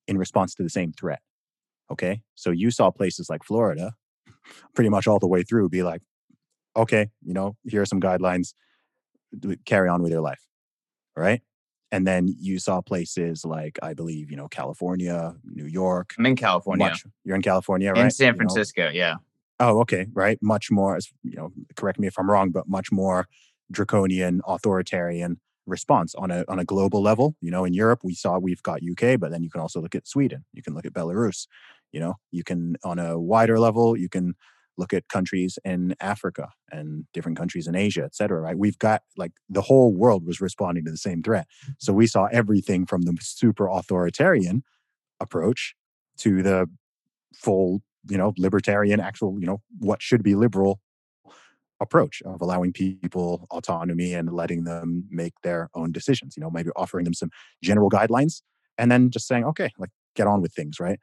in 0.07 0.15
response 0.19 0.53
to 0.55 0.63
the 0.63 0.69
same 0.69 0.93
threat. 0.93 1.21
Okay. 1.91 2.21
So 2.35 2.51
you 2.51 2.69
saw 2.69 2.91
places 2.91 3.31
like 3.31 3.43
Florida 3.43 3.93
pretty 4.75 4.89
much 4.91 5.07
all 5.07 5.19
the 5.19 5.27
way 5.27 5.41
through 5.41 5.69
be 5.69 5.81
like, 5.81 6.03
okay, 6.75 7.09
you 7.23 7.33
know, 7.33 7.55
here 7.63 7.81
are 7.81 7.85
some 7.87 8.01
guidelines, 8.01 8.53
carry 9.65 9.89
on 9.89 10.03
with 10.03 10.11
your 10.11 10.21
life. 10.21 10.45
Right. 11.15 11.41
And 11.91 12.05
then 12.05 12.27
you 12.39 12.59
saw 12.59 12.81
places 12.81 13.45
like, 13.45 13.77
I 13.81 13.93
believe, 13.93 14.29
you 14.31 14.37
know, 14.37 14.47
California, 14.47 15.35
New 15.45 15.65
York. 15.65 16.13
I'm 16.17 16.25
in 16.25 16.35
California, 16.35 16.85
Much, 16.89 17.05
you're 17.23 17.35
in 17.35 17.41
California, 17.41 17.93
right? 17.93 18.05
in 18.05 18.11
San 18.11 18.27
You 18.27 18.31
know, 18.33 18.37
Francisco. 18.37 18.89
Yeah, 18.89 19.15
Oh, 19.59 19.79
okay, 19.81 20.07
right. 20.13 20.37
Much 20.41 20.69
more, 20.69 20.95
as- 20.97 21.09
you 21.23 21.35
know, 21.37 21.51
correct 21.75 21.99
me 21.99 22.07
if 22.07 22.19
I'm 22.19 22.29
wrong, 22.29 22.49
but 22.51 22.67
much 22.67 22.91
more 22.91 23.27
draconian, 23.71 24.41
authoritarian 24.47 25.39
response 25.65 26.13
on 26.15 26.29
a 26.29 26.43
on 26.47 26.59
a 26.59 26.65
global 26.65 27.01
level. 27.01 27.35
You 27.41 27.51
know, 27.51 27.63
in 27.65 27.73
Europe, 27.73 28.01
we 28.03 28.13
saw 28.15 28.37
we've 28.37 28.61
got 28.63 28.81
UK, 28.83 29.17
but 29.19 29.31
then 29.31 29.43
you 29.43 29.49
can 29.49 29.61
also 29.61 29.79
look 29.81 29.95
at 29.95 30.07
Sweden. 30.07 30.43
You 30.53 30.61
can 30.61 30.73
look 30.73 30.85
at 30.85 30.93
Belarus. 30.93 31.47
You 31.91 31.99
know, 32.01 32.15
you 32.31 32.43
can 32.43 32.75
on 32.83 32.99
a 32.99 33.17
wider 33.19 33.57
level, 33.59 33.95
you 33.97 34.09
can 34.09 34.35
look 34.77 34.93
at 34.93 35.07
countries 35.09 35.57
in 35.63 35.95
Africa 35.99 36.49
and 36.71 37.05
different 37.13 37.37
countries 37.37 37.67
in 37.67 37.75
Asia, 37.75 38.03
et 38.03 38.15
cetera. 38.15 38.41
Right? 38.41 38.57
We've 38.57 38.79
got 38.79 39.03
like 39.17 39.31
the 39.49 39.61
whole 39.61 39.93
world 39.93 40.25
was 40.25 40.41
responding 40.41 40.85
to 40.85 40.91
the 40.91 40.97
same 40.97 41.21
threat. 41.21 41.47
So 41.79 41.93
we 41.93 42.07
saw 42.07 42.25
everything 42.31 42.85
from 42.85 43.03
the 43.03 43.17
super 43.21 43.67
authoritarian 43.67 44.63
approach 45.19 45.75
to 46.17 46.43
the 46.43 46.67
full 47.33 47.81
you 48.07 48.17
know 48.17 48.33
libertarian 48.37 48.99
actual 48.99 49.37
you 49.39 49.45
know 49.45 49.61
what 49.79 50.01
should 50.01 50.23
be 50.23 50.35
liberal 50.35 50.79
approach 51.81 52.21
of 52.25 52.41
allowing 52.41 52.71
people 52.71 53.47
autonomy 53.51 54.13
and 54.13 54.31
letting 54.31 54.63
them 54.63 55.05
make 55.09 55.33
their 55.43 55.69
own 55.73 55.91
decisions. 55.91 56.35
You 56.35 56.41
know, 56.41 56.49
maybe 56.49 56.69
offering 56.75 57.03
them 57.03 57.13
some 57.13 57.29
general 57.63 57.89
guidelines 57.89 58.41
and 58.77 58.91
then 58.91 59.09
just 59.09 59.27
saying, 59.27 59.45
okay, 59.45 59.71
like 59.77 59.89
get 60.15 60.27
on 60.27 60.41
with 60.41 60.53
things, 60.53 60.79
right? 60.79 60.99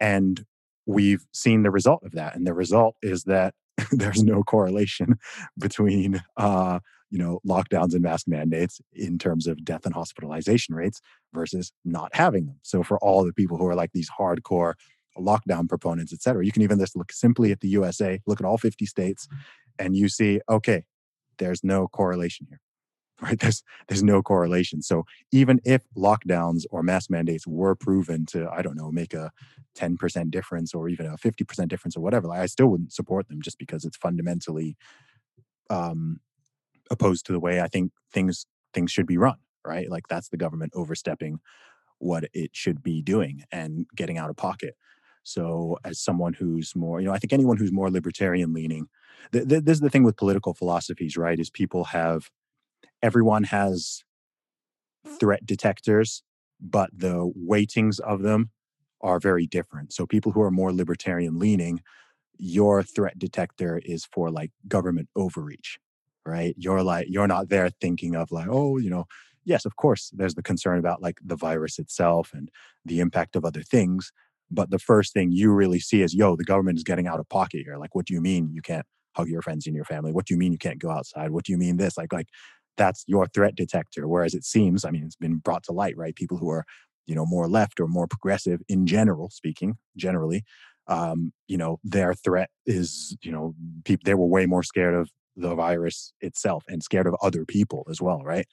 And 0.00 0.44
we've 0.86 1.26
seen 1.32 1.62
the 1.62 1.70
result 1.70 2.02
of 2.04 2.12
that. 2.12 2.34
And 2.36 2.46
the 2.46 2.54
result 2.54 2.96
is 3.02 3.24
that 3.24 3.54
there's 3.92 4.22
no 4.22 4.42
correlation 4.42 5.18
between 5.58 6.22
uh, 6.36 6.78
you 7.10 7.18
know 7.18 7.40
lockdowns 7.46 7.92
and 7.92 8.02
mask 8.02 8.26
mandates 8.26 8.80
in 8.92 9.18
terms 9.18 9.46
of 9.46 9.64
death 9.64 9.84
and 9.84 9.94
hospitalization 9.94 10.74
rates 10.74 11.00
versus 11.32 11.72
not 11.84 12.14
having 12.14 12.46
them. 12.46 12.58
So 12.62 12.82
for 12.82 12.98
all 12.98 13.24
the 13.24 13.32
people 13.32 13.58
who 13.58 13.66
are 13.66 13.74
like 13.74 13.92
these 13.92 14.10
hardcore 14.10 14.74
lockdown 15.16 15.68
proponents, 15.68 16.12
et 16.12 16.22
cetera, 16.22 16.44
you 16.44 16.52
can 16.52 16.62
even 16.62 16.78
just 16.78 16.96
look 16.96 17.12
simply 17.12 17.52
at 17.52 17.60
the 17.60 17.68
USA, 17.68 18.20
look 18.26 18.40
at 18.40 18.46
all 18.46 18.58
50 18.58 18.84
states, 18.86 19.28
and 19.78 19.96
you 19.96 20.08
see, 20.08 20.40
okay, 20.48 20.84
there's 21.38 21.62
no 21.62 21.88
correlation 21.88 22.46
here. 22.48 22.60
Right? 23.20 23.38
There's 23.40 23.62
there's 23.88 24.02
no 24.02 24.22
correlation. 24.22 24.82
So 24.82 25.04
even 25.32 25.60
if 25.64 25.82
lockdowns 25.96 26.64
or 26.70 26.82
mask 26.82 27.08
mandates 27.10 27.46
were 27.46 27.74
proven 27.74 28.26
to, 28.26 28.48
I 28.50 28.60
don't 28.60 28.76
know, 28.76 28.92
make 28.92 29.14
a 29.14 29.32
10% 29.74 30.30
difference 30.30 30.74
or 30.74 30.88
even 30.88 31.06
a 31.06 31.16
50% 31.16 31.68
difference 31.68 31.96
or 31.96 32.00
whatever, 32.00 32.28
like 32.28 32.40
I 32.40 32.46
still 32.46 32.66
wouldn't 32.66 32.92
support 32.92 33.28
them 33.28 33.40
just 33.40 33.58
because 33.58 33.84
it's 33.84 33.96
fundamentally 33.96 34.76
um, 35.70 36.20
opposed 36.90 37.24
to 37.26 37.32
the 37.32 37.40
way 37.40 37.60
I 37.60 37.68
think 37.68 37.92
things 38.12 38.46
things 38.74 38.92
should 38.92 39.06
be 39.06 39.16
run. 39.16 39.38
Right? 39.64 39.90
Like 39.90 40.08
that's 40.08 40.28
the 40.28 40.36
government 40.36 40.72
overstepping 40.74 41.40
what 41.98 42.24
it 42.34 42.50
should 42.54 42.82
be 42.82 43.02
doing 43.02 43.44
and 43.50 43.86
getting 43.94 44.18
out 44.18 44.30
of 44.30 44.36
pocket. 44.36 44.76
So, 45.22 45.76
as 45.84 45.98
someone 45.98 46.34
who's 46.34 46.76
more, 46.76 47.00
you 47.00 47.08
know, 47.08 47.12
I 47.12 47.18
think 47.18 47.32
anyone 47.32 47.56
who's 47.56 47.72
more 47.72 47.90
libertarian 47.90 48.52
leaning, 48.52 48.86
th- 49.32 49.48
th- 49.48 49.64
this 49.64 49.74
is 49.74 49.80
the 49.80 49.90
thing 49.90 50.04
with 50.04 50.16
political 50.16 50.54
philosophies, 50.54 51.16
right? 51.16 51.38
Is 51.38 51.50
people 51.50 51.84
have, 51.84 52.30
everyone 53.02 53.44
has 53.44 54.04
threat 55.20 55.46
detectors, 55.46 56.22
but 56.60 56.90
the 56.92 57.30
weightings 57.34 57.98
of 58.00 58.22
them 58.22 58.50
are 59.00 59.20
very 59.20 59.46
different. 59.46 59.92
So, 59.92 60.06
people 60.06 60.32
who 60.32 60.42
are 60.42 60.50
more 60.50 60.72
libertarian 60.72 61.38
leaning, 61.38 61.80
your 62.38 62.82
threat 62.82 63.18
detector 63.18 63.80
is 63.84 64.06
for 64.12 64.30
like 64.30 64.50
government 64.68 65.08
overreach, 65.16 65.78
right? 66.24 66.54
You're 66.58 66.82
like, 66.82 67.06
you're 67.08 67.26
not 67.26 67.48
there 67.48 67.70
thinking 67.70 68.14
of 68.14 68.32
like, 68.32 68.48
oh, 68.50 68.78
you 68.78 68.90
know, 68.90 69.04
yes, 69.44 69.64
of 69.64 69.76
course, 69.76 70.10
there's 70.14 70.34
the 70.34 70.42
concern 70.42 70.78
about 70.78 71.02
like 71.02 71.18
the 71.24 71.36
virus 71.36 71.78
itself 71.78 72.32
and 72.34 72.50
the 72.84 73.00
impact 73.00 73.36
of 73.36 73.44
other 73.44 73.62
things 73.62 74.12
but 74.50 74.70
the 74.70 74.78
first 74.78 75.12
thing 75.12 75.32
you 75.32 75.52
really 75.52 75.80
see 75.80 76.02
is, 76.02 76.14
yo, 76.14 76.36
the 76.36 76.44
government 76.44 76.78
is 76.78 76.84
getting 76.84 77.06
out 77.06 77.20
of 77.20 77.28
pocket 77.28 77.62
here. 77.64 77.76
Like, 77.76 77.94
what 77.94 78.06
do 78.06 78.14
you 78.14 78.20
mean 78.20 78.50
you 78.52 78.62
can't 78.62 78.86
hug 79.16 79.28
your 79.28 79.42
friends 79.42 79.66
in 79.66 79.74
your 79.74 79.84
family? 79.84 80.12
What 80.12 80.26
do 80.26 80.34
you 80.34 80.38
mean 80.38 80.52
you 80.52 80.58
can't 80.58 80.78
go 80.78 80.90
outside? 80.90 81.30
What 81.30 81.44
do 81.44 81.52
you 81.52 81.58
mean 81.58 81.76
this? 81.76 81.96
Like, 81.96 82.12
like 82.12 82.28
that's 82.76 83.04
your 83.06 83.26
threat 83.26 83.54
detector. 83.54 84.08
Whereas 84.08 84.34
it 84.34 84.44
seems, 84.44 84.84
I 84.84 84.90
mean, 84.90 85.04
it's 85.04 85.16
been 85.16 85.36
brought 85.36 85.64
to 85.64 85.72
light, 85.72 85.96
right? 85.96 86.14
People 86.14 86.36
who 86.36 86.50
are, 86.50 86.64
you 87.06 87.14
know, 87.14 87.26
more 87.26 87.48
left 87.48 87.80
or 87.80 87.86
more 87.86 88.06
progressive 88.06 88.60
in 88.68 88.86
general, 88.86 89.30
speaking 89.30 89.78
generally, 89.96 90.44
um, 90.88 91.32
you 91.48 91.56
know, 91.56 91.78
their 91.82 92.14
threat 92.14 92.50
is, 92.64 93.16
you 93.22 93.32
know, 93.32 93.54
people 93.84 94.02
they 94.04 94.14
were 94.14 94.26
way 94.26 94.46
more 94.46 94.62
scared 94.62 94.94
of 94.94 95.10
the 95.36 95.54
virus 95.54 96.12
itself 96.20 96.64
and 96.68 96.82
scared 96.82 97.06
of 97.06 97.16
other 97.22 97.44
people 97.44 97.86
as 97.90 98.00
well, 98.00 98.22
right? 98.22 98.46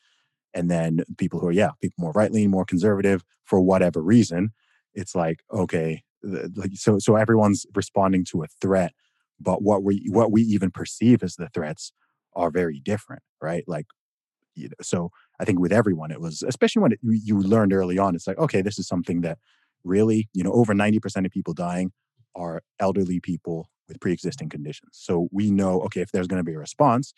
And 0.53 0.69
then 0.69 1.03
people 1.17 1.39
who 1.39 1.47
are, 1.47 1.51
yeah, 1.51 1.71
people 1.81 1.95
more 1.97 2.11
right 2.11 2.31
leaning, 2.31 2.51
more 2.51 2.65
conservative 2.65 3.23
for 3.45 3.59
whatever 3.61 4.01
reason, 4.01 4.51
it's 4.93 5.15
like 5.15 5.43
okay 5.51 6.03
like 6.23 6.71
so 6.73 6.99
so 6.99 7.15
everyone's 7.15 7.65
responding 7.75 8.23
to 8.23 8.43
a 8.43 8.47
threat 8.61 8.93
but 9.39 9.61
what 9.61 9.83
we 9.83 10.05
what 10.09 10.31
we 10.31 10.41
even 10.43 10.71
perceive 10.71 11.21
as 11.23 11.35
the 11.35 11.49
threats 11.49 11.91
are 12.35 12.49
very 12.49 12.79
different 12.79 13.21
right 13.41 13.63
like 13.67 13.85
you 14.55 14.67
know, 14.67 14.75
so 14.81 15.09
i 15.39 15.45
think 15.45 15.59
with 15.59 15.71
everyone 15.71 16.11
it 16.11 16.21
was 16.21 16.43
especially 16.43 16.81
when 16.81 16.91
it, 16.91 16.99
you 17.01 17.39
learned 17.39 17.73
early 17.73 17.97
on 17.97 18.15
it's 18.15 18.27
like 18.27 18.37
okay 18.37 18.61
this 18.61 18.79
is 18.79 18.87
something 18.87 19.21
that 19.21 19.37
really 19.83 20.29
you 20.33 20.43
know 20.43 20.53
over 20.53 20.73
90% 20.73 21.25
of 21.25 21.31
people 21.31 21.53
dying 21.53 21.91
are 22.35 22.61
elderly 22.79 23.19
people 23.19 23.69
with 23.87 23.99
pre-existing 23.99 24.49
conditions 24.49 24.91
so 24.93 25.27
we 25.31 25.51
know 25.51 25.81
okay 25.81 26.01
if 26.01 26.11
there's 26.11 26.27
going 26.27 26.39
to 26.39 26.43
be 26.43 26.53
a 26.53 26.59
response 26.59 27.13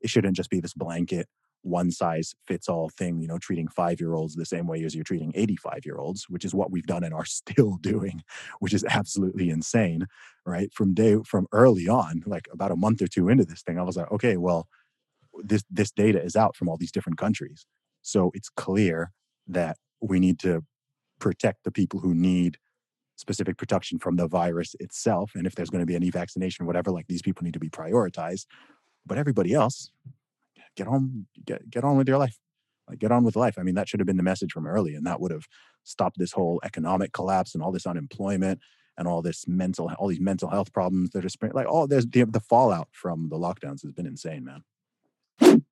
it 0.00 0.10
shouldn't 0.10 0.36
just 0.36 0.50
be 0.50 0.60
this 0.60 0.74
blanket 0.74 1.26
one 1.62 1.90
size 1.90 2.34
fits 2.46 2.68
all 2.68 2.88
thing, 2.88 3.20
you 3.20 3.28
know, 3.28 3.38
treating 3.38 3.68
five 3.68 4.00
year 4.00 4.14
olds 4.14 4.34
the 4.34 4.44
same 4.44 4.66
way 4.66 4.82
as 4.84 4.94
you're 4.94 5.04
treating 5.04 5.32
85 5.34 5.80
year 5.84 5.98
olds, 5.98 6.26
which 6.28 6.44
is 6.44 6.54
what 6.54 6.70
we've 6.70 6.86
done 6.86 7.04
and 7.04 7.14
are 7.14 7.24
still 7.26 7.76
doing, 7.80 8.22
which 8.60 8.74
is 8.74 8.84
absolutely 8.88 9.50
insane, 9.50 10.06
right? 10.46 10.72
From 10.72 10.94
day 10.94 11.16
from 11.24 11.46
early 11.52 11.88
on, 11.88 12.22
like 12.26 12.48
about 12.52 12.72
a 12.72 12.76
month 12.76 13.02
or 13.02 13.06
two 13.06 13.28
into 13.28 13.44
this 13.44 13.62
thing, 13.62 13.78
I 13.78 13.82
was 13.82 13.96
like, 13.96 14.10
okay, 14.12 14.36
well, 14.36 14.68
this 15.42 15.64
this 15.70 15.90
data 15.90 16.22
is 16.22 16.36
out 16.36 16.56
from 16.56 16.68
all 16.68 16.76
these 16.76 16.92
different 16.92 17.18
countries. 17.18 17.66
So 18.02 18.30
it's 18.34 18.48
clear 18.48 19.12
that 19.46 19.76
we 20.00 20.20
need 20.20 20.38
to 20.40 20.64
protect 21.18 21.64
the 21.64 21.70
people 21.70 22.00
who 22.00 22.14
need 22.14 22.56
specific 23.16 23.58
protection 23.58 23.98
from 23.98 24.16
the 24.16 24.26
virus 24.26 24.74
itself. 24.80 25.32
And 25.34 25.46
if 25.46 25.54
there's 25.54 25.68
going 25.68 25.82
to 25.82 25.86
be 25.86 25.94
any 25.94 26.10
vaccination, 26.10 26.66
whatever, 26.66 26.90
like 26.90 27.06
these 27.06 27.22
people 27.22 27.44
need 27.44 27.52
to 27.52 27.60
be 27.60 27.68
prioritized. 27.68 28.46
But 29.04 29.18
everybody 29.18 29.52
else, 29.52 29.90
get 30.76 30.88
on 30.88 31.26
get 31.44 31.68
get 31.70 31.84
on 31.84 31.96
with 31.96 32.08
your 32.08 32.18
life 32.18 32.38
like 32.88 32.98
get 32.98 33.12
on 33.12 33.24
with 33.24 33.36
life 33.36 33.56
i 33.58 33.62
mean 33.62 33.74
that 33.74 33.88
should 33.88 34.00
have 34.00 34.06
been 34.06 34.16
the 34.16 34.22
message 34.22 34.52
from 34.52 34.66
early 34.66 34.94
and 34.94 35.06
that 35.06 35.20
would 35.20 35.30
have 35.30 35.46
stopped 35.84 36.18
this 36.18 36.32
whole 36.32 36.60
economic 36.64 37.12
collapse 37.12 37.54
and 37.54 37.62
all 37.62 37.72
this 37.72 37.86
unemployment 37.86 38.60
and 38.96 39.08
all 39.08 39.22
this 39.22 39.46
mental 39.48 39.90
all 39.98 40.08
these 40.08 40.20
mental 40.20 40.48
health 40.48 40.72
problems 40.72 41.10
that 41.10 41.24
are 41.24 41.28
spring 41.28 41.52
like 41.54 41.66
all 41.66 41.86
there's 41.86 42.06
the, 42.06 42.24
the 42.24 42.40
fallout 42.40 42.88
from 42.92 43.28
the 43.28 43.38
lockdowns 43.38 43.82
has 43.82 43.92
been 43.92 44.06
insane 44.06 44.44
man 44.44 44.62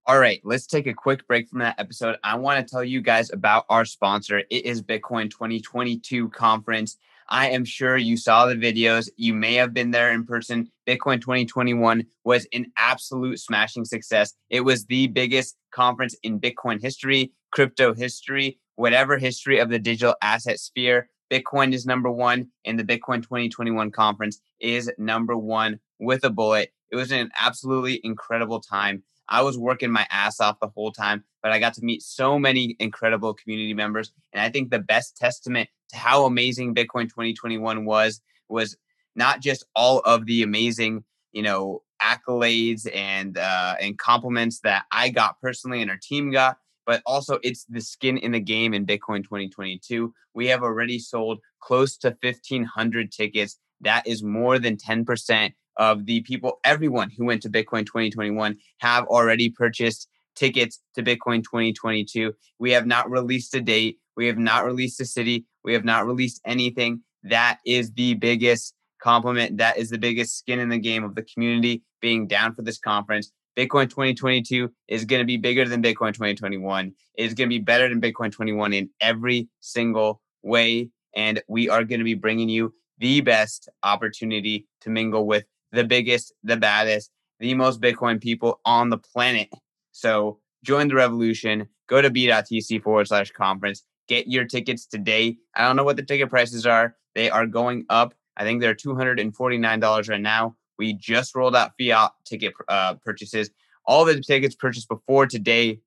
all 0.06 0.18
right, 0.18 0.40
let's 0.44 0.66
take 0.66 0.86
a 0.86 0.94
quick 0.94 1.26
break 1.26 1.48
from 1.48 1.60
that 1.60 1.78
episode. 1.78 2.16
I 2.24 2.36
want 2.36 2.66
to 2.66 2.70
tell 2.70 2.84
you 2.84 3.00
guys 3.00 3.30
about 3.32 3.64
our 3.68 3.84
sponsor. 3.84 4.38
It 4.50 4.64
is 4.64 4.82
Bitcoin 4.82 5.30
2022 5.30 6.30
conference. 6.30 6.96
I 7.28 7.50
am 7.50 7.64
sure 7.64 7.96
you 7.96 8.16
saw 8.16 8.46
the 8.46 8.54
videos. 8.54 9.08
You 9.16 9.34
may 9.34 9.54
have 9.54 9.74
been 9.74 9.90
there 9.90 10.12
in 10.12 10.24
person. 10.24 10.70
Bitcoin 10.86 11.20
2021 11.20 12.06
was 12.24 12.46
an 12.52 12.72
absolute 12.78 13.38
smashing 13.38 13.84
success. 13.84 14.32
It 14.48 14.62
was 14.62 14.86
the 14.86 15.08
biggest 15.08 15.56
conference 15.70 16.16
in 16.22 16.40
Bitcoin 16.40 16.80
history, 16.80 17.32
crypto 17.52 17.94
history, 17.94 18.58
whatever 18.76 19.18
history 19.18 19.58
of 19.58 19.68
the 19.68 19.78
digital 19.78 20.14
asset 20.22 20.58
sphere. 20.58 21.10
Bitcoin 21.30 21.74
is 21.74 21.84
number 21.84 22.10
one, 22.10 22.48
and 22.64 22.78
the 22.78 22.84
Bitcoin 22.84 23.22
2021 23.22 23.90
conference 23.90 24.40
is 24.60 24.90
number 24.96 25.36
one 25.36 25.78
with 25.98 26.24
a 26.24 26.30
bullet. 26.30 26.72
It 26.90 26.96
was 26.96 27.12
an 27.12 27.30
absolutely 27.38 28.00
incredible 28.02 28.60
time. 28.60 29.02
I 29.28 29.42
was 29.42 29.58
working 29.58 29.90
my 29.90 30.06
ass 30.10 30.40
off 30.40 30.60
the 30.60 30.68
whole 30.68 30.92
time, 30.92 31.24
but 31.42 31.52
I 31.52 31.58
got 31.58 31.74
to 31.74 31.84
meet 31.84 32.02
so 32.02 32.38
many 32.38 32.76
incredible 32.78 33.34
community 33.34 33.74
members. 33.74 34.12
And 34.32 34.40
I 34.40 34.48
think 34.48 34.70
the 34.70 34.78
best 34.78 35.16
testament 35.16 35.68
to 35.90 35.96
how 35.96 36.24
amazing 36.24 36.74
Bitcoin 36.74 37.04
2021 37.04 37.84
was 37.84 38.20
was 38.48 38.76
not 39.14 39.40
just 39.40 39.64
all 39.74 40.00
of 40.00 40.26
the 40.26 40.42
amazing, 40.42 41.04
you 41.32 41.42
know, 41.42 41.82
accolades 42.00 42.88
and 42.94 43.36
uh, 43.36 43.74
and 43.80 43.98
compliments 43.98 44.60
that 44.60 44.84
I 44.92 45.10
got 45.10 45.40
personally 45.40 45.82
and 45.82 45.90
our 45.90 45.98
team 46.00 46.30
got, 46.30 46.58
but 46.86 47.02
also 47.04 47.38
it's 47.42 47.64
the 47.68 47.80
skin 47.80 48.18
in 48.18 48.32
the 48.32 48.40
game 48.40 48.72
in 48.74 48.86
Bitcoin 48.86 49.22
2022. 49.22 50.12
We 50.34 50.46
have 50.46 50.62
already 50.62 50.98
sold 50.98 51.40
close 51.60 51.96
to 51.98 52.16
1,500 52.22 53.12
tickets. 53.12 53.58
That 53.80 54.06
is 54.06 54.22
more 54.22 54.58
than 54.58 54.76
10% 54.76 55.52
of 55.78 56.06
the 56.06 56.20
people, 56.22 56.60
everyone 56.64 57.10
who 57.16 57.24
went 57.24 57.42
to 57.42 57.48
Bitcoin 57.48 57.86
2021 57.86 58.56
have 58.78 59.06
already 59.06 59.48
purchased 59.48 60.08
tickets 60.34 60.80
to 60.94 61.02
Bitcoin 61.02 61.42
2022. 61.42 62.32
We 62.58 62.72
have 62.72 62.86
not 62.86 63.10
released 63.10 63.54
a 63.54 63.60
date. 63.60 63.98
We 64.16 64.26
have 64.26 64.38
not 64.38 64.64
released 64.64 65.00
a 65.00 65.04
city. 65.04 65.46
We 65.64 65.72
have 65.72 65.84
not 65.84 66.06
released 66.06 66.40
anything. 66.44 67.02
That 67.22 67.58
is 67.64 67.92
the 67.92 68.14
biggest 68.14 68.74
compliment. 69.02 69.58
That 69.58 69.78
is 69.78 69.90
the 69.90 69.98
biggest 69.98 70.38
skin 70.38 70.58
in 70.58 70.68
the 70.68 70.78
game 70.78 71.04
of 71.04 71.14
the 71.14 71.22
community 71.22 71.82
being 72.00 72.26
down 72.26 72.54
for 72.54 72.62
this 72.62 72.78
conference. 72.78 73.32
Bitcoin 73.56 73.90
2022 73.90 74.70
is 74.86 75.04
going 75.04 75.20
to 75.20 75.26
be 75.26 75.36
bigger 75.36 75.64
than 75.66 75.82
Bitcoin 75.82 76.12
2021. 76.14 76.92
It 77.16 77.24
is 77.24 77.34
going 77.34 77.48
to 77.48 77.54
be 77.54 77.58
better 77.58 77.88
than 77.88 78.00
Bitcoin 78.00 78.30
21 78.30 78.72
in 78.72 78.90
every 79.00 79.48
single 79.60 80.20
way. 80.42 80.90
And 81.16 81.42
we 81.48 81.68
are 81.68 81.82
going 81.82 81.98
to 81.98 82.04
be 82.04 82.14
bringing 82.14 82.48
you 82.48 82.72
the 82.98 83.20
best 83.20 83.68
opportunity 83.82 84.66
to 84.82 84.90
mingle 84.90 85.26
with 85.26 85.44
the 85.72 85.84
biggest, 85.84 86.32
the 86.42 86.56
baddest, 86.56 87.10
the 87.40 87.54
most 87.54 87.80
Bitcoin 87.80 88.20
people 88.20 88.60
on 88.64 88.90
the 88.90 88.98
planet. 88.98 89.48
So 89.92 90.38
join 90.64 90.88
the 90.88 90.94
revolution. 90.94 91.68
Go 91.88 92.02
to 92.02 92.10
b.tc 92.10 92.82
forward 92.82 93.08
slash 93.08 93.30
conference. 93.30 93.84
Get 94.08 94.26
your 94.26 94.44
tickets 94.44 94.86
today. 94.86 95.36
I 95.54 95.64
don't 95.66 95.76
know 95.76 95.84
what 95.84 95.96
the 95.96 96.02
ticket 96.02 96.30
prices 96.30 96.66
are. 96.66 96.96
They 97.14 97.30
are 97.30 97.46
going 97.46 97.84
up. 97.90 98.14
I 98.36 98.44
think 98.44 98.60
they're 98.60 98.74
$249 98.74 100.08
right 100.08 100.20
now. 100.20 100.56
We 100.78 100.92
just 100.92 101.34
rolled 101.34 101.56
out 101.56 101.72
fiat 101.78 102.12
ticket 102.24 102.54
uh, 102.68 102.94
purchases. 103.04 103.50
All 103.84 104.04
the 104.04 104.20
tickets 104.20 104.54
purchased 104.54 104.88
before 104.88 105.26
today 105.26 105.80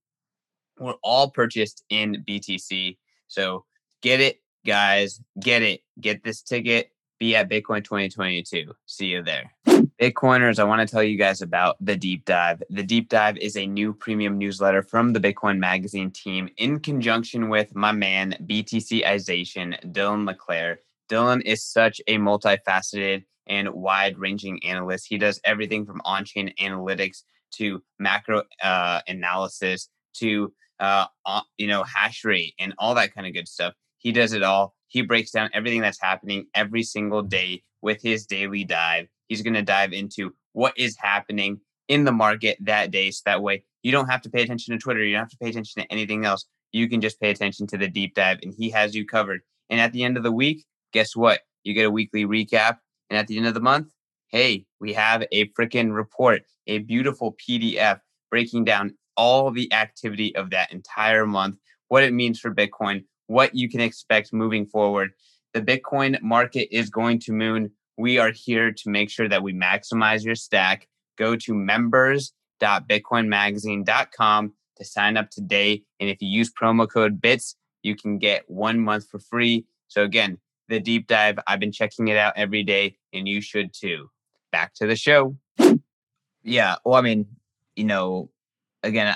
were 0.79 0.95
all 1.03 1.29
purchased 1.31 1.83
in 1.89 2.23
BTC. 2.27 2.97
So 3.27 3.65
get 4.01 4.19
it, 4.19 4.41
guys. 4.65 5.21
Get 5.39 5.61
it. 5.61 5.81
Get 5.99 6.23
this 6.23 6.41
ticket. 6.41 6.91
Be 7.19 7.35
at 7.35 7.49
Bitcoin 7.49 7.83
2022. 7.83 8.73
See 8.87 9.05
you 9.05 9.21
there. 9.21 9.51
Bitcoiners, 10.01 10.57
I 10.57 10.63
want 10.63 10.81
to 10.81 10.91
tell 10.91 11.03
you 11.03 11.15
guys 11.15 11.43
about 11.43 11.77
the 11.79 11.95
Deep 11.95 12.25
Dive. 12.25 12.63
The 12.71 12.81
Deep 12.81 13.07
Dive 13.07 13.37
is 13.37 13.55
a 13.55 13.67
new 13.67 13.93
premium 13.93 14.39
newsletter 14.39 14.81
from 14.81 15.13
the 15.13 15.19
Bitcoin 15.19 15.59
Magazine 15.59 16.09
team 16.09 16.49
in 16.57 16.79
conjunction 16.79 17.49
with 17.49 17.75
my 17.75 17.91
man, 17.91 18.35
BTCization, 18.47 19.93
Dylan 19.93 20.25
LeClair. 20.25 20.79
Dylan 21.07 21.43
is 21.45 21.63
such 21.63 22.01
a 22.07 22.17
multifaceted 22.17 23.25
and 23.45 23.69
wide 23.69 24.17
ranging 24.17 24.65
analyst. 24.65 25.05
He 25.07 25.19
does 25.19 25.39
everything 25.43 25.85
from 25.85 26.01
on 26.03 26.25
chain 26.25 26.51
analytics 26.59 27.21
to 27.57 27.83
macro 27.99 28.41
uh, 28.63 29.01
analysis 29.07 29.87
to 30.15 30.51
uh, 30.79 31.05
you 31.59 31.67
know 31.67 31.83
hash 31.83 32.25
rate 32.25 32.55
and 32.57 32.73
all 32.79 32.95
that 32.95 33.13
kind 33.13 33.27
of 33.27 33.33
good 33.35 33.47
stuff. 33.47 33.75
He 33.99 34.11
does 34.11 34.33
it 34.33 34.41
all. 34.41 34.73
He 34.87 35.03
breaks 35.03 35.29
down 35.29 35.51
everything 35.53 35.81
that's 35.81 36.01
happening 36.01 36.47
every 36.55 36.81
single 36.81 37.21
day 37.21 37.61
with 37.83 38.01
his 38.01 38.25
daily 38.25 38.63
dive. 38.63 39.07
He's 39.31 39.41
going 39.41 39.53
to 39.53 39.61
dive 39.61 39.93
into 39.93 40.35
what 40.51 40.77
is 40.77 40.97
happening 40.97 41.61
in 41.87 42.03
the 42.03 42.11
market 42.11 42.57
that 42.59 42.91
day. 42.91 43.11
So 43.11 43.21
that 43.27 43.41
way 43.41 43.63
you 43.81 43.89
don't 43.89 44.09
have 44.09 44.21
to 44.23 44.29
pay 44.29 44.41
attention 44.41 44.73
to 44.73 44.77
Twitter. 44.77 45.01
You 45.01 45.13
don't 45.13 45.21
have 45.21 45.29
to 45.29 45.37
pay 45.37 45.47
attention 45.47 45.81
to 45.81 45.89
anything 45.89 46.25
else. 46.25 46.47
You 46.73 46.89
can 46.89 46.99
just 46.99 47.17
pay 47.17 47.29
attention 47.29 47.65
to 47.67 47.77
the 47.77 47.87
deep 47.87 48.13
dive 48.13 48.39
and 48.43 48.53
he 48.53 48.69
has 48.71 48.93
you 48.93 49.05
covered. 49.05 49.39
And 49.69 49.79
at 49.79 49.93
the 49.93 50.03
end 50.03 50.17
of 50.17 50.23
the 50.23 50.33
week, 50.33 50.65
guess 50.91 51.15
what? 51.15 51.39
You 51.63 51.73
get 51.73 51.85
a 51.85 51.89
weekly 51.89 52.25
recap. 52.25 52.79
And 53.09 53.17
at 53.17 53.27
the 53.27 53.37
end 53.37 53.47
of 53.47 53.53
the 53.53 53.61
month, 53.61 53.93
hey, 54.27 54.65
we 54.81 54.91
have 54.91 55.23
a 55.31 55.47
freaking 55.51 55.95
report, 55.95 56.41
a 56.67 56.79
beautiful 56.79 57.37
PDF 57.37 58.01
breaking 58.31 58.65
down 58.65 58.97
all 59.15 59.49
the 59.49 59.71
activity 59.71 60.35
of 60.35 60.49
that 60.49 60.73
entire 60.73 61.25
month, 61.25 61.55
what 61.87 62.03
it 62.03 62.11
means 62.11 62.37
for 62.37 62.53
Bitcoin, 62.53 63.05
what 63.27 63.55
you 63.55 63.69
can 63.69 63.79
expect 63.79 64.33
moving 64.33 64.65
forward. 64.65 65.11
The 65.53 65.61
Bitcoin 65.61 66.21
market 66.21 66.67
is 66.75 66.89
going 66.89 67.19
to 67.19 67.31
moon 67.31 67.71
we 68.01 68.17
are 68.17 68.31
here 68.31 68.71
to 68.71 68.89
make 68.89 69.11
sure 69.11 69.29
that 69.29 69.43
we 69.43 69.53
maximize 69.53 70.25
your 70.25 70.35
stack. 70.35 70.87
Go 71.17 71.35
to 71.35 71.53
members.bitcoinmagazine.com 71.53 74.53
to 74.77 74.85
sign 74.85 75.17
up 75.17 75.29
today. 75.29 75.83
And 75.99 76.09
if 76.09 76.19
you 76.21 76.27
use 76.27 76.51
promo 76.51 76.89
code 76.89 77.21
BITS, 77.21 77.55
you 77.83 77.95
can 77.95 78.17
get 78.17 78.49
one 78.49 78.79
month 78.79 79.07
for 79.07 79.19
free. 79.19 79.67
So, 79.87 80.01
again, 80.03 80.39
the 80.67 80.79
deep 80.79 81.05
dive, 81.07 81.37
I've 81.47 81.59
been 81.59 81.71
checking 81.71 82.07
it 82.07 82.17
out 82.17 82.33
every 82.35 82.63
day, 82.63 82.97
and 83.13 83.27
you 83.27 83.39
should 83.39 83.71
too. 83.73 84.09
Back 84.51 84.73
to 84.75 84.87
the 84.87 84.95
show. 84.95 85.35
Yeah. 86.43 86.77
Well, 86.83 86.95
I 86.95 87.01
mean, 87.01 87.27
you 87.75 87.83
know, 87.83 88.31
again, 88.81 89.13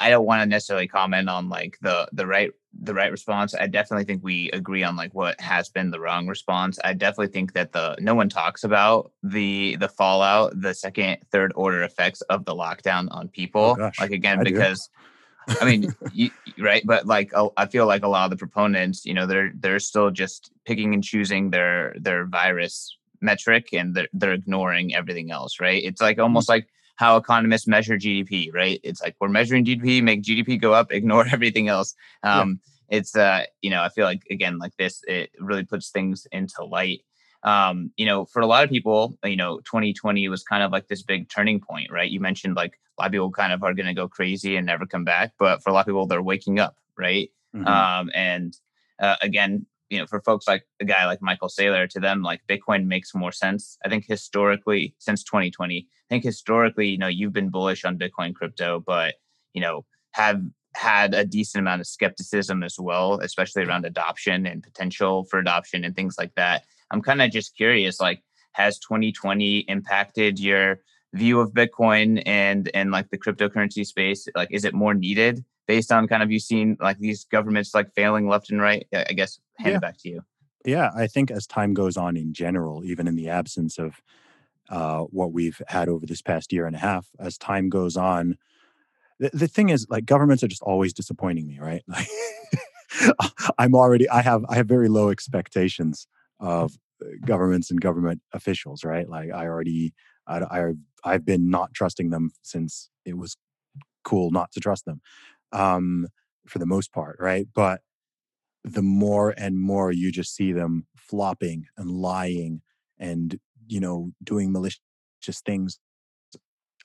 I 0.00 0.10
don't 0.10 0.26
want 0.26 0.42
to 0.42 0.46
necessarily 0.46 0.88
comment 0.88 1.28
on 1.28 1.48
like 1.48 1.78
the 1.80 2.08
the 2.12 2.26
right 2.26 2.50
the 2.82 2.94
right 2.94 3.10
response. 3.10 3.54
I 3.54 3.66
definitely 3.66 4.04
think 4.04 4.24
we 4.24 4.50
agree 4.52 4.82
on 4.82 4.96
like 4.96 5.14
what 5.14 5.40
has 5.40 5.68
been 5.68 5.90
the 5.90 6.00
wrong 6.00 6.26
response. 6.26 6.78
I 6.82 6.94
definitely 6.94 7.32
think 7.32 7.52
that 7.52 7.72
the 7.72 7.96
no 8.00 8.14
one 8.14 8.28
talks 8.28 8.64
about 8.64 9.12
the 9.22 9.76
the 9.76 9.88
fallout, 9.88 10.60
the 10.60 10.74
second, 10.74 11.18
third 11.30 11.52
order 11.54 11.82
effects 11.82 12.22
of 12.22 12.44
the 12.44 12.54
lockdown 12.54 13.08
on 13.10 13.28
people. 13.28 13.76
Oh 13.78 13.90
like 14.00 14.12
again, 14.12 14.40
I 14.40 14.44
because 14.44 14.88
do. 14.88 15.56
I 15.60 15.64
mean, 15.64 15.94
you, 16.12 16.30
right? 16.58 16.82
But 16.84 17.06
like, 17.06 17.32
I 17.56 17.66
feel 17.66 17.86
like 17.86 18.04
a 18.04 18.08
lot 18.08 18.24
of 18.24 18.30
the 18.30 18.36
proponents, 18.36 19.04
you 19.04 19.14
know, 19.14 19.26
they're 19.26 19.52
they're 19.54 19.80
still 19.80 20.10
just 20.10 20.52
picking 20.64 20.94
and 20.94 21.02
choosing 21.02 21.50
their 21.50 21.94
their 21.98 22.24
virus 22.26 22.96
metric, 23.20 23.68
and 23.72 23.94
they're 23.94 24.08
they're 24.12 24.32
ignoring 24.32 24.94
everything 24.94 25.30
else, 25.30 25.60
right? 25.60 25.82
It's 25.82 26.00
like 26.00 26.18
almost 26.18 26.48
mm-hmm. 26.48 26.58
like 26.58 26.68
how 27.00 27.16
economists 27.16 27.66
measure 27.66 27.96
GDP, 27.96 28.52
right? 28.52 28.78
It's 28.84 29.00
like 29.00 29.16
we're 29.18 29.28
measuring 29.28 29.64
GDP, 29.64 30.02
make 30.02 30.22
GDP 30.22 30.60
go 30.60 30.74
up, 30.74 30.92
ignore 30.98 31.26
everything 31.32 31.68
else. 31.68 31.94
Um, 32.22 32.60
yeah. 32.90 32.98
It's 32.98 33.16
uh, 33.16 33.44
you 33.62 33.70
know, 33.70 33.82
I 33.82 33.88
feel 33.88 34.04
like 34.04 34.22
again, 34.30 34.58
like 34.58 34.76
this, 34.76 35.02
it 35.08 35.30
really 35.38 35.64
puts 35.64 35.88
things 35.88 36.26
into 36.30 36.62
light. 36.62 37.02
Um, 37.42 37.90
you 37.96 38.04
know, 38.04 38.26
for 38.26 38.42
a 38.42 38.46
lot 38.46 38.64
of 38.64 38.70
people, 38.70 39.16
you 39.24 39.36
know, 39.36 39.60
2020 39.60 40.28
was 40.28 40.42
kind 40.42 40.62
of 40.62 40.72
like 40.72 40.88
this 40.88 41.02
big 41.02 41.30
turning 41.30 41.58
point, 41.58 41.90
right? 41.90 42.10
You 42.10 42.20
mentioned 42.20 42.54
like 42.54 42.78
a 42.98 43.02
lot 43.02 43.06
of 43.06 43.12
people 43.12 43.30
kind 43.30 43.54
of 43.54 43.62
are 43.62 43.72
going 43.72 43.86
to 43.86 43.94
go 43.94 44.06
crazy 44.06 44.56
and 44.56 44.66
never 44.66 44.84
come 44.84 45.04
back, 45.04 45.32
but 45.38 45.62
for 45.62 45.70
a 45.70 45.72
lot 45.72 45.80
of 45.80 45.86
people, 45.86 46.06
they're 46.06 46.20
waking 46.20 46.58
up, 46.58 46.76
right? 46.98 47.30
Mm-hmm. 47.56 47.66
Um, 47.66 48.10
and 48.14 48.54
uh, 48.98 49.16
again, 49.22 49.64
you 49.90 49.98
know, 49.98 50.06
for 50.06 50.20
folks 50.20 50.48
like 50.48 50.64
a 50.80 50.84
guy 50.84 51.04
like 51.04 51.20
Michael 51.20 51.48
Saylor, 51.48 51.88
to 51.90 52.00
them, 52.00 52.22
like 52.22 52.40
Bitcoin 52.48 52.86
makes 52.86 53.14
more 53.14 53.32
sense. 53.32 53.76
I 53.84 53.88
think 53.88 54.06
historically, 54.06 54.94
since 54.98 55.24
2020, 55.24 55.78
I 55.78 56.08
think 56.08 56.24
historically, 56.24 56.88
you 56.88 56.98
know, 56.98 57.08
you've 57.08 57.32
been 57.32 57.50
bullish 57.50 57.84
on 57.84 57.98
Bitcoin 57.98 58.34
crypto, 58.34 58.80
but 58.80 59.16
you 59.52 59.60
know, 59.60 59.84
have 60.12 60.40
had 60.76 61.14
a 61.14 61.24
decent 61.24 61.60
amount 61.60 61.80
of 61.80 61.86
skepticism 61.88 62.62
as 62.62 62.78
well, 62.78 63.18
especially 63.20 63.64
around 63.64 63.84
adoption 63.84 64.46
and 64.46 64.62
potential 64.62 65.24
for 65.24 65.40
adoption 65.40 65.84
and 65.84 65.96
things 65.96 66.16
like 66.16 66.34
that. 66.36 66.64
I'm 66.92 67.02
kind 67.02 67.20
of 67.20 67.30
just 67.32 67.56
curious, 67.56 68.00
like, 68.00 68.22
has 68.52 68.78
2020 68.78 69.60
impacted 69.68 70.38
your 70.38 70.80
view 71.12 71.40
of 71.40 71.52
Bitcoin 71.52 72.22
and 72.24 72.70
and 72.74 72.92
like 72.92 73.10
the 73.10 73.18
cryptocurrency 73.18 73.84
space? 73.84 74.28
Like, 74.36 74.52
is 74.52 74.64
it 74.64 74.74
more 74.74 74.94
needed 74.94 75.44
based 75.70 75.92
on 75.92 76.08
kind 76.08 76.20
of 76.20 76.32
you 76.32 76.40
seen 76.40 76.76
like 76.80 76.98
these 76.98 77.22
governments 77.26 77.76
like 77.76 77.94
failing 77.94 78.26
left 78.26 78.50
and 78.50 78.60
right? 78.60 78.88
I 78.92 79.12
guess 79.12 79.38
hand 79.56 79.70
yeah. 79.70 79.76
it 79.76 79.80
back 79.80 79.98
to 79.98 80.08
you. 80.08 80.24
Yeah, 80.64 80.90
I 80.96 81.06
think 81.06 81.30
as 81.30 81.46
time 81.46 81.74
goes 81.74 81.96
on 81.96 82.16
in 82.16 82.34
general, 82.34 82.84
even 82.84 83.06
in 83.06 83.14
the 83.14 83.28
absence 83.28 83.78
of 83.78 84.02
uh, 84.68 85.02
what 85.02 85.32
we've 85.32 85.62
had 85.68 85.88
over 85.88 86.06
this 86.06 86.22
past 86.22 86.52
year 86.52 86.66
and 86.66 86.74
a 86.74 86.80
half, 86.80 87.06
as 87.20 87.38
time 87.38 87.68
goes 87.68 87.96
on, 87.96 88.36
the, 89.20 89.30
the 89.32 89.46
thing 89.46 89.68
is, 89.68 89.86
like 89.88 90.06
governments 90.06 90.42
are 90.42 90.48
just 90.48 90.62
always 90.62 90.92
disappointing 90.92 91.46
me, 91.46 91.60
right? 91.60 91.84
Like, 93.00 93.30
I'm 93.56 93.76
already, 93.76 94.10
I 94.10 94.20
have, 94.20 94.44
I 94.48 94.56
have 94.56 94.66
very 94.66 94.88
low 94.88 95.10
expectations 95.10 96.08
of 96.40 96.76
uh, 97.00 97.06
governments 97.24 97.70
and 97.70 97.80
government 97.80 98.20
officials, 98.32 98.82
right? 98.82 99.08
Like 99.08 99.30
I 99.30 99.46
already, 99.46 99.94
I, 100.26 100.38
I 100.40 100.72
I've 101.04 101.24
been 101.24 101.48
not 101.48 101.72
trusting 101.72 102.10
them 102.10 102.32
since 102.42 102.90
it 103.04 103.16
was 103.16 103.36
cool 104.02 104.32
not 104.32 104.50
to 104.52 104.60
trust 104.60 104.84
them 104.84 105.00
um, 105.52 106.06
for 106.46 106.58
the 106.58 106.66
most 106.66 106.92
part, 106.92 107.16
right? 107.20 107.46
But 107.54 107.80
the 108.64 108.82
more 108.82 109.34
and 109.36 109.58
more 109.58 109.90
you 109.92 110.12
just 110.12 110.34
see 110.34 110.52
them 110.52 110.86
flopping 110.96 111.66
and 111.78 111.90
lying 111.90 112.60
and 112.98 113.38
you 113.68 113.80
know 113.80 114.12
doing 114.22 114.52
malicious 114.52 114.80
things 115.46 115.78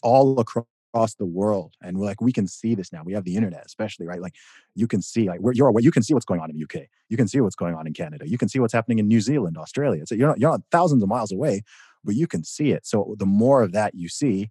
all 0.01 0.39
across 0.39 1.15
the 1.19 1.25
world 1.25 1.73
and 1.81 1.97
we're 1.97 2.05
like 2.05 2.21
we 2.21 2.31
can 2.31 2.47
see 2.47 2.73
this 2.73 2.93
now 2.93 3.01
we 3.03 3.13
have 3.13 3.25
the 3.25 3.35
internet 3.35 3.65
especially 3.65 4.05
right 4.05 4.21
like 4.21 4.35
you 4.75 4.87
can 4.87 5.01
see 5.01 5.27
like 5.27 5.39
you're 5.53 5.79
you 5.79 5.91
can 5.91 6.03
see 6.03 6.13
what's 6.13 6.25
going 6.25 6.39
on 6.39 6.49
in 6.49 6.55
the 6.55 6.63
uk 6.63 6.87
you 7.09 7.17
can 7.17 7.27
see 7.27 7.41
what's 7.41 7.55
going 7.55 7.75
on 7.75 7.85
in 7.85 7.93
canada 7.93 8.27
you 8.27 8.37
can 8.37 8.47
see 8.47 8.59
what's 8.59 8.73
happening 8.73 8.99
in 8.99 9.07
new 9.07 9.19
zealand 9.19 9.57
australia 9.57 10.05
so 10.05 10.15
you're 10.15 10.29
not, 10.29 10.39
you're 10.39 10.51
not 10.51 10.61
thousands 10.71 11.03
of 11.03 11.09
miles 11.09 11.31
away 11.33 11.61
but 12.05 12.15
you 12.15 12.27
can 12.27 12.43
see 12.43 12.71
it 12.71 12.85
so 12.85 13.15
the 13.19 13.25
more 13.25 13.61
of 13.61 13.73
that 13.73 13.93
you 13.93 14.07
see 14.07 14.49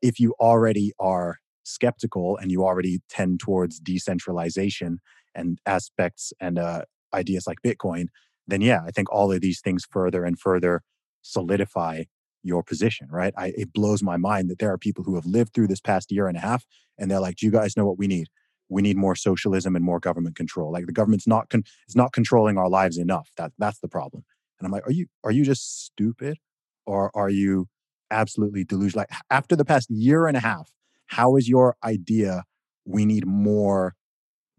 if 0.00 0.18
you 0.18 0.34
already 0.40 0.92
are 0.98 1.38
skeptical 1.66 2.36
and 2.36 2.50
you 2.50 2.64
already 2.64 3.00
tend 3.08 3.40
towards 3.40 3.78
decentralization 3.80 5.00
and 5.34 5.58
aspects 5.66 6.32
and 6.40 6.58
uh, 6.58 6.82
ideas 7.12 7.46
like 7.46 7.58
Bitcoin, 7.64 8.06
then 8.46 8.60
yeah, 8.60 8.80
I 8.86 8.90
think 8.90 9.12
all 9.12 9.32
of 9.32 9.40
these 9.40 9.60
things 9.60 9.84
further 9.90 10.24
and 10.24 10.38
further 10.38 10.82
solidify 11.22 12.04
your 12.42 12.62
position, 12.62 13.08
right? 13.10 13.34
I, 13.36 13.52
it 13.56 13.72
blows 13.72 14.02
my 14.02 14.16
mind 14.16 14.48
that 14.50 14.58
there 14.60 14.72
are 14.72 14.78
people 14.78 15.02
who 15.04 15.16
have 15.16 15.26
lived 15.26 15.52
through 15.52 15.66
this 15.66 15.80
past 15.80 16.12
year 16.12 16.28
and 16.28 16.36
a 16.36 16.40
half 16.40 16.64
and 16.98 17.10
they're 17.10 17.20
like, 17.20 17.36
do 17.36 17.46
you 17.46 17.52
guys 17.52 17.76
know 17.76 17.84
what 17.84 17.98
we 17.98 18.06
need? 18.06 18.28
We 18.68 18.82
need 18.82 18.96
more 18.96 19.16
socialism 19.16 19.76
and 19.76 19.84
more 19.84 20.00
government 20.00 20.36
control. 20.36 20.72
Like 20.72 20.86
the 20.86 20.92
government's 20.92 21.26
not 21.26 21.50
con- 21.50 21.64
is 21.88 21.96
not 21.96 22.12
controlling 22.12 22.58
our 22.58 22.68
lives 22.68 22.98
enough. 22.98 23.30
That 23.36 23.52
that's 23.58 23.78
the 23.80 23.88
problem. 23.88 24.24
And 24.58 24.66
I'm 24.66 24.72
like, 24.72 24.86
are 24.86 24.92
you 24.92 25.06
are 25.24 25.30
you 25.30 25.44
just 25.44 25.84
stupid, 25.84 26.38
or 26.84 27.10
are 27.14 27.30
you 27.30 27.68
absolutely 28.10 28.64
delusional? 28.64 29.02
Like 29.02 29.10
after 29.30 29.54
the 29.54 29.64
past 29.64 29.88
year 29.88 30.26
and 30.26 30.36
a 30.36 30.40
half, 30.40 30.70
how 31.06 31.36
is 31.36 31.48
your 31.48 31.76
idea? 31.84 32.44
We 32.84 33.04
need 33.04 33.26
more 33.26 33.94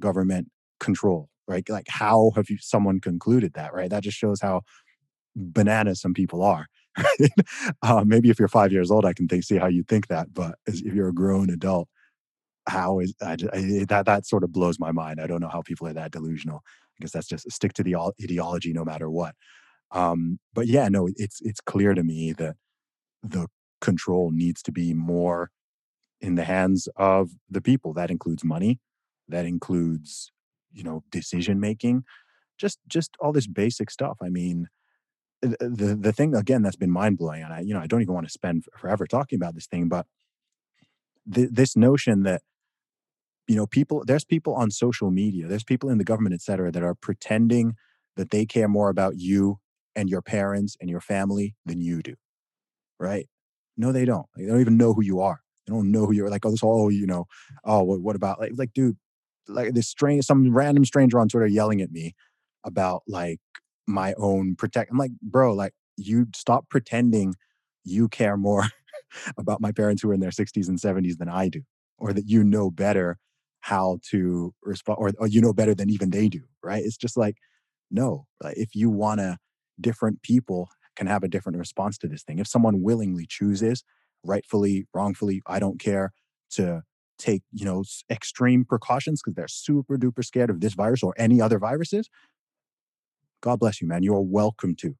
government 0.01 0.49
control, 0.79 1.29
right? 1.47 1.67
Like, 1.69 1.87
how 1.89 2.31
have 2.35 2.49
you 2.49 2.57
someone 2.59 2.99
concluded 2.99 3.53
that, 3.53 3.73
right? 3.73 3.89
That 3.89 4.03
just 4.03 4.17
shows 4.17 4.41
how 4.41 4.61
bananas 5.35 6.01
some 6.01 6.13
people 6.13 6.43
are. 6.43 6.67
Uh, 7.83 8.03
maybe 8.05 8.29
if 8.29 8.39
you're 8.39 8.47
five 8.47 8.71
years 8.71 8.89
old, 8.91 9.05
I 9.05 9.13
can 9.13 9.27
think, 9.27 9.43
see 9.43 9.57
how 9.57 9.67
you 9.67 9.83
think 9.83 10.07
that, 10.07 10.33
but 10.33 10.55
if 10.65 10.81
you're 10.81 11.09
a 11.09 11.13
grown 11.13 11.49
adult, 11.49 11.87
how 12.67 12.99
is 12.99 13.13
I, 13.21 13.33
I, 13.53 13.85
that? 13.89 14.03
That 14.05 14.25
sort 14.25 14.43
of 14.43 14.51
blows 14.51 14.79
my 14.79 14.91
mind. 14.91 15.21
I 15.21 15.27
don't 15.27 15.41
know 15.41 15.47
how 15.47 15.61
people 15.61 15.87
are 15.87 15.93
that 15.93 16.11
delusional. 16.11 16.61
I 16.65 17.01
guess 17.01 17.11
that's 17.11 17.27
just 17.27 17.49
stick 17.51 17.73
to 17.73 17.83
the 17.83 17.95
ideology 18.21 18.73
no 18.73 18.83
matter 18.83 19.09
what. 19.09 19.35
Um, 19.91 20.39
but 20.53 20.67
yeah, 20.67 20.89
no, 20.89 21.07
it's 21.15 21.39
it's 21.41 21.61
clear 21.61 21.93
to 21.93 22.03
me 22.03 22.33
that 22.33 22.55
the 23.23 23.47
control 23.81 24.31
needs 24.31 24.61
to 24.63 24.71
be 24.71 24.93
more 24.93 25.49
in 26.21 26.35
the 26.35 26.45
hands 26.45 26.87
of 26.97 27.31
the 27.49 27.61
people. 27.61 27.93
That 27.93 28.11
includes 28.11 28.43
money. 28.43 28.79
That 29.27 29.45
includes 29.45 30.31
you 30.73 30.83
know 30.83 31.03
decision 31.11 31.59
making 31.59 32.03
just 32.57 32.79
just 32.87 33.15
all 33.19 33.31
this 33.33 33.47
basic 33.47 33.89
stuff 33.91 34.17
i 34.23 34.29
mean 34.29 34.67
the 35.41 35.97
the 35.99 36.13
thing 36.13 36.35
again 36.35 36.61
that's 36.61 36.75
been 36.75 36.91
mind 36.91 37.17
blowing 37.17 37.43
and 37.43 37.53
i 37.53 37.61
you 37.61 37.73
know 37.73 37.79
i 37.79 37.87
don't 37.87 38.01
even 38.01 38.13
want 38.13 38.27
to 38.27 38.31
spend 38.31 38.65
forever 38.77 39.07
talking 39.07 39.37
about 39.37 39.55
this 39.55 39.67
thing 39.67 39.87
but 39.89 40.05
th- 41.33 41.49
this 41.51 41.75
notion 41.75 42.23
that 42.23 42.41
you 43.47 43.55
know 43.55 43.67
people 43.67 44.03
there's 44.05 44.25
people 44.25 44.53
on 44.55 44.71
social 44.71 45.11
media 45.11 45.47
there's 45.47 45.63
people 45.63 45.89
in 45.89 45.97
the 45.97 46.03
government 46.03 46.33
et 46.35 46.41
cetera 46.41 46.71
that 46.71 46.83
are 46.83 46.95
pretending 46.95 47.75
that 48.15 48.31
they 48.31 48.45
care 48.45 48.67
more 48.67 48.89
about 48.89 49.15
you 49.17 49.59
and 49.95 50.09
your 50.09 50.21
parents 50.21 50.75
and 50.81 50.89
your 50.89 51.01
family 51.01 51.55
than 51.65 51.81
you 51.81 52.01
do 52.01 52.15
right 52.99 53.27
No, 53.77 53.91
they 53.93 54.05
don't. 54.05 54.27
They 54.37 54.45
don't 54.47 54.61
even 54.61 54.77
know 54.77 54.93
who 54.93 55.03
you 55.03 55.21
are. 55.21 55.41
They 55.67 55.73
don't 55.73 55.91
know 55.91 56.05
who 56.05 56.13
you're 56.13 56.29
like, 56.29 56.45
oh, 56.45 56.51
this 56.51 56.61
whole, 56.61 56.91
you 56.91 57.05
know, 57.05 57.25
oh, 57.65 57.83
what, 57.83 58.01
what 58.01 58.15
about 58.15 58.39
like, 58.39 58.53
like, 58.55 58.73
dude, 58.73 58.97
like 59.47 59.73
this 59.73 59.87
strange, 59.87 60.25
some 60.25 60.55
random 60.55 60.85
stranger 60.85 61.19
on 61.19 61.29
Twitter 61.29 61.47
yelling 61.47 61.81
at 61.81 61.91
me 61.91 62.13
about 62.63 63.03
like 63.07 63.39
my 63.87 64.13
own 64.17 64.55
protect. 64.55 64.91
I'm 64.91 64.97
like, 64.97 65.11
bro, 65.21 65.53
like 65.53 65.73
you 65.97 66.27
stop 66.35 66.69
pretending 66.69 67.35
you 67.83 68.07
care 68.09 68.37
more 68.37 68.65
about 69.37 69.61
my 69.61 69.71
parents 69.71 70.01
who 70.01 70.09
are 70.09 70.13
in 70.13 70.19
their 70.19 70.31
60s 70.31 70.67
and 70.67 70.79
70s 70.79 71.17
than 71.17 71.29
I 71.29 71.49
do, 71.49 71.61
or 71.97 72.13
that 72.13 72.27
you 72.27 72.43
know 72.43 72.69
better 72.69 73.17
how 73.61 73.99
to 74.11 74.53
respond, 74.61 74.97
or, 74.99 75.11
or 75.17 75.27
you 75.27 75.41
know 75.41 75.53
better 75.53 75.73
than 75.73 75.89
even 75.89 76.09
they 76.09 76.27
do, 76.29 76.41
right? 76.63 76.83
It's 76.83 76.97
just 76.97 77.17
like, 77.17 77.35
no, 77.89 78.25
like, 78.43 78.57
if 78.57 78.75
you 78.75 78.89
want 78.89 79.19
to, 79.19 79.37
different 79.79 80.21
people 80.21 80.69
can 80.95 81.07
have 81.07 81.23
a 81.23 81.27
different 81.27 81.57
response 81.57 81.97
to 81.99 82.07
this 82.07 82.23
thing. 82.23 82.39
If 82.39 82.47
someone 82.47 82.81
willingly 82.81 83.25
chooses, 83.27 83.83
rightfully, 84.23 84.87
wrongfully, 84.93 85.41
I 85.45 85.59
don't 85.59 85.79
care, 85.79 86.11
to 86.51 86.83
take, 87.17 87.43
you 87.51 87.65
know, 87.65 87.83
extreme 88.09 88.63
precautions 88.63 89.21
because 89.21 89.35
they're 89.35 89.47
super 89.47 89.97
duper 89.97 90.23
scared 90.23 90.49
of 90.49 90.61
this 90.61 90.73
virus 90.73 91.03
or 91.03 91.13
any 91.17 91.41
other 91.41 91.59
viruses, 91.59 92.09
God 93.41 93.59
bless 93.59 93.81
you, 93.81 93.87
man. 93.87 94.03
You're 94.03 94.21
welcome 94.21 94.75
to. 94.77 94.95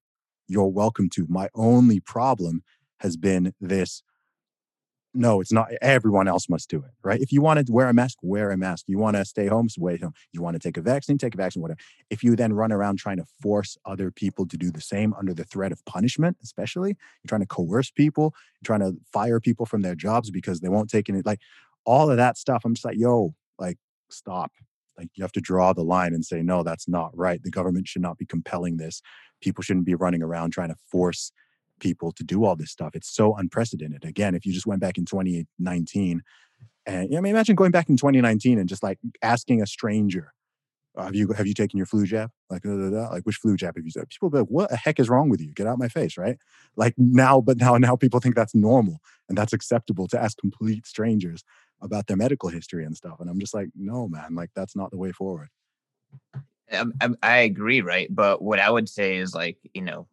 You're 0.47 0.67
welcome 0.67 1.09
to. 1.11 1.25
My 1.27 1.49
only 1.55 1.99
problem 1.99 2.63
has 2.99 3.17
been 3.17 3.53
this 3.59 4.03
no, 5.13 5.41
it's 5.41 5.51
not. 5.51 5.69
Everyone 5.81 6.27
else 6.27 6.49
must 6.49 6.69
do 6.69 6.77
it, 6.77 6.91
right? 7.03 7.19
If 7.19 7.31
you 7.31 7.41
want 7.41 7.65
to 7.65 7.71
wear 7.71 7.87
a 7.87 7.93
mask, 7.93 8.19
wear 8.21 8.51
a 8.51 8.57
mask. 8.57 8.85
You 8.87 8.97
want 8.97 9.15
to 9.15 9.25
stay 9.25 9.47
home, 9.47 9.69
stay 9.69 9.97
home. 9.97 10.13
You 10.31 10.41
want 10.41 10.55
to 10.55 10.59
take 10.59 10.77
a 10.77 10.81
vaccine, 10.81 11.17
take 11.17 11.33
a 11.33 11.37
vaccine, 11.37 11.61
whatever. 11.61 11.79
If 12.09 12.23
you 12.23 12.35
then 12.35 12.53
run 12.53 12.71
around 12.71 12.97
trying 12.97 13.17
to 13.17 13.25
force 13.41 13.77
other 13.85 14.11
people 14.11 14.45
to 14.47 14.57
do 14.57 14.71
the 14.71 14.81
same 14.81 15.13
under 15.13 15.33
the 15.33 15.43
threat 15.43 15.71
of 15.71 15.83
punishment, 15.85 16.37
especially, 16.43 16.89
you're 16.89 17.29
trying 17.29 17.41
to 17.41 17.47
coerce 17.47 17.89
people, 17.89 18.33
you're 18.61 18.77
trying 18.77 18.91
to 18.91 18.97
fire 19.11 19.39
people 19.39 19.65
from 19.65 19.81
their 19.81 19.95
jobs 19.95 20.29
because 20.29 20.59
they 20.59 20.69
won't 20.69 20.89
take 20.89 21.09
it. 21.09 21.25
Like 21.25 21.39
all 21.85 22.11
of 22.11 22.17
that 22.17 22.37
stuff, 22.37 22.63
I'm 22.65 22.75
just 22.75 22.85
like, 22.85 22.97
yo, 22.97 23.33
like, 23.57 23.77
stop. 24.09 24.51
Like 24.97 25.09
you 25.15 25.23
have 25.23 25.31
to 25.33 25.41
draw 25.41 25.73
the 25.73 25.83
line 25.83 26.13
and 26.13 26.25
say, 26.25 26.41
no, 26.41 26.63
that's 26.63 26.87
not 26.87 27.15
right. 27.15 27.41
The 27.41 27.51
government 27.51 27.87
should 27.87 28.01
not 28.01 28.17
be 28.17 28.25
compelling 28.25 28.77
this. 28.77 29.01
People 29.41 29.63
shouldn't 29.63 29.85
be 29.85 29.95
running 29.95 30.23
around 30.23 30.51
trying 30.51 30.69
to 30.69 30.75
force 30.91 31.31
people 31.79 32.11
to 32.13 32.23
do 32.23 32.43
all 32.43 32.55
this 32.55 32.71
stuff. 32.71 32.91
It's 32.95 33.09
so 33.09 33.35
unprecedented. 33.35 34.05
Again, 34.05 34.35
if 34.35 34.45
you 34.45 34.53
just 34.53 34.65
went 34.65 34.81
back 34.81 34.97
in 34.97 35.05
2019, 35.05 36.21
and 36.85 37.15
I 37.15 37.21
mean, 37.21 37.31
imagine 37.31 37.55
going 37.55 37.71
back 37.71 37.89
in 37.89 37.97
2019 37.97 38.59
and 38.59 38.69
just 38.69 38.83
like 38.83 38.99
asking 39.21 39.61
a 39.61 39.67
stranger, 39.67 40.33
uh, 40.95 41.03
"Have 41.03 41.15
you 41.15 41.31
have 41.33 41.45
you 41.45 41.53
taken 41.53 41.77
your 41.77 41.85
flu 41.85 42.05
jab? 42.05 42.31
Like, 42.49 42.61
like 42.65 43.23
which 43.23 43.35
flu 43.35 43.57
jab 43.57 43.75
have 43.75 43.85
you 43.85 43.91
taken?" 43.91 44.07
People 44.09 44.29
be 44.29 44.39
like, 44.39 44.47
"What 44.47 44.69
the 44.69 44.77
heck 44.77 44.99
is 44.99 45.09
wrong 45.09 45.29
with 45.29 45.41
you? 45.41 45.53
Get 45.53 45.67
out 45.67 45.77
my 45.77 45.89
face!" 45.89 46.17
Right? 46.17 46.37
Like 46.75 46.93
now, 46.97 47.41
but 47.41 47.57
now 47.57 47.77
now 47.77 47.95
people 47.95 48.19
think 48.19 48.35
that's 48.35 48.55
normal 48.55 48.99
and 49.27 49.37
that's 49.37 49.53
acceptable 49.53 50.07
to 50.07 50.21
ask 50.21 50.37
complete 50.37 50.85
strangers 50.87 51.43
about 51.81 52.07
their 52.07 52.17
medical 52.17 52.49
history 52.49 52.85
and 52.85 52.95
stuff. 52.95 53.19
And 53.19 53.29
I'm 53.29 53.39
just 53.39 53.53
like, 53.53 53.69
no, 53.75 54.07
man, 54.07 54.35
like 54.35 54.49
that's 54.55 54.75
not 54.75 54.91
the 54.91 54.97
way 54.97 55.11
forward. 55.11 55.49
I, 56.71 56.77
um, 56.77 56.93
um, 57.01 57.17
I 57.21 57.39
agree, 57.39 57.81
right? 57.81 58.07
But 58.13 58.41
what 58.41 58.59
I 58.59 58.69
would 58.69 58.89
say 58.89 59.17
is 59.17 59.33
like, 59.33 59.57
you 59.73 59.81
know, 59.81 60.07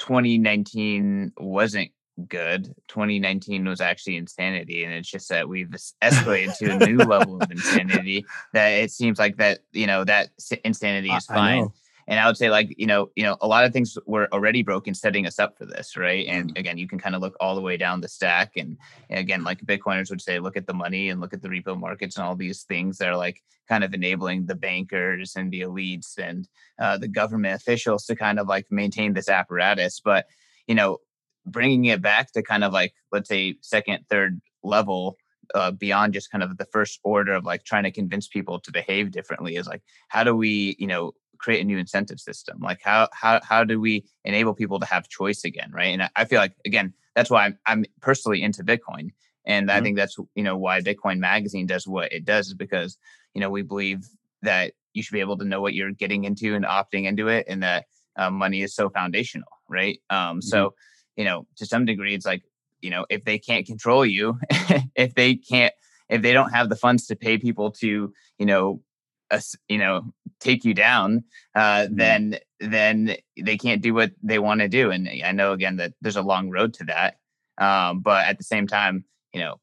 2019 0.00 1.32
wasn't 1.38 1.92
good. 2.28 2.74
2019 2.88 3.64
was 3.66 3.80
actually 3.80 4.16
insanity, 4.16 4.84
and 4.84 4.92
it's 4.92 5.10
just 5.10 5.28
that 5.28 5.48
we've 5.48 5.68
escalated 6.02 6.56
to 6.58 6.72
a 6.72 6.86
new 6.86 6.98
level 6.98 7.40
of 7.40 7.50
insanity. 7.50 8.26
That 8.52 8.68
it 8.68 8.90
seems 8.90 9.18
like 9.18 9.36
that 9.36 9.60
you 9.72 9.86
know 9.86 10.04
that 10.04 10.30
insanity 10.64 11.10
is 11.10 11.26
fine. 11.26 11.68
And 12.10 12.18
I 12.18 12.26
would 12.26 12.36
say 12.36 12.50
like 12.50 12.74
you 12.76 12.86
know 12.86 13.10
you 13.14 13.22
know 13.22 13.36
a 13.40 13.46
lot 13.46 13.64
of 13.64 13.72
things 13.72 13.96
were 14.04 14.28
already 14.32 14.62
broken, 14.62 14.94
setting 14.94 15.26
us 15.26 15.38
up 15.38 15.56
for 15.56 15.64
this, 15.64 15.96
right? 15.96 16.26
And 16.26 16.48
mm-hmm. 16.48 16.58
again, 16.58 16.76
you 16.76 16.88
can 16.88 16.98
kind 16.98 17.14
of 17.14 17.22
look 17.22 17.36
all 17.40 17.54
the 17.54 17.60
way 17.60 17.76
down 17.76 18.00
the 18.00 18.08
stack, 18.08 18.56
and, 18.56 18.76
and 19.08 19.20
again, 19.20 19.44
like 19.44 19.64
Bitcoiners 19.64 20.10
would 20.10 20.20
say, 20.20 20.40
look 20.40 20.56
at 20.56 20.66
the 20.66 20.74
money 20.74 21.08
and 21.08 21.20
look 21.20 21.32
at 21.32 21.40
the 21.40 21.48
repo 21.48 21.78
markets 21.78 22.16
and 22.16 22.26
all 22.26 22.34
these 22.34 22.64
things 22.64 22.98
that 22.98 23.08
are 23.08 23.16
like 23.16 23.40
kind 23.68 23.84
of 23.84 23.94
enabling 23.94 24.46
the 24.46 24.56
bankers 24.56 25.36
and 25.36 25.52
the 25.52 25.60
elites 25.60 26.18
and 26.18 26.48
uh, 26.80 26.98
the 26.98 27.06
government 27.06 27.54
officials 27.54 28.04
to 28.06 28.16
kind 28.16 28.40
of 28.40 28.48
like 28.48 28.66
maintain 28.70 29.14
this 29.14 29.28
apparatus. 29.28 30.00
But 30.00 30.26
you 30.66 30.74
know, 30.74 30.98
bringing 31.46 31.84
it 31.84 32.02
back 32.02 32.32
to 32.32 32.42
kind 32.42 32.64
of 32.64 32.72
like 32.72 32.92
let's 33.12 33.28
say 33.28 33.54
second, 33.60 34.04
third 34.10 34.40
level 34.64 35.16
uh, 35.54 35.70
beyond 35.70 36.12
just 36.12 36.30
kind 36.30 36.42
of 36.42 36.56
the 36.58 36.66
first 36.66 37.00
order 37.02 37.34
of 37.34 37.44
like 37.44 37.64
trying 37.64 37.84
to 37.84 37.90
convince 37.90 38.28
people 38.28 38.58
to 38.60 38.72
behave 38.72 39.10
differently 39.10 39.56
is 39.56 39.66
like 39.66 39.82
how 40.08 40.24
do 40.24 40.34
we 40.34 40.76
you 40.78 40.86
know 40.86 41.12
create 41.38 41.60
a 41.60 41.64
new 41.64 41.78
incentive 41.78 42.20
system 42.20 42.58
like 42.60 42.80
how 42.82 43.08
how 43.12 43.40
how 43.42 43.64
do 43.64 43.80
we 43.80 44.04
enable 44.24 44.54
people 44.54 44.78
to 44.78 44.86
have 44.86 45.08
choice 45.08 45.44
again 45.44 45.70
right 45.72 45.88
and 45.88 46.02
i, 46.02 46.10
I 46.16 46.24
feel 46.24 46.38
like 46.38 46.54
again 46.64 46.92
that's 47.14 47.30
why 47.30 47.46
I'm, 47.46 47.58
I'm 47.66 47.84
personally 48.00 48.42
into 48.42 48.62
bitcoin 48.62 49.10
and 49.44 49.68
mm-hmm. 49.68 49.78
i 49.78 49.80
think 49.80 49.96
that's 49.96 50.16
you 50.34 50.42
know 50.42 50.56
why 50.56 50.80
bitcoin 50.80 51.18
magazine 51.18 51.66
does 51.66 51.86
what 51.86 52.12
it 52.12 52.24
does 52.24 52.48
is 52.48 52.54
because 52.54 52.98
you 53.34 53.40
know 53.40 53.50
we 53.50 53.62
believe 53.62 54.06
that 54.42 54.72
you 54.92 55.02
should 55.02 55.14
be 55.14 55.20
able 55.20 55.38
to 55.38 55.44
know 55.44 55.60
what 55.60 55.74
you're 55.74 55.92
getting 55.92 56.24
into 56.24 56.54
and 56.54 56.64
opting 56.64 57.04
into 57.04 57.28
it 57.28 57.46
and 57.48 57.62
that 57.62 57.86
um, 58.16 58.34
money 58.34 58.62
is 58.62 58.74
so 58.74 58.90
foundational 58.90 59.48
right 59.68 60.00
um, 60.10 60.18
mm-hmm. 60.18 60.40
so 60.40 60.74
you 61.16 61.24
know 61.24 61.46
to 61.56 61.64
some 61.64 61.84
degree 61.84 62.14
it's 62.14 62.26
like 62.26 62.42
you 62.82 62.90
know 62.90 63.06
if 63.10 63.24
they 63.24 63.38
can't 63.38 63.66
control 63.66 64.04
you 64.04 64.38
if 64.96 65.14
they 65.14 65.34
can't 65.34 65.74
if 66.08 66.22
they 66.22 66.32
don't 66.32 66.50
have 66.50 66.68
the 66.68 66.76
funds 66.76 67.06
to 67.06 67.16
pay 67.16 67.38
people 67.38 67.70
to 67.70 68.12
you 68.38 68.46
know 68.46 68.82
uh, 69.30 69.40
you 69.68 69.78
know 69.78 70.12
take 70.40 70.64
you 70.64 70.74
down 70.74 71.24
uh, 71.54 71.60
mm-hmm. 71.60 71.96
then 71.96 72.38
then 72.60 73.16
they 73.40 73.56
can't 73.56 73.82
do 73.82 73.94
what 73.94 74.12
they 74.22 74.38
want 74.38 74.60
to 74.60 74.68
do. 74.68 74.90
And 74.90 75.08
i 75.24 75.32
know 75.32 75.52
again 75.52 75.76
that 75.76 75.92
there's 76.00 76.16
a 76.16 76.22
long 76.22 76.50
road 76.50 76.74
to 76.74 76.84
that 76.84 77.16
um, 77.58 78.00
but 78.00 78.26
at 78.26 78.38
the 78.38 78.44
same 78.44 78.66
time 78.66 79.04
you 79.32 79.40
know 79.40 79.60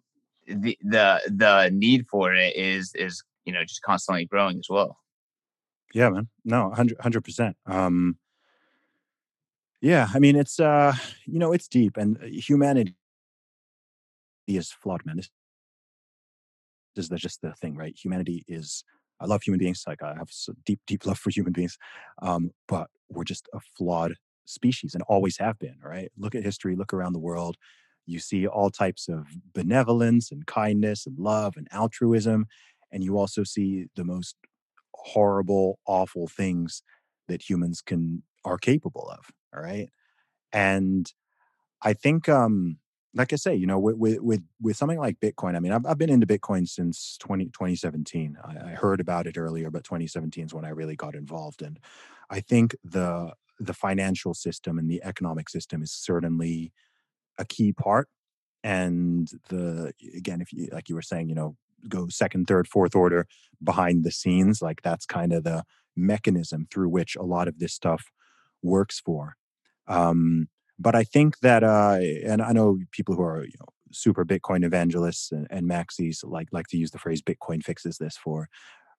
the 0.47 0.77
the 0.82 1.21
the 1.27 1.69
need 1.73 2.08
for 2.08 2.34
it 2.34 2.56
is 2.56 2.93
is 2.95 3.23
you 3.45 3.53
know 3.53 3.63
just 3.63 3.82
constantly 3.82 4.25
growing 4.25 4.60
as 4.60 4.67
well. 4.69 4.97
Yeah 5.93 6.10
man. 6.10 6.30
No 6.45 6.69
100 6.69 7.23
percent. 7.23 7.58
Um 7.65 8.17
yeah 9.82 10.08
i 10.13 10.19
mean 10.19 10.36
it's 10.36 10.60
uh 10.60 10.93
you 11.25 11.39
know 11.39 11.53
it's 11.53 11.67
deep 11.67 11.97
and 11.97 12.17
uh, 12.17 12.25
humanity 12.25 12.95
is 14.47 14.71
flawed 14.71 15.05
man 15.05 15.19
this 16.95 17.12
is 17.12 17.21
just 17.21 17.41
the 17.41 17.53
thing 17.53 17.75
right 17.75 17.95
humanity 18.01 18.43
is 18.47 18.83
I 19.19 19.25
love 19.25 19.41
human 19.43 19.60
beings. 19.60 19.83
Like 19.88 20.03
I 20.03 20.13
have 20.15 20.29
deep, 20.65 20.79
deep 20.86 21.05
love 21.05 21.17
for 21.17 21.31
human 21.31 21.53
beings. 21.53 21.77
Um, 22.21 22.51
but 22.67 22.88
we're 23.10 23.23
just 23.23 23.47
a 23.53 23.60
flawed 23.75 24.13
species 24.45 24.93
and 24.93 25.03
always 25.07 25.38
have 25.38 25.57
been, 25.60 25.77
right? 25.81 26.12
Look 26.17 26.36
at 26.36 26.43
history, 26.43 26.75
look 26.75 26.93
around 26.93 27.13
the 27.13 27.19
world. 27.19 27.57
You 28.05 28.19
see 28.19 28.47
all 28.47 28.69
types 28.69 29.07
of 29.10 29.25
benevolence 29.53 30.31
and 30.31 30.45
kindness 30.45 31.05
and 31.05 31.17
love 31.17 31.55
and 31.57 31.67
altruism. 31.71 32.45
And 32.91 33.03
you 33.03 33.17
also 33.17 33.43
see 33.43 33.88
the 33.95 34.05
most 34.05 34.36
horrible, 34.93 35.79
awful 35.86 36.27
things 36.27 36.83
that 37.27 37.49
humans 37.49 37.81
can 37.81 38.23
are 38.45 38.57
capable 38.57 39.10
of. 39.10 39.25
All 39.55 39.62
right. 39.62 39.89
And 40.53 41.12
I 41.83 41.93
think 41.93 42.29
um 42.29 42.77
like 43.17 43.34
I 43.34 43.36
say, 43.36 43.56
you 43.56 43.65
know, 43.65 43.80
with 43.80 44.19
with 44.21 44.43
with 44.62 44.77
something 44.77 44.99
like 44.99 45.19
Bitcoin, 45.19 45.56
I 45.56 45.60
mean, 45.60 45.71
I've, 45.71 45.86
I've 45.86 45.97
been 45.97 46.12
into 46.12 46.27
Bitcoin 46.27 46.67
since 46.67 47.17
20, 47.19 47.45
2017. 47.45 48.38
I, 48.43 48.71
I 48.71 48.75
heard 48.75 48.99
about 48.99 49.25
it 49.25 49.38
earlier, 49.38 49.71
but 49.71 49.84
2017 49.84 50.45
is 50.45 50.53
when 50.53 50.65
I 50.65 50.69
really 50.69 50.95
got 50.95 51.15
involved. 51.15 51.63
And 51.63 51.80
I 52.30 52.41
think 52.41 52.75
the 52.84 53.34
the 53.60 53.73
financial 53.73 54.36
system 54.36 54.77
and 54.77 54.89
the 54.89 55.03
economic 55.03 55.49
system 55.49 55.82
is 55.82 55.91
certainly 55.91 56.71
a 57.39 57.46
key 57.46 57.73
part. 57.73 58.08
And 58.63 59.27
the 59.50 59.94
again, 60.15 60.42
if 60.42 60.54
you 60.54 60.69
like 60.71 60.87
you 60.87 60.96
were 60.96 61.02
saying, 61.02 61.27
you 61.27 61.35
know, 61.35 61.56
go 61.89 62.08
second, 62.10 62.48
third, 62.48 62.67
fourth 62.67 62.96
order 62.96 63.27
behind 63.63 64.04
the 64.04 64.12
scenes, 64.12 64.62
like 64.62 64.81
that's 64.83 65.08
kind 65.08 65.33
of 65.33 65.44
the 65.44 65.63
mechanism 65.96 66.67
through 66.71 66.89
which 66.89 67.15
a 67.15 67.23
lot 67.23 67.48
of 67.48 67.58
this 67.58 67.73
stuff 67.73 68.12
works 68.62 69.00
for. 69.00 69.35
Um, 69.87 70.50
but 70.80 70.96
I 70.96 71.04
think 71.04 71.40
that, 71.40 71.63
uh, 71.63 72.00
and 72.25 72.42
I 72.42 72.52
know 72.52 72.78
people 72.92 73.15
who 73.15 73.23
are 73.23 73.44
you 73.44 73.58
know 73.60 73.67
super 73.92 74.25
Bitcoin 74.25 74.65
evangelists 74.65 75.32
and, 75.32 75.48
and 75.50 75.69
maxis 75.69 76.23
like 76.23 76.50
like 76.52 76.67
to 76.67 76.78
use 76.78 76.92
the 76.92 77.00
phrase 77.00 77.21
"Bitcoin 77.21 77.63
fixes 77.63 77.98
this" 77.98 78.17
for 78.17 78.48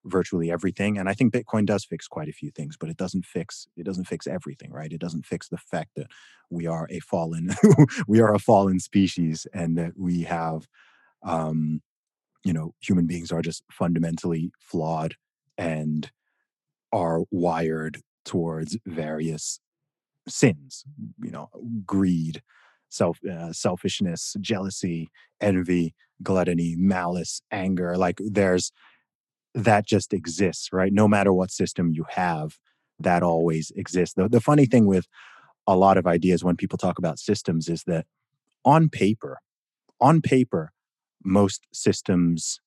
virtually 0.04 0.50
everything. 0.50 0.98
And 0.98 1.08
I 1.08 1.14
think 1.14 1.32
Bitcoin 1.32 1.66
does 1.66 1.84
fix 1.84 2.08
quite 2.08 2.28
a 2.28 2.32
few 2.32 2.50
things, 2.50 2.76
but 2.78 2.88
it 2.88 2.96
doesn't 2.96 3.26
fix 3.26 3.66
it 3.76 3.84
doesn't 3.84 4.06
fix 4.06 4.26
everything, 4.26 4.72
right? 4.72 4.92
It 4.92 5.00
doesn't 5.00 5.26
fix 5.26 5.48
the 5.48 5.58
fact 5.58 5.90
that 5.96 6.08
we 6.50 6.66
are 6.66 6.86
a 6.90 7.00
fallen 7.00 7.50
we 8.08 8.20
are 8.20 8.34
a 8.34 8.38
fallen 8.38 8.80
species 8.80 9.46
and 9.52 9.76
that 9.78 9.92
we 9.96 10.22
have 10.22 10.66
um 11.22 11.82
you 12.44 12.52
know 12.52 12.74
human 12.80 13.06
beings 13.06 13.32
are 13.32 13.42
just 13.42 13.64
fundamentally 13.70 14.52
flawed 14.60 15.14
and 15.56 16.10
are 16.92 17.22
wired 17.30 18.00
towards 18.24 18.78
various 18.86 19.60
sins 20.28 20.84
you 21.22 21.30
know 21.30 21.48
greed 21.84 22.42
self 22.88 23.18
uh, 23.24 23.52
selfishness 23.52 24.36
jealousy 24.40 25.08
envy 25.40 25.94
gluttony 26.22 26.74
malice 26.76 27.40
anger 27.50 27.96
like 27.96 28.18
there's 28.24 28.72
that 29.54 29.86
just 29.86 30.12
exists 30.12 30.70
right 30.72 30.92
no 30.92 31.08
matter 31.08 31.32
what 31.32 31.50
system 31.50 31.90
you 31.92 32.04
have 32.10 32.58
that 32.98 33.22
always 33.22 33.70
exists 33.76 34.14
the, 34.14 34.28
the 34.28 34.40
funny 34.40 34.66
thing 34.66 34.86
with 34.86 35.06
a 35.68 35.76
lot 35.76 35.98
of 35.98 36.06
ideas 36.06 36.42
when 36.42 36.56
people 36.56 36.78
talk 36.78 36.98
about 36.98 37.18
systems 37.18 37.68
is 37.68 37.84
that 37.84 38.06
on 38.64 38.88
paper, 38.88 39.38
on 40.00 40.22
paper, 40.22 40.72
most 41.22 41.66
systems 41.72 42.58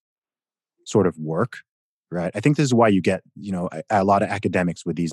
sort 0.85 1.07
of 1.07 1.17
work, 1.17 1.57
right? 2.11 2.31
I 2.35 2.39
think 2.39 2.57
this 2.57 2.65
is 2.65 2.73
why 2.73 2.89
you 2.89 3.01
get, 3.01 3.21
you 3.35 3.51
know, 3.51 3.69
a, 3.71 3.83
a 3.89 4.03
lot 4.03 4.21
of 4.21 4.29
academics 4.29 4.85
with 4.85 4.95
these. 4.95 5.11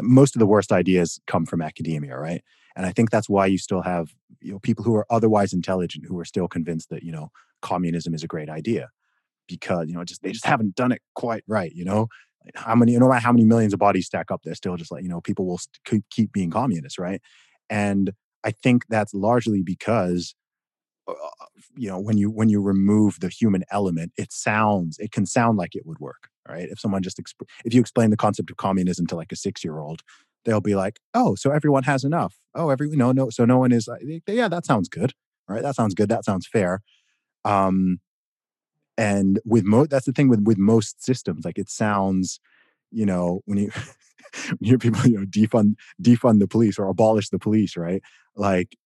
Most 0.00 0.34
of 0.34 0.40
the 0.40 0.46
worst 0.46 0.72
ideas 0.72 1.20
come 1.26 1.46
from 1.46 1.62
academia, 1.62 2.16
right? 2.16 2.42
And 2.76 2.86
I 2.86 2.92
think 2.92 3.10
that's 3.10 3.28
why 3.28 3.46
you 3.46 3.58
still 3.58 3.82
have, 3.82 4.10
you 4.40 4.52
know, 4.52 4.58
people 4.58 4.84
who 4.84 4.94
are 4.94 5.06
otherwise 5.10 5.52
intelligent 5.52 6.06
who 6.06 6.18
are 6.18 6.24
still 6.24 6.48
convinced 6.48 6.88
that, 6.90 7.02
you 7.02 7.12
know, 7.12 7.30
communism 7.60 8.14
is 8.14 8.22
a 8.22 8.26
great 8.28 8.48
idea 8.48 8.90
because, 9.48 9.88
you 9.88 9.94
know, 9.94 10.04
just 10.04 10.22
they 10.22 10.32
just 10.32 10.46
haven't 10.46 10.74
done 10.74 10.92
it 10.92 11.02
quite 11.14 11.44
right, 11.46 11.72
you 11.72 11.84
know? 11.84 12.08
How 12.54 12.74
many, 12.74 12.96
no 12.98 13.08
matter 13.08 13.20
how 13.20 13.32
many 13.32 13.44
millions 13.44 13.72
of 13.72 13.78
bodies 13.78 14.06
stack 14.06 14.30
up, 14.30 14.42
they're 14.42 14.54
still 14.54 14.76
just 14.76 14.90
like, 14.90 15.02
you 15.02 15.08
know, 15.08 15.20
people 15.20 15.46
will 15.46 15.58
st- 15.58 16.04
keep 16.10 16.32
being 16.32 16.50
communists, 16.50 16.98
right? 16.98 17.20
And 17.70 18.12
I 18.44 18.50
think 18.50 18.86
that's 18.88 19.14
largely 19.14 19.62
because 19.62 20.34
Uh, 21.08 21.12
uh, 21.12 21.46
you 21.76 21.88
know 21.88 21.98
when 21.98 22.16
you 22.16 22.30
when 22.30 22.48
you 22.48 22.60
remove 22.62 23.18
the 23.20 23.28
human 23.28 23.64
element 23.72 24.12
it 24.16 24.32
sounds 24.32 24.98
it 25.00 25.10
can 25.10 25.26
sound 25.26 25.58
like 25.58 25.74
it 25.74 25.84
would 25.84 25.98
work 25.98 26.28
right? 26.48 26.68
If 26.70 26.80
someone 26.80 27.02
just 27.02 27.18
exp- 27.18 27.48
if 27.64 27.72
you 27.74 27.80
explain 27.80 28.10
the 28.10 28.16
concept 28.16 28.50
of 28.50 28.56
communism 28.56 29.06
to 29.08 29.16
like 29.16 29.32
a 29.32 29.36
6 29.36 29.64
year 29.64 29.78
old 29.80 30.02
they'll 30.44 30.60
be 30.60 30.74
like 30.76 31.00
oh 31.14 31.34
so 31.34 31.50
everyone 31.50 31.82
has 31.84 32.04
enough. 32.04 32.36
Oh 32.54 32.70
every 32.70 32.88
no 32.90 33.10
no 33.12 33.30
so 33.30 33.44
no 33.44 33.58
one 33.58 33.72
is 33.72 33.88
uh, 33.88 33.96
like, 34.04 34.22
yeah 34.28 34.48
that 34.48 34.64
sounds 34.66 34.88
good 34.88 35.12
right? 35.48 35.62
That 35.62 35.74
sounds 35.74 35.94
good 35.94 36.08
that 36.08 36.24
sounds 36.24 36.46
fair. 36.46 36.82
Um 37.44 38.00
and 38.98 39.40
with 39.44 39.64
most 39.64 39.90
that's 39.90 40.06
the 40.06 40.12
thing 40.12 40.28
with 40.28 40.42
with 40.42 40.58
most 40.58 41.02
systems 41.02 41.44
like 41.44 41.58
it 41.58 41.70
sounds 41.70 42.40
you 42.90 43.06
know 43.06 43.40
when 43.46 43.58
you 43.58 43.70
when 44.48 44.58
you 44.60 44.68
hear 44.70 44.78
people 44.78 45.06
you 45.06 45.18
know 45.18 45.26
defund 45.26 45.74
defund 46.02 46.40
the 46.40 46.48
police 46.48 46.78
or 46.78 46.88
abolish 46.88 47.28
the 47.30 47.38
police 47.38 47.76
right? 47.76 48.02
Like 48.36 48.76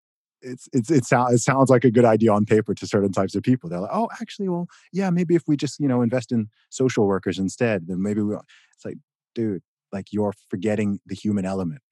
it's 0.46 0.68
it's 0.72 0.90
it, 0.90 1.04
sounds 1.04 1.34
it 1.34 1.38
sounds 1.38 1.70
like 1.70 1.84
a 1.84 1.90
good 1.90 2.04
idea 2.04 2.32
on 2.32 2.46
paper 2.46 2.74
to 2.74 2.86
certain 2.86 3.12
types 3.12 3.34
of 3.34 3.42
people. 3.42 3.68
They're 3.68 3.80
like, 3.80 3.90
oh, 3.92 4.08
actually, 4.20 4.48
well, 4.48 4.68
yeah, 4.92 5.10
maybe 5.10 5.34
if 5.34 5.42
we 5.46 5.56
just 5.56 5.80
you 5.80 5.88
know 5.88 6.02
invest 6.02 6.32
in 6.32 6.48
social 6.70 7.06
workers 7.06 7.38
instead, 7.38 7.86
then 7.88 8.02
maybe 8.02 8.22
we. 8.22 8.34
It's 8.34 8.84
like, 8.84 8.98
dude, 9.34 9.62
like 9.92 10.12
you're 10.12 10.34
forgetting 10.48 11.00
the 11.06 11.14
human 11.14 11.44
element. 11.44 11.82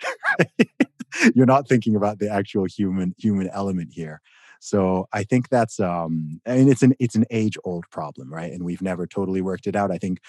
you're 1.34 1.46
not 1.46 1.68
thinking 1.68 1.96
about 1.96 2.18
the 2.18 2.30
actual 2.30 2.64
human 2.64 3.14
human 3.18 3.48
element 3.48 3.90
here. 3.92 4.20
So 4.60 5.06
I 5.12 5.24
think 5.24 5.48
that's 5.50 5.78
um 5.80 6.40
mean 6.46 6.68
it's 6.70 6.82
an 6.82 6.94
it's 6.98 7.14
an 7.14 7.26
age 7.30 7.58
old 7.64 7.84
problem, 7.90 8.32
right? 8.32 8.52
And 8.52 8.64
we've 8.64 8.82
never 8.82 9.06
totally 9.06 9.42
worked 9.42 9.66
it 9.66 9.76
out. 9.76 9.90
I 9.90 9.98
think 9.98 10.20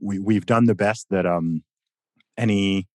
we 0.00 0.18
we've 0.18 0.46
done 0.46 0.66
the 0.66 0.74
best 0.74 1.08
that 1.10 1.26
um 1.26 1.62
any 2.36 2.88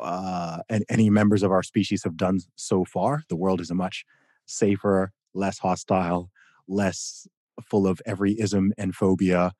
uh, 0.00 0.58
and 0.68 0.84
any 0.88 1.10
members 1.10 1.42
of 1.42 1.50
our 1.50 1.62
species 1.62 2.02
have 2.04 2.16
done 2.16 2.40
so 2.56 2.84
far. 2.84 3.22
The 3.28 3.36
world 3.36 3.60
is 3.60 3.70
a 3.70 3.74
much 3.74 4.04
safer, 4.46 5.12
less 5.34 5.58
hostile, 5.58 6.30
less 6.66 7.26
full 7.62 7.86
of 7.86 8.00
every 8.06 8.38
ism 8.40 8.72
and 8.78 8.94
phobia 8.94 9.52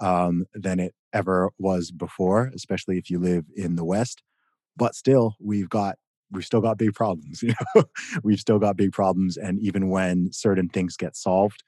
um, 0.00 0.46
than 0.54 0.80
it 0.80 0.94
ever 1.12 1.50
was 1.58 1.90
before, 1.90 2.50
especially 2.54 2.98
if 2.98 3.10
you 3.10 3.18
live 3.18 3.44
in 3.54 3.76
the 3.76 3.84
West. 3.84 4.22
But 4.76 4.94
still, 4.94 5.34
we've 5.40 5.68
got 5.68 5.96
we've 6.30 6.44
still 6.44 6.60
got 6.60 6.78
big 6.78 6.94
problems. 6.94 7.42
You 7.50 7.54
know, 7.74 7.84
we've 8.22 8.40
still 8.40 8.58
got 8.58 8.76
big 8.76 8.92
problems, 8.92 9.36
and 9.36 9.58
even 9.60 9.88
when 9.90 10.32
certain 10.32 10.68
things 10.68 10.96
get 10.96 11.16
solved, 11.16 11.62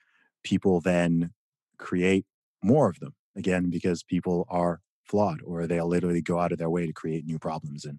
people 0.44 0.80
then 0.80 1.32
create 1.78 2.24
more 2.62 2.88
of 2.88 3.00
them 3.00 3.14
again 3.36 3.70
because 3.70 4.02
people 4.02 4.46
are 4.48 4.80
flawed 5.04 5.40
or 5.44 5.66
they'll 5.66 5.88
literally 5.88 6.22
go 6.22 6.38
out 6.38 6.52
of 6.52 6.58
their 6.58 6.70
way 6.70 6.86
to 6.86 6.92
create 6.92 7.24
new 7.24 7.38
problems 7.38 7.84
and 7.84 7.98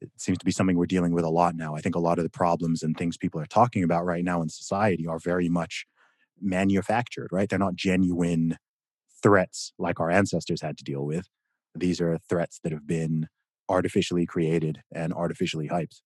it 0.00 0.10
seems 0.16 0.38
to 0.38 0.44
be 0.44 0.50
something 0.50 0.76
we're 0.76 0.86
dealing 0.86 1.12
with 1.12 1.24
a 1.24 1.30
lot 1.30 1.54
now. 1.56 1.74
I 1.74 1.80
think 1.80 1.94
a 1.94 2.00
lot 2.00 2.18
of 2.18 2.24
the 2.24 2.30
problems 2.30 2.82
and 2.82 2.94
things 2.96 3.16
people 3.16 3.40
are 3.40 3.46
talking 3.46 3.82
about 3.82 4.04
right 4.04 4.24
now 4.24 4.42
in 4.42 4.50
society 4.50 5.06
are 5.06 5.18
very 5.18 5.48
much 5.48 5.86
manufactured 6.40 7.28
right? 7.32 7.48
They're 7.48 7.58
not 7.58 7.76
genuine 7.76 8.58
threats 9.22 9.72
like 9.78 10.00
our 10.00 10.10
ancestors 10.10 10.60
had 10.60 10.76
to 10.78 10.84
deal 10.84 11.06
with. 11.06 11.26
These 11.74 12.00
are 12.00 12.18
threats 12.18 12.60
that 12.62 12.72
have 12.72 12.86
been 12.86 13.28
artificially 13.68 14.26
created 14.26 14.82
and 14.92 15.12
artificially 15.14 15.68
hyped 15.68 16.00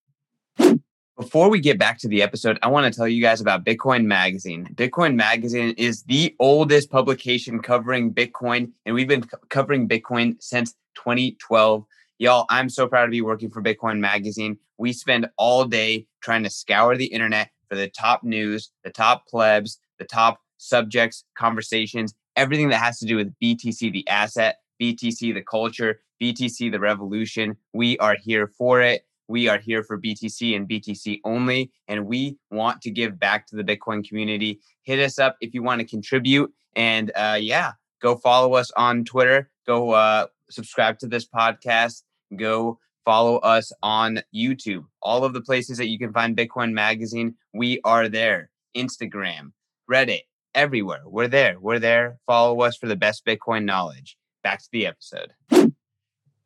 before 1.18 1.50
we 1.50 1.58
get 1.58 1.80
back 1.80 1.98
to 1.98 2.08
the 2.08 2.22
episode, 2.22 2.60
I 2.62 2.68
want 2.68 2.90
to 2.90 2.96
tell 2.96 3.08
you 3.08 3.20
guys 3.20 3.40
about 3.40 3.64
Bitcoin 3.64 4.04
Magazine. 4.04 4.68
Bitcoin 4.74 5.16
Magazine 5.16 5.74
is 5.76 6.04
the 6.04 6.34
oldest 6.38 6.90
publication 6.90 7.60
covering 7.60 8.14
Bitcoin, 8.14 8.70
and 8.86 8.94
we've 8.94 9.08
been 9.08 9.24
covering 9.48 9.88
Bitcoin 9.88 10.40
since 10.40 10.74
2012. 10.94 11.84
Y'all, 12.20 12.46
I'm 12.50 12.68
so 12.68 12.86
proud 12.86 13.06
to 13.06 13.10
be 13.10 13.20
working 13.20 13.50
for 13.50 13.60
Bitcoin 13.60 13.98
Magazine. 13.98 14.58
We 14.78 14.92
spend 14.92 15.28
all 15.36 15.64
day 15.64 16.06
trying 16.22 16.44
to 16.44 16.50
scour 16.50 16.96
the 16.96 17.06
internet 17.06 17.50
for 17.68 17.74
the 17.74 17.88
top 17.88 18.22
news, 18.22 18.70
the 18.84 18.90
top 18.90 19.26
plebs, 19.26 19.80
the 19.98 20.04
top 20.04 20.40
subjects, 20.58 21.24
conversations, 21.36 22.14
everything 22.36 22.68
that 22.68 22.80
has 22.80 23.00
to 23.00 23.06
do 23.06 23.16
with 23.16 23.34
BTC, 23.42 23.92
the 23.92 24.06
asset, 24.06 24.58
BTC, 24.80 25.34
the 25.34 25.42
culture, 25.42 26.00
BTC, 26.22 26.70
the 26.70 26.78
revolution. 26.78 27.56
We 27.72 27.98
are 27.98 28.16
here 28.22 28.52
for 28.56 28.80
it. 28.82 29.04
We 29.28 29.46
are 29.48 29.58
here 29.58 29.84
for 29.84 30.00
BTC 30.00 30.56
and 30.56 30.68
BTC 30.68 31.20
only, 31.24 31.70
and 31.86 32.06
we 32.06 32.38
want 32.50 32.80
to 32.82 32.90
give 32.90 33.18
back 33.18 33.46
to 33.48 33.56
the 33.56 33.62
Bitcoin 33.62 34.06
community. 34.06 34.60
Hit 34.82 34.98
us 34.98 35.18
up 35.18 35.36
if 35.40 35.52
you 35.52 35.62
want 35.62 35.80
to 35.80 35.86
contribute. 35.86 36.52
And 36.74 37.12
uh, 37.14 37.38
yeah, 37.40 37.72
go 38.00 38.16
follow 38.16 38.54
us 38.54 38.70
on 38.72 39.04
Twitter. 39.04 39.50
Go 39.66 39.90
uh, 39.90 40.26
subscribe 40.50 40.98
to 41.00 41.06
this 41.06 41.28
podcast. 41.28 42.02
Go 42.36 42.78
follow 43.04 43.36
us 43.38 43.70
on 43.82 44.22
YouTube. 44.34 44.84
All 45.02 45.24
of 45.24 45.34
the 45.34 45.42
places 45.42 45.76
that 45.78 45.88
you 45.88 45.98
can 45.98 46.12
find 46.12 46.36
Bitcoin 46.36 46.72
Magazine, 46.72 47.34
we 47.52 47.80
are 47.84 48.08
there. 48.08 48.50
Instagram, 48.76 49.52
Reddit, 49.90 50.22
everywhere. 50.54 51.02
We're 51.04 51.28
there. 51.28 51.58
We're 51.60 51.78
there. 51.78 52.18
Follow 52.26 52.60
us 52.62 52.76
for 52.76 52.86
the 52.86 52.96
best 52.96 53.26
Bitcoin 53.26 53.64
knowledge. 53.64 54.16
Back 54.42 54.60
to 54.60 54.68
the 54.72 54.86
episode. 54.86 55.32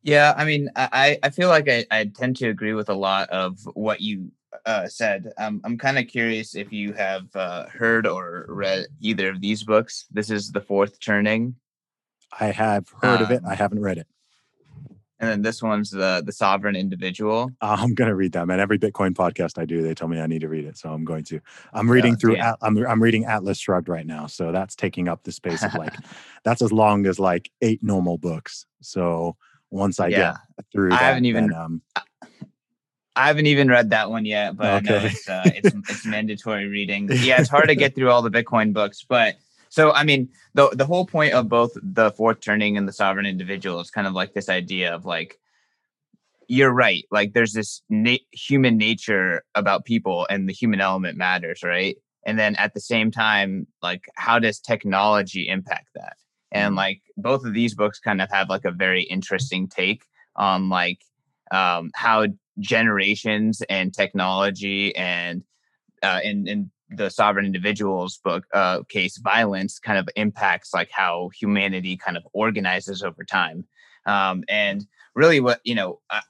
Yeah, 0.03 0.35
I 0.37 0.45
mean, 0.45 0.69
I, 0.75 1.19
I 1.23 1.31
feel 1.31 1.49
like 1.49 1.69
I, 1.69 1.87
I 1.91 2.05
tend 2.07 2.37
to 2.37 2.49
agree 2.49 2.75
with 2.75 2.89
a 2.89 2.95
lot 2.95 3.29
of 3.31 3.59
what 3.75 4.01
you 4.01 4.33
uh, 4.67 4.89
said. 4.89 5.33
Um, 5.39 5.61
I'm 5.65 5.79
kind 5.79 5.99
of 5.99 6.09
curious 6.09 6.55
if 6.55 6.73
you 6.73 6.93
have 6.95 7.25
uh, 7.35 7.67
heard 7.67 8.07
or 8.07 8.47
read 8.49 8.87
either 9.01 9.29
of 9.29 9.41
these 9.41 9.63
books. 9.63 10.07
This 10.11 10.31
is 10.31 10.51
The 10.51 10.61
Fourth 10.61 10.99
Turning. 11.01 11.55
I 12.39 12.47
have 12.47 12.89
heard 13.01 13.19
um, 13.19 13.23
of 13.23 13.31
it. 13.31 13.43
I 13.47 13.53
um 13.53 13.57
haven't 13.57 13.81
read 13.81 13.99
it. 13.99 14.07
And 15.21 15.31
then 15.31 15.43
this 15.43 15.63
one's 15.63 15.91
the 15.91 16.21
the 16.27 16.33
Sovereign 16.33 16.75
Individual. 16.75 17.51
I'm 17.61 17.95
gonna 17.95 18.15
read 18.15 18.33
that, 18.33 18.49
man. 18.49 18.59
Every 18.59 18.79
Bitcoin 18.79 19.13
podcast 19.13 19.57
I 19.57 19.65
do, 19.65 19.81
they 19.81 19.95
tell 19.95 20.09
me 20.09 20.21
I 20.21 20.27
need 20.27 20.41
to 20.41 20.49
read 20.49 20.65
it, 20.65 20.77
so 20.77 20.93
I'm 20.93 21.05
going 21.05 21.23
to. 21.25 21.39
I'm 21.73 21.89
reading 21.89 22.15
yeah, 22.15 22.19
through. 22.19 22.37
Yeah. 22.37 22.55
I'm 22.61 22.77
I'm 22.79 23.01
reading 23.01 23.27
Atlas 23.27 23.59
Shrugged 23.59 23.89
right 23.89 24.07
now, 24.07 24.27
so 24.27 24.51
that's 24.51 24.75
taking 24.75 25.07
up 25.07 25.23
the 25.23 25.31
space 25.31 25.63
of 25.63 25.75
like 25.75 25.95
that's 26.45 26.61
as 26.61 26.73
long 26.73 27.07
as 27.07 27.21
like 27.21 27.53
eight 27.61 27.85
normal 27.85 28.19
books. 28.19 28.67
So 28.81 29.37
once 29.73 29.99
I 29.99 30.09
yeah. 30.09 30.37
get 30.57 30.67
through. 30.73 30.91
That, 30.91 31.03
I 31.03 31.05
haven't 31.05 31.25
even. 31.25 31.49
Then, 31.49 31.59
um, 31.59 31.83
I 33.15 33.27
haven't 33.27 33.47
even 33.47 33.69
read 33.69 33.91
that 33.91 34.11
one 34.11 34.25
yet, 34.25 34.57
but 34.57 34.85
okay. 34.85 34.97
I 34.97 35.01
know 35.01 35.07
it's, 35.07 35.29
uh, 35.29 35.43
it's 35.45 35.75
it's 35.91 36.07
mandatory 36.07 36.67
reading. 36.67 37.09
Yeah, 37.13 37.41
it's 37.41 37.51
hard 37.51 37.69
to 37.69 37.75
get 37.75 37.95
through 37.95 38.11
all 38.11 38.23
the 38.23 38.31
Bitcoin 38.31 38.73
books, 38.73 39.05
but 39.07 39.37
so 39.69 39.93
I 39.93 40.05
mean, 40.05 40.29
the 40.55 40.71
the 40.71 40.87
whole 40.87 41.07
point 41.07 41.33
of 41.33 41.49
both 41.49 41.73
the 41.83 42.11
fourth 42.13 42.41
turning 42.41 42.77
and 42.77 42.87
the 42.87 42.93
sovereign 42.93 43.27
individual 43.27 43.81
is 43.81 43.91
kind 43.91 44.07
of 44.07 44.13
like 44.13 44.35
this 44.35 44.49
idea 44.49 44.95
of 44.95 45.05
like 45.05 45.39
you're 46.49 46.73
right. 46.73 47.05
Like 47.11 47.33
there's 47.33 47.53
this 47.53 47.83
na- 47.89 48.17
human 48.33 48.77
nature 48.77 49.45
about 49.55 49.85
people, 49.85 50.27
and 50.29 50.49
the 50.49 50.53
human 50.53 50.81
element 50.81 51.17
matters, 51.17 51.63
right? 51.63 51.97
And 52.25 52.39
then 52.39 52.55
at 52.57 52.75
the 52.75 52.81
same 52.81 53.11
time, 53.11 53.67
like 53.83 54.05
how 54.15 54.39
does 54.39 54.61
technology 54.61 55.49
impact 55.49 55.89
that? 55.95 56.17
And 56.53 56.71
mm-hmm. 56.71 56.77
like 56.77 57.03
both 57.17 57.45
of 57.45 57.55
these 57.55 57.75
books 57.75 57.99
kind 57.99 58.23
of 58.23 58.31
have 58.31 58.49
like 58.49 58.65
a 58.65 58.71
very 58.71 59.03
interesting 59.03 59.67
take 59.67 60.05
on 60.37 60.69
like 60.69 61.01
um, 61.51 61.91
how 61.95 62.27
generations 62.61 63.63
and 63.69 63.93
technology 63.93 64.95
and 64.95 65.43
uh, 66.03 66.21
in, 66.23 66.47
in 66.47 66.71
the 66.91 67.09
sovereign 67.09 67.47
individuals 67.47 68.19
book 68.23 68.45
uh, 68.53 68.83
case 68.89 69.17
violence 69.19 69.79
kind 69.79 69.99
of 69.99 70.09
impacts 70.15 70.75
like 70.75 70.91
how 70.91 71.31
humanity 71.39 71.97
kind 71.97 72.17
of 72.17 72.23
organizes 72.33 73.03
over 73.03 73.25
time 73.25 73.65
um, 74.07 74.45
and 74.49 74.87
really 75.15 75.41
what 75.41 75.61
you 75.65 75.75
know 75.75 76.01
I, 76.11 76.21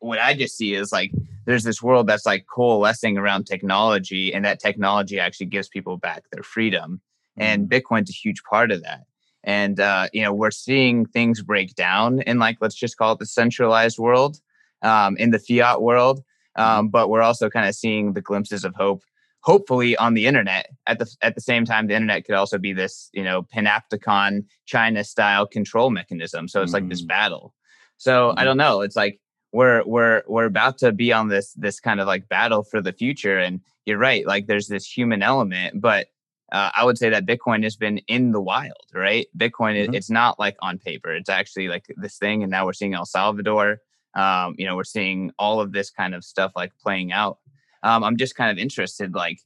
what 0.00 0.18
i 0.18 0.34
just 0.34 0.56
see 0.56 0.74
is 0.74 0.92
like 0.92 1.12
there's 1.46 1.64
this 1.64 1.82
world 1.82 2.06
that's 2.06 2.26
like 2.26 2.46
coalescing 2.52 3.16
around 3.16 3.44
technology 3.44 4.34
and 4.34 4.44
that 4.44 4.60
technology 4.60 5.18
actually 5.18 5.46
gives 5.46 5.68
people 5.68 5.96
back 5.96 6.24
their 6.30 6.42
freedom 6.42 7.00
and 7.38 7.68
mm-hmm. 7.68 7.78
bitcoin's 7.78 8.10
a 8.10 8.14
huge 8.14 8.42
part 8.42 8.70
of 8.70 8.82
that 8.82 9.04
and 9.44 9.80
uh, 9.80 10.08
you 10.12 10.22
know 10.22 10.32
we're 10.32 10.50
seeing 10.50 11.06
things 11.06 11.42
break 11.42 11.74
down 11.74 12.20
in 12.22 12.38
like 12.38 12.58
let's 12.60 12.74
just 12.74 12.96
call 12.96 13.12
it 13.12 13.18
the 13.18 13.26
centralized 13.26 13.98
world 13.98 14.40
um, 14.82 15.16
in 15.16 15.30
the 15.30 15.38
fiat 15.38 15.82
world 15.82 16.20
mm-hmm. 16.58 16.78
um, 16.78 16.88
but 16.88 17.08
we're 17.08 17.22
also 17.22 17.50
kind 17.50 17.68
of 17.68 17.74
seeing 17.74 18.12
the 18.12 18.22
glimpses 18.22 18.64
of 18.64 18.74
hope 18.74 19.02
hopefully 19.40 19.96
on 19.96 20.14
the 20.14 20.26
internet 20.26 20.68
at 20.86 20.98
the 20.98 21.16
at 21.20 21.34
the 21.34 21.40
same 21.40 21.64
time 21.64 21.86
the 21.86 21.94
internet 21.94 22.24
could 22.24 22.34
also 22.34 22.58
be 22.58 22.72
this 22.72 23.10
you 23.12 23.24
know 23.24 23.42
panopticon 23.42 24.44
china 24.66 25.02
style 25.02 25.46
control 25.46 25.90
mechanism 25.90 26.46
so 26.48 26.62
it's 26.62 26.70
mm. 26.70 26.74
like 26.74 26.88
this 26.88 27.02
mm. 27.02 27.08
battle 27.08 27.54
so 27.96 28.12
mm. 28.12 28.30
i 28.30 28.34
mm-hmm. 28.36 28.44
don't 28.44 28.56
know 28.56 28.80
it's 28.80 28.96
like 28.96 29.18
we're 29.52 29.82
we're 29.84 30.22
we're 30.26 30.46
about 30.46 30.78
to 30.78 30.92
be 30.92 31.12
on 31.12 31.28
this 31.28 31.52
this 31.54 31.78
kind 31.80 32.00
of 32.00 32.06
like 32.06 32.28
battle 32.28 32.62
for 32.62 32.80
the 32.80 32.92
future 32.92 33.38
and 33.38 33.60
you're 33.84 33.98
right 33.98 34.26
like 34.26 34.46
there's 34.46 34.68
this 34.68 34.86
human 34.86 35.22
element 35.22 35.80
but 35.80 36.06
uh, 36.52 36.70
i 36.76 36.84
would 36.84 36.98
say 36.98 37.10
that 37.10 37.26
bitcoin 37.26 37.62
has 37.62 37.76
been 37.76 37.98
in 38.08 38.32
the 38.32 38.40
wild 38.40 38.72
right 38.94 39.26
bitcoin 39.36 39.74
mm-hmm. 39.74 39.94
it's 39.94 40.10
not 40.10 40.38
like 40.38 40.56
on 40.60 40.78
paper 40.78 41.14
it's 41.14 41.28
actually 41.28 41.68
like 41.68 41.84
this 41.96 42.18
thing 42.18 42.42
and 42.42 42.50
now 42.50 42.64
we're 42.64 42.72
seeing 42.72 42.94
el 42.94 43.06
salvador 43.06 43.78
um, 44.14 44.54
you 44.58 44.66
know 44.66 44.76
we're 44.76 44.84
seeing 44.84 45.32
all 45.38 45.60
of 45.60 45.72
this 45.72 45.90
kind 45.90 46.14
of 46.14 46.22
stuff 46.22 46.52
like 46.54 46.72
playing 46.78 47.12
out 47.12 47.38
um, 47.82 48.04
i'm 48.04 48.16
just 48.16 48.36
kind 48.36 48.50
of 48.50 48.58
interested 48.58 49.14
like 49.14 49.40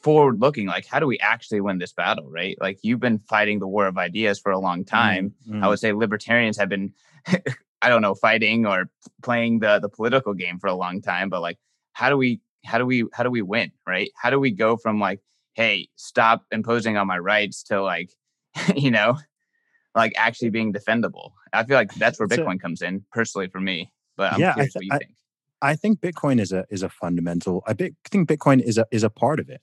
forward 0.00 0.40
looking 0.40 0.66
like 0.66 0.86
how 0.86 0.98
do 0.98 1.06
we 1.06 1.18
actually 1.20 1.60
win 1.60 1.78
this 1.78 1.92
battle 1.92 2.28
right 2.28 2.56
like 2.60 2.78
you've 2.82 3.00
been 3.00 3.18
fighting 3.18 3.60
the 3.60 3.68
war 3.68 3.86
of 3.86 3.96
ideas 3.96 4.40
for 4.40 4.50
a 4.50 4.58
long 4.58 4.84
time 4.84 5.32
mm-hmm. 5.48 5.62
i 5.62 5.68
would 5.68 5.78
say 5.78 5.92
libertarians 5.92 6.58
have 6.58 6.68
been 6.68 6.92
I 7.84 7.90
don't 7.90 8.00
know, 8.00 8.14
fighting 8.14 8.64
or 8.64 8.88
playing 9.22 9.58
the 9.58 9.78
the 9.78 9.90
political 9.90 10.32
game 10.32 10.58
for 10.58 10.68
a 10.68 10.74
long 10.74 11.02
time, 11.02 11.28
but 11.28 11.42
like 11.42 11.58
how 11.92 12.08
do 12.08 12.16
we 12.16 12.40
how 12.64 12.78
do 12.78 12.86
we 12.86 13.04
how 13.12 13.22
do 13.22 13.30
we 13.30 13.42
win, 13.42 13.72
right? 13.86 14.10
How 14.16 14.30
do 14.30 14.40
we 14.40 14.52
go 14.52 14.78
from 14.78 14.98
like, 14.98 15.20
hey, 15.54 15.88
stop 15.96 16.44
imposing 16.50 16.96
on 16.96 17.06
my 17.06 17.18
rights 17.18 17.62
to 17.64 17.82
like, 17.82 18.10
you 18.76 18.90
know, 18.90 19.18
like 19.94 20.12
actually 20.16 20.50
being 20.50 20.72
defendable? 20.72 21.30
I 21.52 21.64
feel 21.64 21.76
like 21.76 21.94
that's 21.94 22.18
where 22.18 22.28
Bitcoin 22.28 22.60
comes 22.60 22.82
in, 22.82 23.04
personally 23.12 23.48
for 23.48 23.60
me. 23.60 23.92
But 24.16 24.32
I'm 24.32 24.40
yeah, 24.40 24.52
curious 24.52 24.76
I 24.76 24.80
th- 24.80 24.90
what 24.90 25.00
you 25.00 25.06
think. 25.06 25.16
I 25.62 25.76
think 25.76 26.00
Bitcoin 26.00 26.40
is 26.40 26.52
a 26.52 26.66
is 26.68 26.82
a 26.82 26.88
fundamental. 26.88 27.62
I 27.66 27.72
think 27.72 27.96
Bitcoin 28.10 28.60
is 28.60 28.76
a 28.76 28.86
is 28.90 29.02
a 29.02 29.10
part 29.10 29.40
of 29.40 29.48
it. 29.48 29.62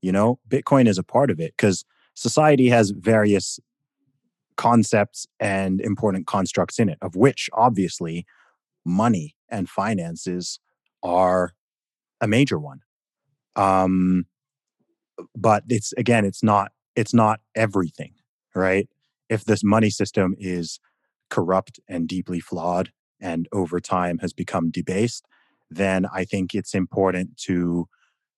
You 0.00 0.10
know, 0.10 0.40
Bitcoin 0.48 0.88
is 0.88 0.98
a 0.98 1.04
part 1.04 1.30
of 1.30 1.38
it 1.38 1.54
because 1.56 1.84
society 2.14 2.68
has 2.70 2.90
various 2.90 3.60
concepts 4.56 5.26
and 5.38 5.80
important 5.80 6.26
constructs 6.26 6.78
in 6.78 6.88
it, 6.88 6.98
of 7.00 7.14
which 7.14 7.48
obviously 7.52 8.26
money 8.84 9.36
and 9.48 9.68
finances 9.68 10.58
are 11.02 11.52
a 12.20 12.26
major 12.26 12.58
one. 12.58 12.80
Um, 13.54 14.26
but 15.42 15.64
it's 15.68 15.92
again, 15.94 16.24
it's 16.24 16.42
not 16.42 16.72
it's 16.94 17.12
not 17.12 17.40
everything, 17.54 18.14
right? 18.54 18.88
If 19.28 19.44
this 19.44 19.64
money 19.64 19.90
system 19.90 20.34
is 20.38 20.78
corrupt 21.30 21.80
and 21.88 22.06
deeply 22.08 22.40
flawed 22.40 22.92
and 23.20 23.48
over 23.52 23.80
time 23.80 24.18
has 24.18 24.32
become 24.32 24.70
debased, 24.70 25.24
then 25.70 26.06
I 26.12 26.24
think 26.24 26.54
it's 26.54 26.74
important 26.74 27.36
to 27.48 27.88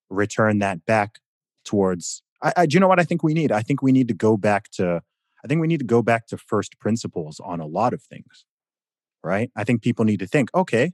return 0.08 0.58
that 0.60 0.84
back 0.86 1.18
towards. 1.64 2.22
I, 2.42 2.52
I, 2.56 2.66
do 2.66 2.74
you 2.74 2.80
know 2.80 2.88
what 2.88 3.00
I 3.00 3.04
think 3.04 3.22
we 3.22 3.34
need? 3.34 3.50
I 3.50 3.62
think 3.62 3.82
we 3.82 3.92
need 3.92 4.08
to 4.08 4.14
go 4.14 4.36
back 4.36 4.70
to 4.72 5.02
I 5.44 5.46
think 5.46 5.60
we 5.60 5.66
need 5.66 5.80
to 5.80 5.84
go 5.84 6.02
back 6.02 6.26
to 6.28 6.38
first 6.38 6.78
principles 6.78 7.38
on 7.44 7.60
a 7.60 7.66
lot 7.66 7.92
of 7.92 8.02
things, 8.02 8.46
right? 9.22 9.50
I 9.54 9.64
think 9.64 9.82
people 9.82 10.06
need 10.06 10.20
to 10.20 10.26
think, 10.26 10.48
okay, 10.54 10.92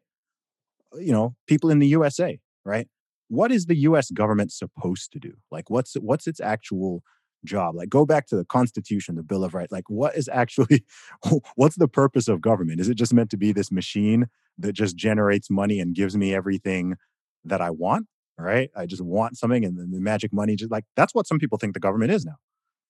you 0.95 1.13
know, 1.13 1.37
people 1.47 1.71
in 1.71 1.79
the 1.79 1.87
USA, 1.87 2.41
right? 2.65 2.89
What 3.31 3.51
is 3.53 3.67
the 3.67 3.77
US 3.77 4.11
government 4.11 4.53
supposed 4.53 5.13
to 5.13 5.19
do? 5.19 5.35
Like 5.51 5.71
what's 5.71 5.95
what's 5.95 6.27
its 6.27 6.41
actual 6.41 7.03
job? 7.45 7.75
Like 7.75 7.89
go 7.89 8.05
back 8.05 8.27
to 8.29 8.37
the 8.37 8.45
Constitution, 8.45 9.15
the 9.15 9.23
Bill 9.23 9.45
of 9.45 9.55
Rights. 9.55 9.73
Like 9.73 9.89
what 9.89 10.17
is 10.17 10.29
actually 10.33 10.85
what's 11.57 11.77
the 11.77 11.89
purpose 11.89 12.29
of 12.29 12.41
government? 12.41 12.81
Is 12.81 12.89
it 12.89 12.97
just 12.97 13.15
meant 13.15 13.31
to 13.31 13.37
be 13.37 13.53
this 13.53 13.73
machine 13.73 14.27
that 14.59 14.73
just 14.73 14.97
generates 14.97 15.51
money 15.51 15.81
and 15.81 15.95
gives 15.95 16.17
me 16.17 16.35
everything 16.35 16.97
that 17.45 17.61
I 17.61 17.71
want? 17.71 18.07
Right? 18.39 18.71
I 18.77 18.87
just 18.87 19.03
want 19.03 19.39
something 19.39 19.65
and 19.65 19.79
then 19.79 19.91
the 19.91 20.01
magic 20.01 20.33
money 20.33 20.57
just 20.57 20.71
like 20.71 20.85
that's 20.97 21.15
what 21.15 21.27
some 21.27 21.39
people 21.39 21.59
think 21.59 21.75
the 21.75 21.81
government 21.81 22.13
is 22.13 22.25
now 22.25 22.37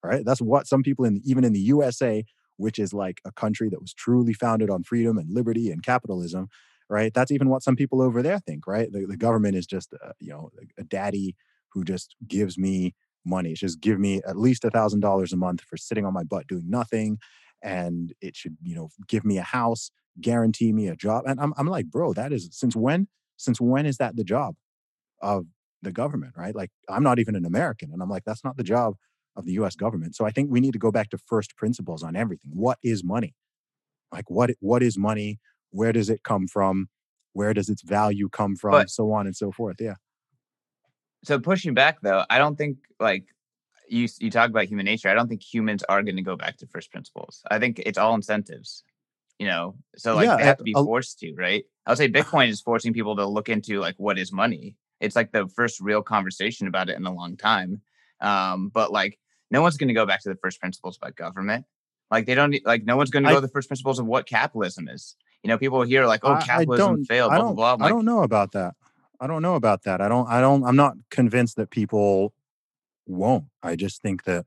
right? 0.03 0.25
That's 0.25 0.41
what 0.41 0.67
some 0.67 0.83
people 0.83 1.05
in 1.05 1.21
even 1.25 1.45
in 1.45 1.53
the 1.53 1.61
USA, 1.61 2.25
which 2.57 2.79
is 2.79 2.93
like 2.93 3.21
a 3.25 3.33
country 3.33 3.69
that 3.71 3.81
was 3.81 3.95
truly 3.95 4.33
founded 4.33 4.71
on 4.71 4.83
freedom 4.83 5.19
and 5.19 5.33
liberty 5.33 5.71
and 5.71 5.83
capitalism, 5.83 6.49
right? 6.91 7.15
That's 7.15 7.33
even 7.33 7.49
what 7.51 7.63
some 7.65 7.77
people 7.77 8.03
over 8.03 8.23
there 8.23 8.41
think, 8.41 8.67
right? 8.67 8.93
The, 8.93 9.07
the 9.07 9.17
government 9.17 9.57
is 9.57 9.67
just 9.67 9.95
uh, 9.95 10.13
you 10.21 10.31
know 10.31 10.51
a 10.79 10.85
daddy 10.85 11.37
who 11.73 11.85
just 11.85 12.17
gives 12.29 12.59
me 12.59 12.95
money. 13.25 13.53
It's 13.53 13.61
just 13.61 13.81
give 13.81 14.01
me 14.01 14.23
at 14.29 14.37
least 14.39 14.65
a 14.67 14.71
thousand 14.71 15.01
dollars 15.01 15.33
a 15.33 15.39
month 15.39 15.63
for 15.63 15.79
sitting 15.79 16.07
on 16.07 16.15
my 16.15 16.25
butt 16.25 16.49
doing 16.49 16.69
nothing, 16.71 17.19
and 17.63 18.13
it 18.21 18.37
should 18.37 18.57
you 18.63 18.77
know 18.77 18.91
give 19.09 19.25
me 19.25 19.39
a 19.39 19.43
house, 19.45 19.91
guarantee 20.21 20.73
me 20.73 20.89
a 20.89 20.97
job. 20.97 21.25
And 21.27 21.41
I'm 21.41 21.55
I'm 21.57 21.69
like, 21.69 21.87
bro, 21.87 22.13
that 22.15 22.33
is 22.33 22.49
since 22.53 22.77
when? 22.77 23.09
Since 23.39 23.61
when 23.61 23.87
is 23.87 23.99
that 23.99 24.17
the 24.17 24.25
job 24.25 24.57
of 25.23 25.47
the 25.83 25.93
government, 25.93 26.35
right? 26.37 26.55
Like 26.55 26.71
I'm 26.89 27.03
not 27.03 27.19
even 27.19 27.37
an 27.37 27.47
American, 27.47 27.93
and 27.93 28.03
I'm 28.03 28.11
like, 28.11 28.25
that's 28.25 28.45
not 28.45 28.57
the 28.57 28.65
job 28.65 28.95
of 29.37 29.47
the 29.47 29.53
US 29.55 29.77
government. 29.77 30.17
So 30.17 30.27
I 30.27 30.31
think 30.31 30.51
we 30.51 30.61
need 30.61 30.73
to 30.73 30.79
go 30.79 30.91
back 30.93 31.11
to 31.11 31.19
first 31.27 31.57
principles 31.57 32.03
on 32.03 32.17
everything. 32.17 32.51
What 32.55 32.79
is 32.83 33.05
money? 33.05 33.35
Like 34.13 34.31
what 34.31 34.51
what 34.61 34.83
is 34.83 34.99
money? 34.99 35.39
Where 35.71 35.93
does 35.93 36.11
it 36.11 36.23
come 36.23 36.47
from? 36.47 36.89
Where 37.33 37.55
does 37.55 37.69
its 37.69 37.83
value 37.83 38.29
come 38.29 38.57
from? 38.57 38.73
But, 38.73 38.91
so 38.91 39.13
on 39.13 39.27
and 39.27 39.37
so 39.37 39.53
forth. 39.53 39.77
Yeah. 39.81 39.95
So 41.25 41.39
pushing 41.39 41.75
back 41.75 42.01
though, 42.03 42.25
I 42.31 42.39
don't 42.39 42.57
think 42.57 42.79
like 42.99 43.25
you 43.89 44.09
you 44.19 44.31
talk 44.31 44.51
about 44.51 44.65
human 44.65 44.87
nature. 44.87 45.09
I 45.09 45.15
don't 45.15 45.29
think 45.29 45.43
humans 45.43 45.83
are 45.89 46.03
going 46.03 46.17
to 46.17 46.23
go 46.23 46.37
back 46.37 46.57
to 46.59 46.67
first 46.67 46.91
principles. 46.91 47.43
I 47.51 47.59
think 47.59 47.81
it's 47.85 47.99
all 47.99 48.15
incentives. 48.15 48.85
You 49.39 49.47
know, 49.47 49.75
so 49.97 50.17
like 50.17 50.27
yeah, 50.27 50.37
they 50.37 50.45
have 50.45 50.59
to 50.59 50.65
be 50.65 50.75
forced 50.75 51.19
to, 51.21 51.35
right? 51.35 51.65
I 51.87 51.91
would 51.91 51.99
say 51.99 52.11
Bitcoin 52.11 52.49
is 52.49 52.61
forcing 52.61 52.93
people 52.93 53.17
to 53.17 53.27
look 53.27 53.49
into 53.49 53.81
like 53.81 53.95
what 53.97 54.19
is 54.19 54.33
money. 54.33 54.77
It's 55.01 55.17
like 55.17 55.33
the 55.33 55.49
first 55.49 55.81
real 55.81 56.03
conversation 56.03 56.67
about 56.67 56.91
it 56.91 56.97
in 56.97 57.07
a 57.07 57.13
long 57.13 57.39
time. 57.39 57.81
Um, 58.21 58.69
but 58.69 58.93
like 58.93 59.19
no 59.51 59.63
one's 59.63 59.79
going 59.79 59.89
to 59.89 59.95
go 59.95 60.05
back 60.05 60.23
to 60.23 60.29
the 60.29 60.37
first 60.37 60.61
principles 60.61 60.99
about 60.99 61.17
government. 61.17 61.65
Like 62.11 62.27
they 62.27 62.35
don't 62.35 62.55
like 62.67 62.85
no 62.85 62.97
one's 62.97 63.11
going 63.11 63.25
to 63.25 63.31
go 63.31 63.37
to 63.37 63.41
the 63.41 63.49
first 63.49 63.69
principles 63.69 63.99
of 63.99 64.07
what 64.07 64.27
capitalism 64.27 64.89
is. 64.89 65.17
You 65.43 65.49
know, 65.49 65.59
people 65.59 65.83
hear 65.83 66.07
like, 66.07 66.21
oh, 66.23 66.39
capitalism 66.45 67.05
failed, 67.05 67.31
blah 67.31 67.53
blah 67.53 67.53
blah. 67.55 67.73
Like, 67.75 67.87
I 67.87 67.89
don't 67.89 68.05
know 68.05 68.23
about 68.23 68.53
that. 68.53 68.75
I 69.21 69.27
don't 69.27 69.43
know 69.43 69.55
about 69.55 69.83
that. 69.85 70.01
I 70.01 70.09
don't. 70.09 70.29
I 70.29 70.41
don't. 70.41 70.65
I'm 70.65 70.77
not 70.77 70.97
convinced 71.11 71.57
that 71.57 71.71
people 71.71 72.33
won't. 73.07 73.45
I 73.63 73.77
just 73.77 74.03
think 74.03 74.25
that 74.25 74.47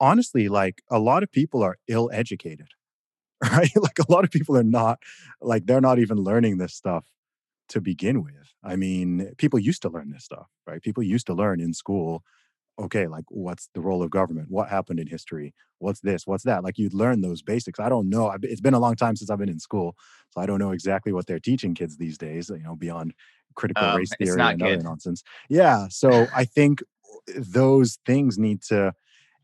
honestly, 0.00 0.48
like 0.48 0.82
a 0.90 0.98
lot 0.98 1.22
of 1.22 1.30
people 1.30 1.62
are 1.62 1.76
ill 1.88 2.10
educated, 2.12 2.68
right? 3.52 3.70
like 3.76 3.98
a 3.98 4.10
lot 4.10 4.24
of 4.24 4.30
people 4.30 4.56
are 4.56 4.64
not 4.64 4.98
like 5.40 5.66
they're 5.66 5.80
not 5.80 5.98
even 5.98 6.18
learning 6.18 6.58
this 6.58 6.74
stuff 6.74 7.06
to 7.68 7.80
begin 7.80 8.22
with. 8.22 8.54
I 8.64 8.76
mean, 8.76 9.34
people 9.36 9.58
used 9.58 9.82
to 9.82 9.88
learn 9.88 10.10
this 10.10 10.24
stuff, 10.24 10.48
right? 10.66 10.82
People 10.82 11.02
used 11.02 11.26
to 11.26 11.34
learn 11.34 11.60
in 11.60 11.74
school 11.74 12.22
okay, 12.78 13.06
like 13.06 13.24
what's 13.28 13.68
the 13.74 13.80
role 13.80 14.02
of 14.02 14.10
government? 14.10 14.50
What 14.50 14.68
happened 14.68 15.00
in 15.00 15.06
history? 15.06 15.54
What's 15.78 16.00
this? 16.00 16.26
What's 16.26 16.44
that? 16.44 16.62
Like 16.64 16.78
you'd 16.78 16.94
learn 16.94 17.20
those 17.20 17.42
basics. 17.42 17.80
I 17.80 17.88
don't 17.88 18.08
know. 18.08 18.34
It's 18.42 18.60
been 18.60 18.74
a 18.74 18.78
long 18.78 18.94
time 18.94 19.16
since 19.16 19.30
I've 19.30 19.38
been 19.38 19.48
in 19.48 19.58
school, 19.58 19.96
so 20.30 20.40
I 20.40 20.46
don't 20.46 20.58
know 20.58 20.72
exactly 20.72 21.12
what 21.12 21.26
they're 21.26 21.40
teaching 21.40 21.74
kids 21.74 21.96
these 21.96 22.18
days. 22.18 22.48
You 22.48 22.62
know, 22.62 22.76
beyond 22.76 23.14
critical 23.54 23.84
um, 23.84 23.96
race 23.96 24.10
theory 24.16 24.40
and 24.40 24.58
good. 24.58 24.74
other 24.74 24.82
nonsense. 24.82 25.22
Yeah. 25.48 25.88
So 25.90 26.26
I 26.34 26.44
think 26.56 26.82
those 27.36 27.98
things 28.06 28.38
need 28.38 28.62
to, 28.62 28.94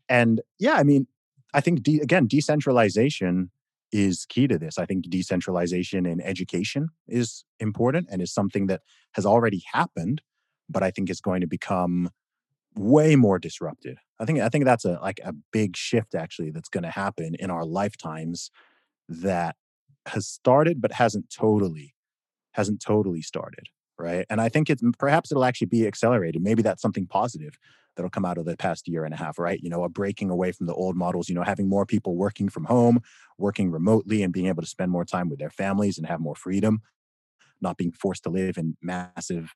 and 0.09 0.41
yeah, 0.59 0.73
I 0.73 0.83
mean, 0.83 1.07
I 1.53 1.61
think 1.61 1.83
de- 1.83 1.99
again, 1.99 2.27
decentralization 2.27 3.51
is 3.91 4.25
key 4.25 4.47
to 4.47 4.57
this. 4.57 4.77
I 4.77 4.85
think 4.85 5.09
decentralization 5.09 6.05
in 6.05 6.19
education 6.21 6.89
is 7.07 7.45
important 7.59 8.07
and 8.11 8.21
is 8.21 8.33
something 8.33 8.67
that 8.67 8.81
has 9.13 9.25
already 9.25 9.63
happened, 9.71 10.21
but 10.69 10.83
I 10.83 10.91
think 10.91 11.09
it's 11.09 11.21
going 11.21 11.41
to 11.41 11.47
become 11.47 12.09
way 12.75 13.15
more 13.15 13.39
disrupted. 13.39 13.97
I 14.19 14.25
think 14.25 14.39
I 14.39 14.49
think 14.49 14.65
that's 14.65 14.85
a 14.85 14.99
like 15.01 15.19
a 15.23 15.33
big 15.51 15.75
shift 15.75 16.15
actually 16.15 16.51
that's 16.51 16.69
going 16.69 16.83
to 16.83 16.89
happen 16.89 17.35
in 17.39 17.49
our 17.49 17.65
lifetimes 17.65 18.51
that 19.07 19.55
has 20.07 20.27
started 20.27 20.81
but 20.81 20.91
hasn't 20.91 21.29
totally 21.29 21.95
hasn't 22.53 22.81
totally 22.81 23.21
started, 23.21 23.67
right? 23.97 24.25
And 24.29 24.39
I 24.39 24.49
think 24.49 24.69
it's 24.69 24.81
perhaps 24.97 25.31
it'll 25.31 25.45
actually 25.45 25.67
be 25.67 25.87
accelerated. 25.87 26.41
Maybe 26.41 26.61
that's 26.61 26.81
something 26.81 27.05
positive 27.07 27.57
that'll 27.95 28.09
come 28.09 28.25
out 28.25 28.37
of 28.37 28.45
the 28.45 28.57
past 28.57 28.87
year 28.87 29.05
and 29.05 29.13
a 29.13 29.17
half, 29.17 29.39
right? 29.39 29.59
You 29.61 29.69
know, 29.69 29.83
a 29.83 29.89
breaking 29.89 30.29
away 30.29 30.51
from 30.51 30.67
the 30.67 30.73
old 30.73 30.95
models, 30.95 31.29
you 31.29 31.35
know, 31.35 31.43
having 31.43 31.67
more 31.69 31.85
people 31.85 32.15
working 32.15 32.49
from 32.49 32.65
home, 32.65 33.01
working 33.37 33.71
remotely 33.71 34.23
and 34.23 34.33
being 34.33 34.47
able 34.47 34.61
to 34.61 34.67
spend 34.67 34.91
more 34.91 35.05
time 35.05 35.29
with 35.29 35.39
their 35.39 35.49
families 35.49 35.97
and 35.97 36.07
have 36.07 36.19
more 36.19 36.35
freedom, 36.35 36.81
not 37.61 37.77
being 37.77 37.91
forced 37.91 38.23
to 38.23 38.29
live 38.29 38.57
in 38.57 38.77
massive 38.81 39.53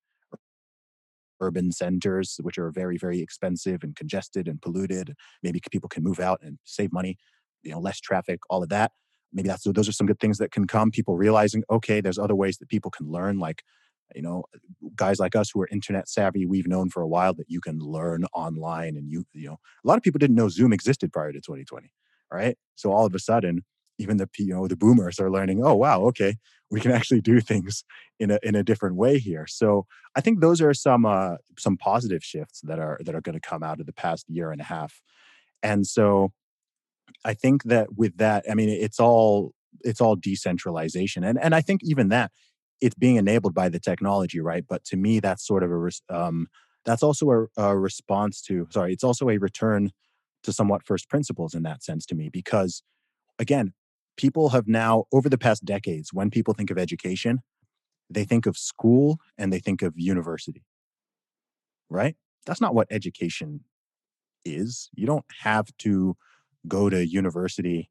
urban 1.40 1.72
centers, 1.72 2.40
which 2.42 2.58
are 2.58 2.72
very, 2.72 2.98
very 2.98 3.20
expensive 3.20 3.84
and 3.84 3.96
congested 3.96 4.48
and 4.48 4.62
polluted. 4.62 5.14
Maybe 5.44 5.62
people 5.72 5.90
can 5.90 6.04
move 6.04 6.20
out 6.20 6.40
and 6.42 6.60
save 6.66 6.92
money, 6.92 7.18
you 7.64 7.72
know, 7.72 7.80
less 7.80 8.00
traffic, 8.00 8.40
all 8.50 8.64
of 8.64 8.70
that. 8.70 8.92
Maybe 9.32 9.48
that's 9.48 9.64
those 9.64 9.88
are 9.88 9.94
some 9.94 10.08
good 10.08 10.20
things 10.20 10.40
that 10.40 10.52
can 10.52 10.66
come. 10.66 10.92
People 10.92 11.16
realizing, 11.16 11.64
okay, 11.70 12.02
there's 12.02 12.18
other 12.18 12.36
ways 12.36 12.58
that 12.58 12.70
people 12.70 12.90
can 12.90 13.12
learn, 13.12 13.38
like 13.38 13.64
you 14.16 14.22
know 14.22 14.44
guys 14.96 15.20
like 15.20 15.36
us 15.36 15.52
who 15.52 15.62
are 15.62 15.68
internet 15.72 16.08
savvy 16.08 16.46
we've 16.46 16.68
known 16.68 16.90
for 16.90 17.02
a 17.02 17.08
while 17.08 17.34
that 17.34 17.46
you 17.48 17.62
can 17.62 17.80
learn 17.80 18.26
online 18.34 18.96
and 18.96 19.10
you 19.10 19.24
you 19.34 19.48
know 19.48 19.58
a 19.84 19.88
lot 19.88 19.98
of 19.98 20.04
people 20.04 20.18
didn't 20.18 20.36
know 20.36 20.50
zoom 20.50 20.74
existed 20.74 21.12
prior 21.12 21.32
to 21.32 21.40
2020 21.40 21.92
right 22.32 22.58
so 22.76 22.92
all 22.92 23.06
of 23.06 23.14
a 23.14 23.20
sudden 23.20 23.64
even 24.00 24.18
the 24.18 24.28
you 24.38 24.54
know 24.54 24.68
the 24.68 24.76
boomers 24.76 25.20
are 25.20 25.30
learning 25.30 25.64
oh 25.64 25.76
wow 25.76 26.02
okay 26.02 26.38
we 26.72 26.80
can 26.80 26.92
actually 26.92 27.22
do 27.22 27.40
things 27.40 27.84
in 28.20 28.32
a 28.32 28.40
in 28.44 28.56
a 28.56 28.64
different 28.64 28.96
way 28.96 29.20
here. 29.20 29.46
So 29.48 29.86
i 30.16 30.22
think 30.22 30.40
those 30.40 30.62
are 30.62 30.74
some 30.74 31.06
uh 31.06 31.36
some 31.58 31.78
positive 31.78 32.24
shifts 32.24 32.62
that 32.62 32.80
are 32.80 33.00
that 33.06 33.16
are 33.16 33.22
going 33.22 33.40
to 33.40 33.50
come 33.50 33.64
out 33.64 33.80
of 33.80 33.86
the 33.86 33.94
past 33.94 34.26
year 34.30 34.52
and 34.52 34.62
a 34.62 34.66
half. 34.66 35.02
And 35.62 35.86
so 35.86 36.32
i 37.26 37.34
think 37.34 37.64
that 37.64 37.88
with 37.98 38.18
that 38.18 38.46
i 38.50 38.54
mean 38.54 38.70
it's 38.70 39.00
all 39.00 39.54
it's 39.82 40.02
all 40.02 40.16
decentralization 40.16 41.24
and 41.24 41.40
and 41.42 41.54
i 41.56 41.62
think 41.62 41.82
even 41.84 42.10
that 42.10 42.32
it's 42.82 42.96
being 42.96 43.18
enabled 43.18 43.54
by 43.54 43.68
the 43.68 43.80
technology 43.80 44.40
right? 44.40 44.66
But 44.68 44.86
to 44.86 44.98
me 44.98 45.20
that's 45.20 45.46
sort 45.46 45.64
of 45.64 45.72
a 45.72 46.16
um, 46.16 46.48
that's 46.86 47.04
also 47.04 47.30
a, 47.30 47.62
a 47.62 47.78
response 47.78 48.42
to 48.44 48.68
sorry 48.70 48.94
it's 48.94 49.04
also 49.04 49.30
a 49.30 49.38
return 49.38 49.92
to 50.44 50.54
somewhat 50.54 50.86
first 50.86 51.10
principles 51.10 51.54
in 51.54 51.64
that 51.64 51.84
sense 51.84 52.06
to 52.06 52.16
me 52.16 52.30
because 52.30 52.84
again 53.38 53.74
people 54.20 54.50
have 54.50 54.68
now 54.68 55.06
over 55.14 55.30
the 55.30 55.38
past 55.38 55.64
decades 55.64 56.14
when 56.14 56.30
people 56.30 56.54
think 56.54 56.70
of 56.70 56.78
education 56.78 57.42
they 58.12 58.24
think 58.24 58.46
of 58.46 58.58
school 58.58 59.20
and 59.38 59.54
they 59.54 59.60
think 59.60 59.84
of 59.84 59.94
university. 59.96 60.64
Right? 61.90 62.16
That's 62.46 62.62
not 62.62 62.74
what 62.74 62.88
education 62.90 63.62
is. 64.44 64.90
You 64.96 65.06
don't 65.06 65.26
have 65.42 65.68
to 65.80 66.18
go 66.68 66.90
to 66.90 67.06
university 67.06 67.90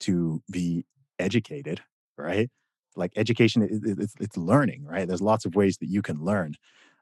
to 0.00 0.42
be 0.50 0.84
educated 1.18 1.82
right? 2.16 2.50
Like 2.96 3.12
education 3.16 3.62
is 3.62 4.14
it's 4.20 4.36
learning 4.36 4.84
right? 4.84 5.08
There's 5.08 5.22
lots 5.22 5.44
of 5.46 5.54
ways 5.54 5.78
that 5.78 5.88
you 5.88 6.02
can 6.02 6.22
learn. 6.22 6.54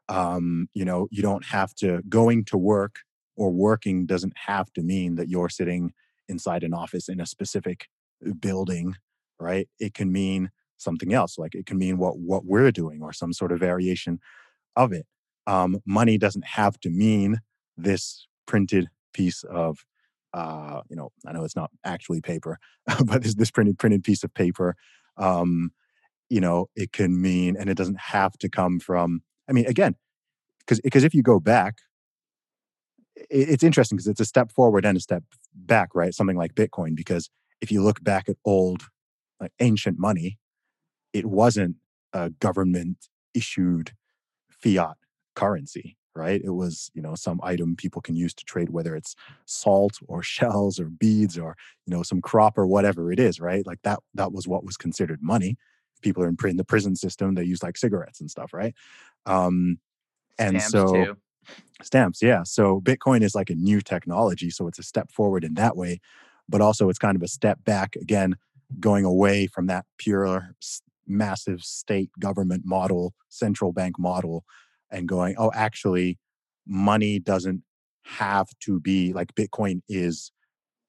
Um, 0.08 0.68
you 0.72 0.84
know 0.84 1.08
you 1.10 1.22
don't 1.22 1.44
have 1.46 1.74
to 1.76 2.02
going 2.08 2.44
to 2.46 2.56
work 2.56 3.00
or 3.36 3.50
working 3.50 4.06
doesn't 4.06 4.34
have 4.36 4.72
to 4.74 4.82
mean 4.82 5.16
that 5.16 5.28
you're 5.28 5.48
sitting 5.48 5.92
inside 6.28 6.62
an 6.62 6.72
office 6.72 7.08
in 7.08 7.20
a 7.20 7.26
specific 7.26 7.88
building 8.40 8.94
right? 9.40 9.68
It 9.78 9.94
can 9.94 10.12
mean 10.12 10.50
something 10.76 11.12
else 11.12 11.38
like 11.38 11.54
it 11.54 11.66
can 11.66 11.78
mean 11.78 11.98
what 11.98 12.18
what 12.18 12.44
we're 12.44 12.70
doing 12.70 13.02
or 13.02 13.12
some 13.12 13.32
sort 13.32 13.52
of 13.52 13.58
variation 13.58 14.20
of 14.76 14.92
it. 14.92 15.06
Um, 15.46 15.80
money 15.86 16.18
doesn't 16.18 16.44
have 16.44 16.78
to 16.80 16.90
mean 16.90 17.40
this 17.76 18.26
printed 18.46 18.88
piece 19.12 19.44
of 19.44 19.84
uh, 20.34 20.82
you 20.90 20.96
know 20.96 21.10
i 21.26 21.32
know 21.32 21.44
it's 21.44 21.56
not 21.56 21.70
actually 21.84 22.20
paper 22.20 22.58
but 23.06 23.22
this 23.22 23.34
this 23.34 23.50
printed 23.50 23.78
printed 23.78 24.04
piece 24.04 24.22
of 24.24 24.32
paper 24.34 24.76
um, 25.16 25.70
you 26.30 26.40
know 26.40 26.68
it 26.76 26.92
can 26.92 27.20
mean 27.20 27.56
and 27.58 27.70
it 27.70 27.76
doesn't 27.76 28.00
have 28.00 28.36
to 28.38 28.48
come 28.48 28.78
from 28.80 29.22
i 29.48 29.52
mean 29.52 29.66
again 29.66 29.94
because 30.60 30.80
because 30.80 31.04
if 31.04 31.14
you 31.14 31.22
go 31.22 31.40
back 31.40 31.78
it's 33.30 33.62
interesting 33.62 33.96
because 33.96 34.06
it's 34.06 34.20
a 34.20 34.24
step 34.24 34.52
forward 34.52 34.84
and 34.84 34.96
a 34.96 35.00
step 35.00 35.22
back 35.54 35.90
right? 35.94 36.14
Something 36.14 36.36
like 36.36 36.54
bitcoin 36.54 36.94
because 36.94 37.30
if 37.60 37.70
you 37.70 37.82
look 37.82 38.02
back 38.02 38.28
at 38.28 38.36
old 38.44 38.84
like 39.40 39.52
ancient 39.60 39.98
money 39.98 40.38
it 41.12 41.26
wasn't 41.26 41.76
a 42.12 42.30
government 42.30 43.08
issued 43.34 43.92
fiat 44.50 44.96
currency 45.34 45.96
right? 46.18 46.42
It 46.44 46.50
was 46.50 46.90
you 46.94 47.00
know 47.00 47.14
some 47.14 47.40
item 47.42 47.76
people 47.76 48.02
can 48.02 48.16
use 48.16 48.34
to 48.34 48.44
trade 48.44 48.70
whether 48.70 48.94
it's 48.96 49.14
salt 49.46 49.98
or 50.08 50.22
shells 50.36 50.78
or 50.78 50.86
beads 50.86 51.38
or 51.38 51.56
you 51.86 51.94
know 51.94 52.02
some 52.02 52.20
crop 52.20 52.58
or 52.58 52.66
whatever 52.66 53.10
it 53.12 53.20
is 53.20 53.40
right? 53.40 53.64
Like 53.66 53.80
that 53.84 54.00
that 54.14 54.32
was 54.32 54.46
what 54.46 54.64
was 54.64 54.76
considered 54.76 55.22
money. 55.22 55.56
People 56.02 56.22
are 56.22 56.28
in, 56.28 56.36
in 56.44 56.56
the 56.56 56.64
prison 56.64 56.96
system 56.96 57.34
they 57.34 57.44
use 57.44 57.62
like 57.62 57.76
cigarettes 57.76 58.20
and 58.20 58.30
stuff 58.30 58.52
right? 58.52 58.74
Um 59.24 59.78
and 60.38 60.60
Stamps 60.60 60.72
so 60.72 60.92
too. 60.92 61.16
stamps 61.82 62.20
yeah. 62.20 62.42
So 62.42 62.80
bitcoin 62.80 63.22
is 63.22 63.34
like 63.34 63.50
a 63.50 63.54
new 63.54 63.80
technology 63.80 64.50
so 64.50 64.66
it's 64.66 64.78
a 64.78 64.82
step 64.82 65.10
forward 65.10 65.44
in 65.44 65.54
that 65.54 65.76
way 65.76 66.00
but 66.48 66.60
also 66.60 66.88
it's 66.88 66.98
kind 66.98 67.16
of 67.16 67.22
a 67.22 67.28
step 67.28 67.62
back 67.64 67.96
again 67.96 68.36
going 68.80 69.04
away 69.04 69.46
from 69.46 69.66
that 69.66 69.84
pure 69.98 70.54
massive 71.06 71.62
state 71.62 72.10
government 72.20 72.62
model 72.64 73.14
central 73.28 73.72
bank 73.72 73.98
model 73.98 74.44
and 74.90 75.08
going 75.08 75.34
oh 75.38 75.50
actually 75.54 76.18
money 76.66 77.18
doesn't 77.18 77.62
have 78.04 78.48
to 78.60 78.80
be 78.80 79.12
like 79.12 79.34
bitcoin 79.34 79.80
is 79.88 80.32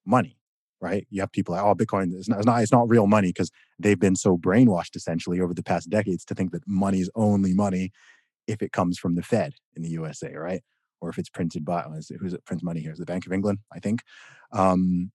money 0.05 0.38
right 0.82 1.07
you 1.10 1.22
have 1.22 1.32
people 1.32 1.55
like 1.55 1.64
oh 1.64 1.76
bitcoin 1.76 2.14
is 2.14 2.28
not, 2.28 2.38
it's 2.38 2.45
not, 2.45 2.62
it's 2.62 2.72
not 2.72 2.89
real 2.89 3.07
money 3.07 3.30
because 3.30 3.51
they've 3.78 3.99
been 3.99 4.16
so 4.16 4.38
brainwashed 4.38 4.95
essentially 4.95 5.39
over 5.39 5.53
the 5.53 5.64
past 5.64 5.89
decades 5.89 6.26
to 6.26 6.36
think 6.36 6.51
that 6.51 6.68
money 6.68 6.99
is 6.99 7.10
only 7.16 7.53
money 7.53 7.91
if 8.49 8.62
it 8.64 8.72
comes 8.72 8.97
from 8.97 9.16
the 9.16 9.22
Fed 9.22 9.53
in 9.76 9.84
the 9.84 9.89
USA, 9.89 10.34
right? 10.34 10.62
Or 11.01 11.10
if 11.10 11.18
it's 11.18 11.30
printed 11.30 11.64
by 11.64 11.84
who's 11.84 12.34
it 12.34 12.45
prints 12.45 12.64
money 12.64 12.82
here? 12.82 12.91
Is 12.91 12.97
the 12.97 13.05
Bank 13.05 13.26
of 13.26 13.32
England, 13.32 13.60
I 13.72 13.80
think. 13.80 14.01
Um, 14.51 15.12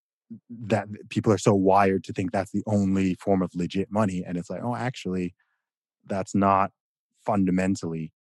that 0.49 0.89
people 1.11 1.33
are 1.33 1.39
so 1.39 1.55
wired 1.55 2.05
to 2.05 2.13
think 2.13 2.33
that's 2.33 2.53
the 2.53 2.63
only 2.67 3.15
form 3.15 3.43
of 3.43 3.55
legit 3.55 3.89
money, 3.91 4.25
and 4.27 4.37
it's 4.37 4.51
like, 4.51 4.63
oh, 4.63 4.75
actually, 4.75 5.35
that's 6.07 6.35
not 6.35 6.71
fundamentally 7.25 8.13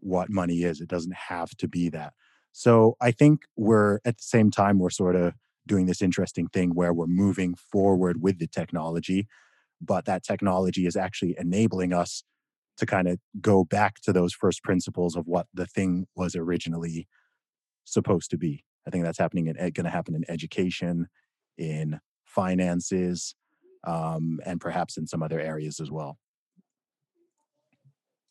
what 0.00 0.30
money 0.30 0.62
is. 0.62 0.80
It 0.80 0.88
doesn't 0.88 1.14
have 1.14 1.50
to 1.58 1.68
be 1.68 1.88
that. 1.90 2.12
So 2.52 2.96
I 3.00 3.10
think 3.10 3.42
we're 3.56 3.96
at 4.04 4.16
the 4.16 4.22
same 4.22 4.50
time 4.50 4.78
we're 4.78 4.90
sort 4.90 5.16
of 5.16 5.34
doing 5.66 5.86
this 5.86 6.00
interesting 6.00 6.48
thing 6.48 6.70
where 6.70 6.92
we're 6.94 7.06
moving 7.06 7.54
forward 7.54 8.22
with 8.22 8.38
the 8.38 8.46
technology, 8.46 9.28
but 9.80 10.06
that 10.06 10.24
technology 10.24 10.86
is 10.86 10.96
actually 10.96 11.36
enabling 11.38 11.92
us 11.92 12.24
to 12.78 12.86
kind 12.86 13.08
of 13.08 13.18
go 13.40 13.64
back 13.64 14.00
to 14.00 14.12
those 14.12 14.32
first 14.32 14.62
principles 14.62 15.14
of 15.16 15.26
what 15.26 15.46
the 15.52 15.66
thing 15.66 16.06
was 16.16 16.34
originally 16.34 17.06
supposed 17.84 18.30
to 18.30 18.38
be. 18.38 18.64
I 18.86 18.90
think 18.90 19.04
that's 19.04 19.18
happening 19.18 19.48
in 19.48 19.56
going 19.56 19.84
to 19.84 19.90
happen 19.90 20.14
in 20.14 20.24
education, 20.28 21.08
in 21.58 22.00
finances, 22.24 23.34
um, 23.84 24.40
and 24.46 24.60
perhaps 24.60 24.96
in 24.96 25.06
some 25.06 25.22
other 25.22 25.40
areas 25.40 25.80
as 25.80 25.90
well. 25.90 26.18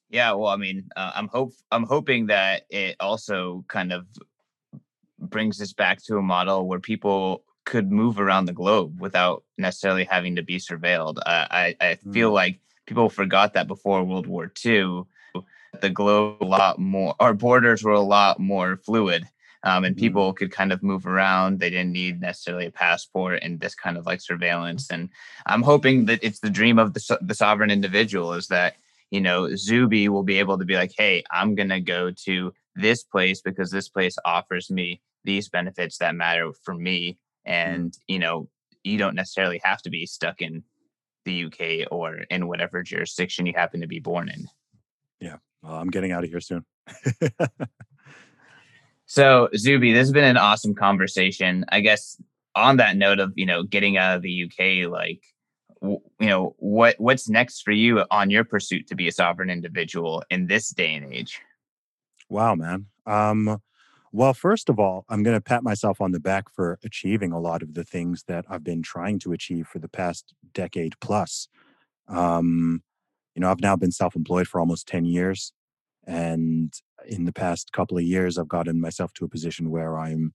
Yeah, 0.10 0.32
well, 0.34 0.50
I 0.50 0.56
mean, 0.56 0.88
uh, 0.96 1.12
I'm 1.16 1.28
hope 1.28 1.54
I'm 1.72 1.84
hoping 1.84 2.28
that 2.28 2.64
it 2.70 2.96
also 3.00 3.66
kind 3.68 3.92
of 3.92 4.06
brings 5.20 5.62
us 5.62 5.74
back 5.74 6.02
to 6.04 6.18
a 6.18 6.22
model 6.22 6.68
where 6.68 6.80
people 6.80 7.44
could 7.66 7.92
move 7.92 8.20
around 8.20 8.46
the 8.46 8.54
globe 8.54 9.02
without 9.02 9.44
necessarily 9.58 10.06
having 10.06 10.38
to 10.38 10.44
be 10.44 10.58
surveilled. 10.58 11.18
Uh, 11.18 11.48
I 11.52 11.76
I 11.82 11.96
feel 12.14 12.32
mm. 12.32 12.36
like 12.36 12.60
people 12.86 13.10
forgot 13.10 13.54
that 13.54 13.68
before 13.68 14.04
World 14.04 14.28
War 14.28 14.52
II, 14.66 15.04
the 15.82 15.90
globe 15.90 16.42
a 16.42 16.46
lot 16.46 16.80
more, 16.80 17.16
our 17.20 17.34
borders 17.34 17.84
were 17.84 17.92
a 17.92 18.00
lot 18.00 18.40
more 18.40 18.78
fluid. 18.78 19.26
Um, 19.68 19.84
and 19.84 19.96
mm-hmm. 19.98 20.00
people 20.00 20.34
could 20.34 20.52
kind 20.52 20.72
of 20.72 20.82
move 20.82 21.06
around. 21.06 21.60
They 21.60 21.70
didn't 21.70 21.92
need 21.92 22.22
necessarily 22.22 22.68
a 22.68 22.72
passport 22.72 23.40
and 23.42 23.60
this 23.60 23.76
kind 23.76 23.98
of 23.98 24.06
like 24.06 24.22
surveillance. 24.22 24.90
And 24.90 25.10
I'm 25.46 25.62
hoping 25.62 26.06
that 26.06 26.24
it's 26.24 26.40
the 26.40 26.50
dream 26.50 26.80
of 26.80 26.94
the, 26.94 27.18
the 27.22 27.36
sovereign 27.36 27.70
individual 27.70 28.32
is 28.32 28.48
that, 28.48 28.78
you 29.12 29.20
know, 29.20 29.54
Zuby 29.58 30.08
will 30.08 30.24
be 30.24 30.40
able 30.40 30.58
to 30.58 30.64
be 30.64 30.76
like, 30.76 30.94
hey, 30.98 31.22
I'm 31.32 31.54
going 31.54 31.68
to 31.68 31.82
go 31.82 32.12
to 32.12 32.54
this 32.76 33.04
place 33.04 33.42
because 33.42 33.70
this 33.70 33.90
place 33.90 34.16
offers 34.24 34.72
me 34.72 35.02
these 35.26 35.50
benefits 35.50 35.98
that 35.98 36.16
matter 36.16 36.54
for 36.64 36.74
me. 36.74 37.18
Mm-hmm. 37.46 37.52
And, 37.52 37.92
mm-hmm. 37.92 38.14
you 38.14 38.20
know, 38.20 38.48
you 38.86 38.98
don't 38.98 39.16
necessarily 39.16 39.60
have 39.66 39.82
to 39.82 39.90
be 39.90 40.06
stuck 40.06 40.42
in 40.42 40.64
the 41.26 41.44
UK 41.44 41.92
or 41.92 42.20
in 42.30 42.48
whatever 42.48 42.84
jurisdiction 42.84 43.46
you 43.46 43.54
happen 43.54 43.82
to 43.82 43.88
be 43.88 44.00
born 44.00 44.30
in. 44.30 44.48
Yeah. 45.20 45.38
Well, 45.62 45.76
I'm 45.76 45.90
getting 45.90 46.14
out 46.14 46.24
of 46.24 46.30
here 46.30 46.40
soon. 46.40 46.64
so, 49.08 49.50
Zuby, 49.56 49.94
this 49.94 50.02
has 50.02 50.12
been 50.12 50.26
an 50.26 50.38
awesome 50.38 50.76
conversation. 50.76 51.66
I 51.70 51.80
guess 51.80 52.22
on 52.56 52.78
that 52.78 52.98
note 52.98 53.20
of, 53.20 53.32
you 53.36 53.46
know, 53.46 53.64
getting 53.64 53.98
out 53.98 54.18
of 54.18 54.22
the 54.22 54.44
UK, 54.44 54.92
like, 54.92 55.24
you 55.82 56.02
know, 56.20 56.56
what 56.60 56.96
what's 56.98 57.30
next 57.30 57.62
for 57.62 57.72
you 57.72 58.04
on 58.12 58.30
your 58.30 58.44
pursuit 58.44 58.88
to 58.88 58.96
be 58.96 59.08
a 59.08 59.12
sovereign 59.12 59.50
individual 59.50 60.24
in 60.30 60.48
this 60.48 60.70
day 60.70 60.94
and 60.94 61.12
age? 61.14 61.40
Wow, 62.30 62.56
man. 62.56 62.88
Um, 63.06 63.62
well, 64.12 64.34
first 64.34 64.68
of 64.68 64.80
all, 64.80 65.06
I'm 65.08 65.24
going 65.24 65.38
to 65.38 65.42
pat 65.42 65.64
myself 65.64 66.02
on 66.02 66.12
the 66.12 66.20
back 66.20 66.50
for 66.54 66.78
achieving 66.84 67.32
a 67.32 67.40
lot 67.40 67.62
of 67.62 67.76
the 67.76 67.84
things 67.86 68.24
that 68.28 68.46
I've 68.50 68.64
been 68.64 68.82
trying 68.82 69.20
to 69.20 69.32
achieve 69.32 69.68
for 69.68 69.80
the 69.80 69.90
past 69.90 70.34
decade 70.54 71.00
plus. 71.00 71.48
Um, 72.10 72.84
you 73.36 73.42
know, 73.42 73.52
I've 73.52 73.62
now 73.62 73.76
been 73.78 73.92
self 73.92 74.16
employed 74.16 74.48
for 74.48 74.60
almost 74.60 74.88
10 74.88 75.06
years. 75.06 75.54
And 76.06 76.74
in 77.08 77.26
the 77.26 77.34
past 77.34 77.72
couple 77.72 77.98
of 77.98 78.04
years, 78.04 78.38
I've 78.38 78.48
gotten 78.48 78.80
myself 78.82 79.14
to 79.14 79.26
a 79.26 79.30
position 79.30 79.70
where 79.72 79.98
I'm 79.98 80.34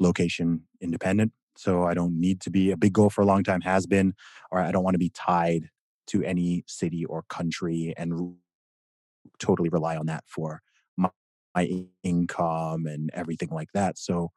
location 0.00 0.62
independent. 0.80 1.32
So 1.56 1.84
I 1.84 1.94
don't 1.94 2.18
need 2.18 2.40
to 2.42 2.50
be 2.50 2.70
a 2.70 2.76
big 2.76 2.94
goal 2.94 3.10
for 3.10 3.20
a 3.20 3.26
long 3.26 3.44
time 3.44 3.60
has 3.60 3.86
been, 3.86 4.14
or 4.50 4.60
I 4.60 4.72
don't 4.72 4.84
want 4.84 4.94
to 4.94 4.98
be 4.98 5.10
tied 5.10 5.68
to 6.08 6.22
any 6.24 6.64
city 6.66 7.04
or 7.04 7.24
country 7.28 7.94
and 7.96 8.36
totally 9.38 9.68
rely 9.68 9.96
on 9.96 10.06
that 10.06 10.24
for 10.26 10.62
my 10.96 11.84
income 12.02 12.86
and 12.86 13.10
everything 13.12 13.50
like 13.50 13.68
that. 13.74 13.98
So 13.98 14.30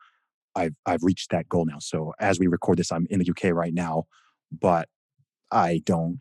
I've 0.55 0.75
I've 0.85 1.03
reached 1.03 1.31
that 1.31 1.49
goal 1.49 1.65
now. 1.65 1.79
So 1.79 2.13
as 2.19 2.39
we 2.39 2.47
record 2.47 2.77
this, 2.79 2.91
I'm 2.91 3.07
in 3.09 3.19
the 3.19 3.29
UK 3.29 3.53
right 3.53 3.73
now, 3.73 4.05
but 4.51 4.89
I 5.51 5.81
don't 5.85 6.19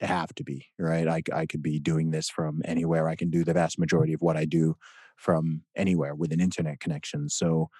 have 0.00 0.34
to 0.34 0.44
be 0.44 0.66
right. 0.78 1.08
I 1.08 1.22
I 1.32 1.46
could 1.46 1.62
be 1.62 1.78
doing 1.78 2.10
this 2.10 2.28
from 2.28 2.62
anywhere. 2.64 3.08
I 3.08 3.16
can 3.16 3.30
do 3.30 3.44
the 3.44 3.54
vast 3.54 3.78
majority 3.78 4.12
of 4.12 4.20
what 4.20 4.36
I 4.36 4.44
do 4.44 4.76
from 5.16 5.62
anywhere 5.74 6.14
with 6.14 6.32
an 6.32 6.40
internet 6.40 6.80
connection. 6.80 7.28
So 7.28 7.70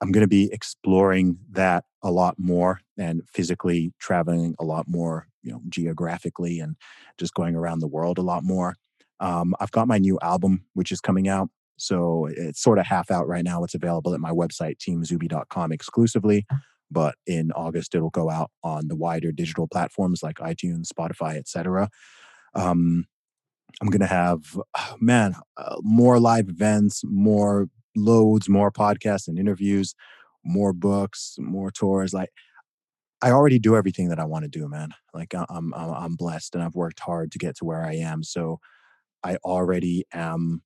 I'm 0.00 0.12
going 0.12 0.22
to 0.24 0.28
be 0.28 0.52
exploring 0.52 1.38
that 1.52 1.84
a 2.02 2.10
lot 2.10 2.34
more 2.38 2.80
and 2.98 3.22
physically 3.32 3.92
traveling 3.98 4.54
a 4.58 4.64
lot 4.64 4.86
more, 4.88 5.28
you 5.42 5.52
know, 5.52 5.62
geographically 5.68 6.60
and 6.60 6.76
just 7.18 7.34
going 7.34 7.54
around 7.54 7.78
the 7.78 7.86
world 7.86 8.18
a 8.18 8.22
lot 8.22 8.42
more. 8.42 8.74
Um, 9.20 9.54
I've 9.60 9.70
got 9.70 9.88
my 9.88 9.98
new 9.98 10.18
album, 10.20 10.64
which 10.74 10.92
is 10.92 11.00
coming 11.00 11.28
out 11.28 11.48
so 11.76 12.26
it's 12.30 12.62
sort 12.62 12.78
of 12.78 12.86
half 12.86 13.10
out 13.10 13.28
right 13.28 13.44
now. 13.44 13.62
It's 13.64 13.74
available 13.74 14.14
at 14.14 14.20
my 14.20 14.30
website, 14.30 14.78
teamzuby.com 14.78 15.72
exclusively. 15.72 16.46
But 16.90 17.16
in 17.26 17.52
August 17.52 17.94
it'll 17.94 18.10
go 18.10 18.30
out 18.30 18.50
on 18.62 18.88
the 18.88 18.96
wider 18.96 19.32
digital 19.32 19.66
platforms 19.68 20.22
like 20.22 20.36
iTunes, 20.36 20.88
Spotify, 20.88 21.36
etc. 21.36 21.90
Um, 22.54 23.06
I'm 23.80 23.88
gonna 23.88 24.06
have, 24.06 24.58
man, 25.00 25.34
uh, 25.56 25.76
more 25.82 26.18
live 26.18 26.48
events, 26.48 27.02
more 27.04 27.68
loads, 27.94 28.48
more 28.48 28.70
podcasts 28.70 29.28
and 29.28 29.38
interviews, 29.38 29.94
more 30.44 30.72
books, 30.72 31.36
more 31.38 31.70
tours. 31.70 32.14
Like 32.14 32.30
I 33.22 33.30
already 33.30 33.58
do 33.58 33.76
everything 33.76 34.08
that 34.08 34.18
I 34.20 34.24
want 34.24 34.44
to 34.44 34.48
do, 34.48 34.68
man. 34.68 34.90
Like 35.14 35.34
I'm, 35.34 35.46
I'm, 35.50 35.74
I'm 35.74 36.16
blessed, 36.16 36.54
and 36.54 36.62
I've 36.62 36.74
worked 36.74 37.00
hard 37.00 37.32
to 37.32 37.38
get 37.38 37.56
to 37.56 37.64
where 37.64 37.84
I 37.84 37.94
am. 37.94 38.22
So 38.22 38.60
I 39.24 39.36
already 39.36 40.04
am 40.12 40.62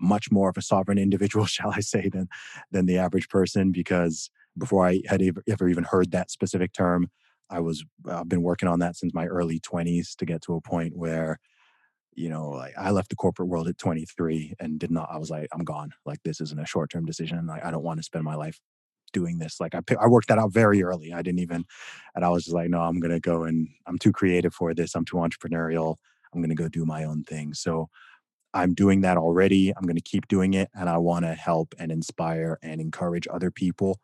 much 0.00 0.30
more 0.30 0.48
of 0.48 0.56
a 0.56 0.62
sovereign 0.62 0.98
individual, 1.06 1.46
shall 1.46 1.70
I 1.70 1.80
say, 1.80 2.08
than 2.08 2.28
than 2.70 2.86
the 2.86 2.98
average 2.98 3.28
person. 3.28 3.72
Because 3.72 4.30
before 4.58 4.86
I 4.86 5.00
had 5.06 5.22
ever, 5.48 5.68
even 5.68 5.84
heard 5.84 6.10
that 6.12 6.30
specific 6.30 6.72
term, 6.72 7.08
I 7.50 7.60
was 7.60 7.84
I've 8.10 8.28
been 8.28 8.42
working 8.42 8.68
on 8.68 8.78
that 8.80 8.96
since 8.96 9.14
my 9.14 9.26
early 9.26 9.60
20s 9.60 10.16
to 10.16 10.24
get 10.26 10.42
to 10.42 10.54
a 10.54 10.60
point 10.60 10.96
where 10.96 11.38
you 12.14 12.28
know 12.28 12.50
like 12.50 12.74
i 12.78 12.90
left 12.90 13.10
the 13.10 13.16
corporate 13.16 13.48
world 13.48 13.68
at 13.68 13.78
23 13.78 14.54
and 14.60 14.78
did 14.78 14.90
not 14.90 15.08
i 15.12 15.18
was 15.18 15.30
like 15.30 15.48
i'm 15.52 15.64
gone. 15.64 15.90
Like 16.06 16.20
this 16.24 16.40
isn't 16.40 16.60
a 16.60 16.66
short-term 16.66 17.04
decision. 17.06 17.46
Like 17.46 17.64
i 17.64 17.70
don't 17.70 17.82
want 17.84 17.98
to 17.98 18.04
spend 18.04 18.24
my 18.24 18.34
life 18.36 18.60
doing 19.12 19.38
this. 19.38 19.60
Like 19.60 19.74
i 19.74 19.80
i 20.00 20.06
worked 20.08 20.28
that 20.28 20.38
out 20.38 20.52
very 20.52 20.82
early. 20.82 21.12
I 21.12 21.22
didn't 21.22 21.40
even 21.40 21.64
and 22.14 22.24
i 22.24 22.28
was 22.30 22.44
just 22.44 22.54
like 22.54 22.70
no 22.70 22.80
i'm 22.80 23.00
gonna 23.00 23.20
go 23.20 23.44
and 23.44 23.68
i'm 23.86 23.98
too 23.98 24.12
creative 24.12 24.54
for 24.54 24.74
this. 24.74 24.94
I'm 24.94 25.04
too 25.04 25.16
entrepreneurial. 25.18 25.96
I'm 26.34 26.40
gonna 26.42 26.54
go 26.54 26.68
do 26.68 26.84
my 26.86 27.04
own 27.04 27.24
thing. 27.24 27.54
So 27.54 27.88
I'm 28.54 28.72
doing 28.74 29.00
that 29.02 29.16
already. 29.16 29.72
I'm 29.76 29.82
going 29.82 29.96
to 29.96 30.02
keep 30.02 30.28
doing 30.28 30.54
it. 30.54 30.70
And 30.74 30.88
I 30.88 30.98
want 30.98 31.24
to 31.24 31.34
help 31.34 31.74
and 31.78 31.90
inspire 31.90 32.58
and 32.62 32.80
encourage 32.80 33.26
other 33.30 33.50
people, 33.50 34.00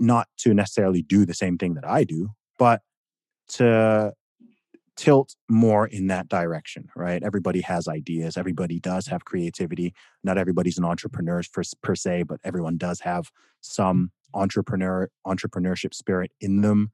not 0.00 0.28
to 0.38 0.54
necessarily 0.54 1.02
do 1.02 1.24
the 1.24 1.34
same 1.34 1.58
thing 1.58 1.74
that 1.74 1.86
I 1.86 2.04
do, 2.04 2.30
but 2.58 2.82
to 3.48 4.12
tilt 4.96 5.34
more 5.48 5.86
in 5.86 6.08
that 6.08 6.28
direction, 6.28 6.88
right? 6.96 7.22
Everybody 7.22 7.60
has 7.62 7.88
ideas. 7.88 8.36
Everybody 8.36 8.80
does 8.80 9.06
have 9.06 9.24
creativity. 9.24 9.94
Not 10.24 10.36
everybody's 10.36 10.78
an 10.78 10.84
entrepreneur 10.84 11.42
per, 11.82 11.94
se, 11.94 12.24
but 12.24 12.40
everyone 12.44 12.76
does 12.76 13.00
have 13.00 13.30
some 13.60 14.10
entrepreneur 14.34 15.08
entrepreneurship 15.26 15.94
spirit 15.94 16.32
in 16.40 16.60
them. 16.60 16.92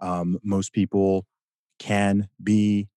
Um, 0.00 0.38
most 0.44 0.72
people 0.72 1.26
can 1.78 2.28
be 2.42 2.88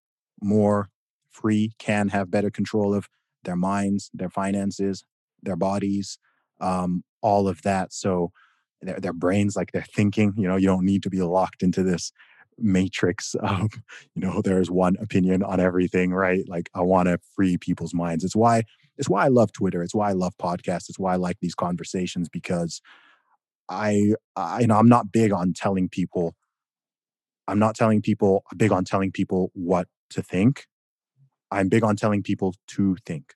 more 0.41 0.89
free 1.29 1.71
can 1.79 2.09
have 2.09 2.29
better 2.29 2.49
control 2.49 2.93
of 2.93 3.07
their 3.43 3.55
minds, 3.55 4.11
their 4.13 4.29
finances, 4.29 5.03
their 5.41 5.55
bodies, 5.55 6.19
um, 6.59 7.03
all 7.21 7.47
of 7.47 7.61
that. 7.63 7.93
So 7.93 8.31
their, 8.81 8.99
their 8.99 9.13
brains, 9.13 9.55
like 9.55 9.71
they're 9.71 9.81
thinking, 9.81 10.33
you 10.37 10.47
know, 10.47 10.55
you 10.55 10.67
don't 10.67 10.85
need 10.85 11.03
to 11.03 11.09
be 11.09 11.21
locked 11.21 11.63
into 11.63 11.83
this 11.83 12.11
matrix 12.57 13.35
of, 13.41 13.71
you 14.15 14.21
know, 14.21 14.41
there's 14.41 14.69
one 14.69 14.95
opinion 15.01 15.43
on 15.43 15.59
everything, 15.59 16.13
right? 16.13 16.47
Like 16.47 16.69
I 16.73 16.81
want 16.81 17.07
to 17.07 17.19
free 17.35 17.57
people's 17.57 17.93
minds. 17.93 18.23
It's 18.23 18.35
why 18.35 18.63
it's 18.97 19.09
why 19.09 19.25
I 19.25 19.29
love 19.29 19.51
Twitter. 19.51 19.81
It's 19.81 19.95
why 19.95 20.09
I 20.09 20.13
love 20.13 20.33
podcasts. 20.37 20.89
It's 20.89 20.99
why 20.99 21.13
I 21.13 21.15
like 21.15 21.37
these 21.41 21.55
conversations 21.55 22.29
because 22.29 22.81
I, 23.69 24.13
I 24.35 24.61
you 24.61 24.67
know, 24.67 24.77
I'm 24.77 24.89
not 24.89 25.11
big 25.11 25.31
on 25.31 25.53
telling 25.53 25.89
people 25.89 26.35
I'm 27.47 27.59
not 27.59 27.75
telling 27.75 28.01
people 28.01 28.43
I'm 28.51 28.57
big 28.57 28.71
on 28.71 28.85
telling 28.85 29.11
people 29.11 29.51
what 29.53 29.87
to 30.11 30.21
think. 30.21 30.67
I'm 31.49 31.67
big 31.67 31.83
on 31.83 31.95
telling 31.95 32.23
people 32.23 32.55
to 32.67 32.95
think. 33.05 33.33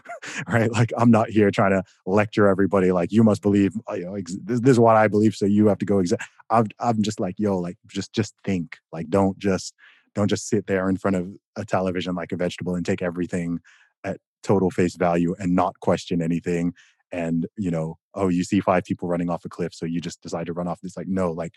right? 0.48 0.70
Like 0.70 0.92
I'm 0.96 1.10
not 1.10 1.30
here 1.30 1.50
trying 1.50 1.72
to 1.72 1.82
lecture 2.06 2.46
everybody 2.48 2.92
like 2.92 3.12
you 3.12 3.22
must 3.22 3.42
believe 3.42 3.74
uh, 3.90 3.94
you 3.94 4.04
know 4.04 4.14
ex- 4.14 4.36
this, 4.42 4.60
this, 4.60 4.72
is 4.72 4.80
what 4.80 4.96
I 4.96 5.08
believe 5.08 5.34
so 5.34 5.46
you 5.46 5.66
have 5.68 5.78
to 5.78 5.86
go 5.86 5.98
exact 5.98 6.24
I'm 6.50 6.66
I'm 6.78 7.02
just 7.02 7.20
like 7.20 7.36
yo 7.38 7.58
like 7.58 7.76
just 7.88 8.12
just 8.12 8.34
think 8.44 8.78
like 8.92 9.08
don't 9.08 9.38
just 9.38 9.74
don't 10.14 10.28
just 10.28 10.48
sit 10.48 10.66
there 10.66 10.88
in 10.88 10.96
front 10.96 11.16
of 11.16 11.28
a 11.56 11.64
television 11.64 12.14
like 12.14 12.32
a 12.32 12.36
vegetable 12.36 12.74
and 12.74 12.84
take 12.84 13.02
everything 13.02 13.60
at 14.04 14.18
total 14.42 14.70
face 14.70 14.96
value 14.96 15.34
and 15.38 15.54
not 15.54 15.78
question 15.80 16.20
anything 16.22 16.72
and 17.10 17.46
you 17.56 17.70
know 17.70 17.96
oh 18.14 18.28
you 18.28 18.44
see 18.44 18.60
five 18.60 18.84
people 18.84 19.08
running 19.08 19.30
off 19.30 19.44
a 19.44 19.48
cliff 19.48 19.72
so 19.72 19.86
you 19.86 20.00
just 20.00 20.20
decide 20.22 20.46
to 20.46 20.52
run 20.52 20.68
off 20.68 20.80
this 20.80 20.96
like 20.96 21.08
no 21.08 21.30
like 21.30 21.52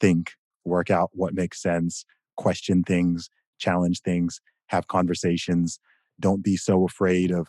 think 0.00 0.32
work 0.64 0.90
out 0.90 1.10
what 1.12 1.34
makes 1.34 1.60
sense 1.60 2.04
question 2.36 2.82
things 2.82 3.28
challenge 3.58 4.00
things 4.00 4.40
have 4.68 4.88
conversations. 4.88 5.78
Don't 6.20 6.42
be 6.42 6.56
so 6.56 6.84
afraid 6.84 7.30
of 7.30 7.48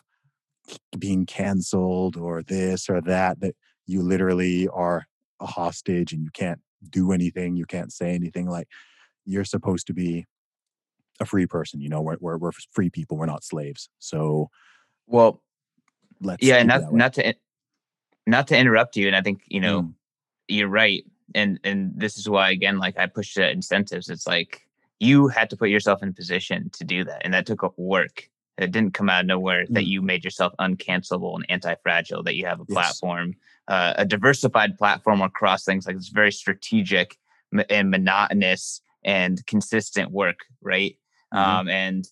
being 0.98 1.26
canceled 1.26 2.16
or 2.16 2.42
this 2.42 2.88
or 2.88 3.00
that 3.00 3.40
that 3.40 3.54
you 3.86 4.02
literally 4.02 4.68
are 4.68 5.06
a 5.40 5.46
hostage 5.46 6.12
and 6.12 6.22
you 6.22 6.30
can't 6.32 6.60
do 6.90 7.12
anything, 7.12 7.56
you 7.56 7.66
can't 7.66 7.92
say 7.92 8.14
anything. 8.14 8.48
Like 8.48 8.68
you're 9.24 9.44
supposed 9.44 9.86
to 9.88 9.94
be 9.94 10.24
a 11.20 11.24
free 11.24 11.46
person. 11.46 11.80
You 11.80 11.88
know, 11.88 12.02
we're 12.02 12.16
we're, 12.20 12.38
we're 12.38 12.52
free 12.72 12.90
people. 12.90 13.16
We're 13.16 13.26
not 13.26 13.44
slaves. 13.44 13.88
So, 13.98 14.50
well, 15.06 15.42
let's 16.20 16.42
yeah, 16.42 16.62
not 16.62 16.92
not 16.92 17.14
to 17.14 17.34
not 18.26 18.48
to 18.48 18.58
interrupt 18.58 18.96
you, 18.96 19.06
and 19.06 19.16
I 19.16 19.22
think 19.22 19.42
you 19.46 19.60
know 19.60 19.82
mm. 19.82 19.92
you're 20.48 20.68
right, 20.68 21.04
and 21.34 21.60
and 21.64 21.92
this 21.96 22.18
is 22.18 22.28
why 22.28 22.50
again, 22.50 22.78
like 22.78 22.98
I 22.98 23.06
push 23.06 23.34
the 23.34 23.50
incentives. 23.50 24.10
It's 24.10 24.26
like 24.26 24.66
you 25.00 25.28
had 25.28 25.50
to 25.50 25.56
put 25.56 25.68
yourself 25.68 26.02
in 26.02 26.08
a 26.10 26.12
position 26.12 26.70
to 26.70 26.84
do 26.84 27.04
that. 27.04 27.22
And 27.24 27.34
that 27.34 27.46
took 27.46 27.62
up 27.62 27.74
work. 27.76 28.28
It 28.58 28.72
didn't 28.72 28.94
come 28.94 29.10
out 29.10 29.20
of 29.20 29.26
nowhere 29.26 29.64
mm. 29.64 29.74
that 29.74 29.86
you 29.86 30.02
made 30.02 30.24
yourself 30.24 30.54
uncancelable 30.58 31.34
and 31.34 31.46
anti-fragile, 31.48 32.22
that 32.22 32.36
you 32.36 32.46
have 32.46 32.60
a 32.60 32.64
yes. 32.68 32.74
platform, 32.74 33.34
uh, 33.68 33.94
a 33.96 34.04
diversified 34.04 34.78
platform 34.78 35.20
across 35.20 35.64
things 35.64 35.86
like 35.86 35.96
it's 35.96 36.08
very 36.08 36.32
strategic 36.32 37.16
and 37.70 37.90
monotonous 37.90 38.80
and 39.04 39.44
consistent 39.46 40.10
work, 40.10 40.40
right? 40.62 40.96
Mm-hmm. 41.34 41.38
Um, 41.38 41.68
and 41.68 42.08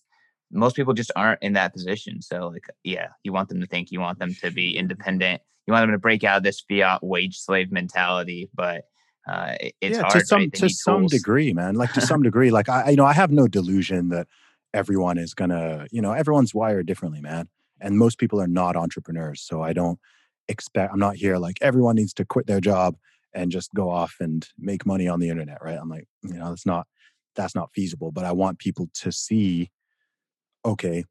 most 0.51 0.75
people 0.75 0.93
just 0.93 1.11
aren't 1.15 1.41
in 1.41 1.53
that 1.53 1.73
position. 1.73 2.21
So 2.21 2.47
like, 2.47 2.65
yeah, 2.83 3.07
you 3.23 3.33
want 3.33 3.49
them 3.49 3.61
to 3.61 3.67
think, 3.67 3.91
you 3.91 3.99
want 3.99 4.19
them 4.19 4.33
to 4.41 4.51
be 4.51 4.77
independent, 4.77 5.41
you 5.67 5.73
want 5.73 5.83
them 5.83 5.91
to 5.91 5.99
break 5.99 6.23
out 6.23 6.37
of 6.37 6.43
this 6.43 6.61
fiat 6.61 7.03
wage 7.03 7.37
slave 7.39 7.71
mentality, 7.71 8.49
but 8.53 8.85
uh, 9.27 9.55
it's 9.81 9.97
yeah, 9.97 10.01
hard, 10.01 10.13
to 10.13 10.25
some 10.25 10.39
right? 10.39 10.53
to 10.53 10.69
some 10.69 11.07
degree, 11.07 11.51
man. 11.51 11.75
Like 11.75 11.93
to 11.93 12.01
some 12.05 12.21
degree, 12.21 12.51
like 12.51 12.69
I, 12.69 12.91
you 12.91 12.95
know, 12.95 13.05
I 13.05 13.13
have 13.13 13.31
no 13.31 13.47
delusion 13.47 14.09
that 14.09 14.27
everyone 14.75 15.17
is 15.17 15.33
gonna, 15.33 15.87
you 15.91 16.01
know, 16.01 16.11
everyone's 16.11 16.53
wired 16.53 16.85
differently, 16.85 17.21
man. 17.21 17.47
And 17.79 17.97
most 17.97 18.17
people 18.19 18.39
are 18.41 18.47
not 18.47 18.75
entrepreneurs, 18.75 19.41
so 19.41 19.61
I 19.61 19.73
don't 19.73 19.99
expect. 20.47 20.93
I'm 20.93 20.99
not 20.99 21.15
here 21.15 21.37
like 21.37 21.57
everyone 21.61 21.95
needs 21.95 22.13
to 22.15 22.25
quit 22.25 22.47
their 22.47 22.61
job 22.61 22.95
and 23.33 23.51
just 23.51 23.73
go 23.73 23.89
off 23.89 24.15
and 24.19 24.47
make 24.57 24.85
money 24.85 25.07
on 25.07 25.19
the 25.19 25.29
internet, 25.29 25.57
right? 25.61 25.77
I'm 25.79 25.89
like, 25.89 26.07
you 26.23 26.33
know, 26.33 26.49
that's 26.49 26.65
not 26.65 26.87
that's 27.35 27.55
not 27.55 27.71
feasible. 27.73 28.11
But 28.11 28.25
I 28.25 28.31
want 28.31 28.59
people 28.59 28.89
to 29.01 29.11
see, 29.11 29.71
okay, 30.63 31.05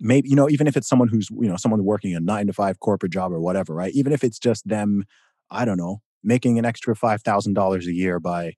maybe 0.00 0.28
you 0.28 0.36
know, 0.36 0.50
even 0.50 0.66
if 0.66 0.76
it's 0.76 0.88
someone 0.88 1.08
who's 1.08 1.28
you 1.30 1.48
know 1.48 1.56
someone 1.56 1.84
working 1.84 2.14
a 2.14 2.20
nine 2.20 2.46
to 2.48 2.52
five 2.52 2.80
corporate 2.80 3.12
job 3.12 3.32
or 3.32 3.40
whatever, 3.40 3.74
right? 3.74 3.92
Even 3.94 4.12
if 4.12 4.24
it's 4.24 4.38
just 4.38 4.66
them, 4.68 5.04
I 5.50 5.64
don't 5.64 5.78
know, 5.78 6.02
making 6.22 6.58
an 6.58 6.64
extra 6.64 6.94
$5,000 6.94 7.86
a 7.86 7.92
year 7.92 8.20
by, 8.20 8.54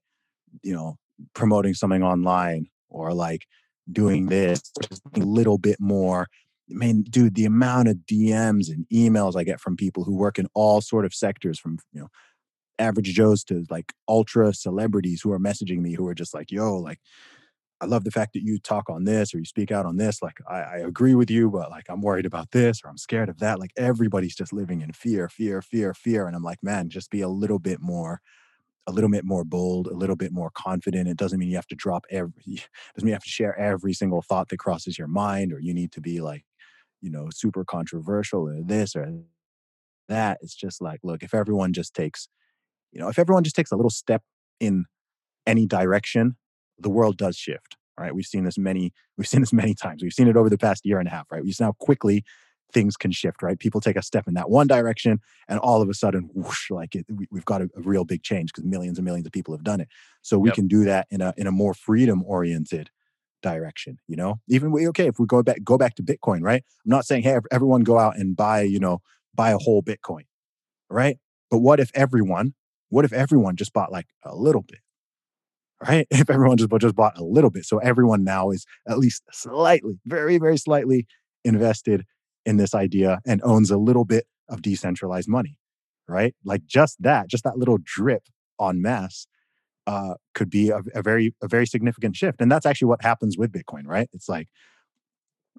you 0.61 0.73
know, 0.73 0.97
promoting 1.33 1.73
something 1.73 2.03
online 2.03 2.67
or 2.89 3.13
like 3.13 3.45
doing 3.91 4.27
this 4.27 4.61
a 5.15 5.19
little 5.19 5.57
bit 5.57 5.77
more. 5.79 6.27
I 6.69 6.75
mean, 6.75 7.03
dude, 7.03 7.35
the 7.35 7.45
amount 7.45 7.89
of 7.89 7.97
DMs 7.97 8.69
and 8.69 8.85
emails 8.91 9.35
I 9.35 9.43
get 9.43 9.59
from 9.59 9.75
people 9.75 10.03
who 10.03 10.15
work 10.15 10.39
in 10.39 10.47
all 10.53 10.81
sort 10.81 11.05
of 11.05 11.13
sectors 11.13 11.59
from, 11.59 11.77
you 11.91 12.01
know, 12.01 12.07
average 12.79 13.13
Joes 13.13 13.43
to 13.45 13.65
like 13.69 13.93
ultra 14.07 14.53
celebrities 14.53 15.21
who 15.21 15.31
are 15.31 15.39
messaging 15.39 15.79
me 15.79 15.93
who 15.93 16.07
are 16.07 16.15
just 16.15 16.33
like, 16.33 16.51
yo, 16.51 16.77
like, 16.77 16.99
I 17.81 17.85
love 17.85 18.05
the 18.05 18.11
fact 18.11 18.31
that 18.33 18.43
you 18.43 18.59
talk 18.59 18.89
on 18.89 19.03
this 19.03 19.33
or 19.33 19.39
you 19.39 19.45
speak 19.45 19.71
out 19.71 19.85
on 19.85 19.97
this. 19.97 20.21
Like, 20.21 20.37
I, 20.49 20.61
I, 20.61 20.77
agree 20.77 21.15
with 21.15 21.29
you, 21.29 21.49
but 21.49 21.69
like, 21.69 21.83
I'm 21.89 22.01
worried 22.01 22.25
about 22.25 22.51
this 22.51 22.79
or 22.81 22.89
I'm 22.89 22.97
scared 22.97 23.27
of 23.27 23.39
that. 23.39 23.59
Like, 23.59 23.71
everybody's 23.75 24.35
just 24.35 24.53
living 24.53 24.79
in 24.79 24.93
fear, 24.93 25.27
fear, 25.27 25.61
fear, 25.61 25.93
fear. 25.93 26.25
And 26.25 26.35
I'm 26.35 26.43
like, 26.43 26.63
man, 26.63 26.89
just 26.89 27.11
be 27.11 27.19
a 27.19 27.27
little 27.27 27.59
bit 27.59 27.81
more, 27.81 28.21
a 28.87 28.91
little 28.91 29.09
bit 29.09 29.23
more 29.23 29.43
bold, 29.43 29.87
a 29.87 29.93
little 29.93 30.15
bit 30.15 30.31
more 30.31 30.51
confident. 30.53 31.07
It 31.07 31.17
doesn't 31.17 31.39
mean 31.39 31.49
you 31.49 31.55
have 31.55 31.67
to 31.67 31.75
drop 31.75 32.05
every, 32.09 32.33
doesn't 32.95 33.05
mean 33.05 33.07
you 33.07 33.13
have 33.13 33.23
to 33.23 33.29
share 33.29 33.57
every 33.57 33.93
single 33.93 34.21
thought 34.21 34.49
that 34.49 34.57
crosses 34.57 34.97
your 34.97 35.07
mind 35.07 35.53
or 35.53 35.59
you 35.59 35.73
need 35.73 35.91
to 35.93 36.01
be 36.01 36.21
like, 36.21 36.43
you 37.01 37.09
know, 37.09 37.29
super 37.31 37.63
controversial 37.63 38.47
or 38.47 38.61
this 38.61 38.95
or 38.95 39.21
that. 40.09 40.37
It's 40.41 40.55
just 40.55 40.81
like, 40.81 40.99
look, 41.03 41.23
if 41.23 41.33
everyone 41.33 41.73
just 41.73 41.93
takes, 41.93 42.27
you 42.91 42.99
know, 42.99 43.09
if 43.09 43.19
everyone 43.19 43.43
just 43.43 43.55
takes 43.55 43.71
a 43.71 43.75
little 43.75 43.89
step 43.89 44.21
in 44.59 44.85
any 45.45 45.65
direction, 45.65 46.35
the 46.79 46.89
world 46.89 47.17
does 47.17 47.35
shift. 47.35 47.77
Right. 47.97 48.13
We've 48.13 48.25
seen 48.25 48.43
this 48.43 48.57
many, 48.57 48.91
we've 49.17 49.27
seen 49.27 49.41
this 49.41 49.53
many 49.53 49.75
times. 49.75 50.01
We've 50.01 50.13
seen 50.13 50.27
it 50.27 50.35
over 50.35 50.49
the 50.49 50.57
past 50.57 50.83
year 50.83 50.97
and 50.97 51.07
a 51.07 51.11
half, 51.11 51.27
right? 51.31 51.43
We've 51.43 51.53
seen 51.53 51.65
how 51.65 51.73
quickly 51.73 52.23
things 52.73 52.97
can 52.97 53.11
shift, 53.11 53.41
right? 53.41 53.57
People 53.59 53.79
take 53.79 53.95
a 53.95 54.01
step 54.01 54.27
in 54.27 54.33
that 54.33 54.49
one 54.49 54.67
direction 54.67 55.19
and 55.47 55.59
all 55.59 55.81
of 55.81 55.89
a 55.89 55.93
sudden, 55.93 56.29
whoosh, 56.33 56.71
like 56.71 56.95
it, 56.95 57.05
we, 57.09 57.27
have 57.33 57.45
got 57.45 57.61
a, 57.61 57.69
a, 57.75 57.81
real 57.81 58.03
big 58.03 58.23
change 58.23 58.51
because 58.51 58.65
millions 58.65 58.97
and 58.97 59.05
millions 59.05 59.25
of 59.25 59.31
people 59.31 59.53
have 59.53 59.63
done 59.63 59.79
it. 59.79 59.87
So 60.21 60.39
we 60.39 60.49
yep. 60.49 60.55
can 60.55 60.67
do 60.67 60.83
that 60.85 61.07
in 61.09 61.21
a 61.21 61.33
in 61.37 61.47
a 61.47 61.51
more 61.51 61.73
freedom 61.73 62.23
oriented 62.25 62.89
direction, 63.41 63.99
you 64.07 64.15
know? 64.15 64.39
Even 64.47 64.71
we 64.71 64.87
okay, 64.89 65.07
if 65.07 65.19
we 65.19 65.25
go 65.25 65.43
back 65.43 65.63
go 65.63 65.77
back 65.77 65.95
to 65.95 66.03
Bitcoin, 66.03 66.41
right? 66.41 66.63
I'm 66.85 66.89
not 66.89 67.05
saying, 67.05 67.23
hey, 67.23 67.37
everyone 67.51 67.83
go 67.83 67.99
out 67.99 68.17
and 68.17 68.35
buy, 68.35 68.61
you 68.61 68.79
know, 68.79 69.01
buy 69.35 69.51
a 69.51 69.57
whole 69.57 69.83
Bitcoin, 69.83 70.23
right? 70.89 71.17
But 71.49 71.59
what 71.59 71.79
if 71.79 71.91
everyone 71.93 72.55
What 72.89 73.05
if 73.05 73.13
everyone 73.13 73.55
just 73.55 73.73
bought 73.73 73.91
like 73.91 74.07
a 74.23 74.35
little 74.35 74.63
bit? 74.63 74.79
Right? 75.87 76.07
If 76.11 76.29
everyone 76.29 76.57
just, 76.57 76.71
just 76.79 76.95
bought 76.95 77.17
a 77.17 77.23
little 77.23 77.49
bit. 77.49 77.65
So 77.65 77.77
everyone 77.79 78.23
now 78.23 78.51
is 78.51 78.65
at 78.87 78.97
least 78.97 79.23
slightly, 79.31 79.99
very, 80.05 80.37
very 80.37 80.57
slightly 80.57 81.05
invested 81.43 82.05
in 82.45 82.57
this 82.57 82.73
idea 82.73 83.19
and 83.25 83.41
owns 83.43 83.71
a 83.71 83.77
little 83.77 84.05
bit 84.05 84.25
of 84.49 84.61
decentralized 84.61 85.29
money. 85.29 85.57
Right? 86.07 86.35
Like 86.43 86.65
just 86.65 87.01
that, 87.01 87.29
just 87.29 87.45
that 87.45 87.57
little 87.57 87.77
drip 87.81 88.23
on 88.59 88.81
mass 88.81 89.25
uh, 89.87 90.15
could 90.33 90.49
be 90.49 90.69
a, 90.69 90.81
a 90.93 91.01
very, 91.01 91.33
a 91.41 91.47
very 91.47 91.65
significant 91.65 92.15
shift. 92.15 92.41
And 92.41 92.51
that's 92.51 92.65
actually 92.65 92.87
what 92.87 93.01
happens 93.01 93.37
with 93.37 93.51
Bitcoin, 93.51 93.83
right? 93.85 94.09
It's 94.13 94.27
like 94.27 94.47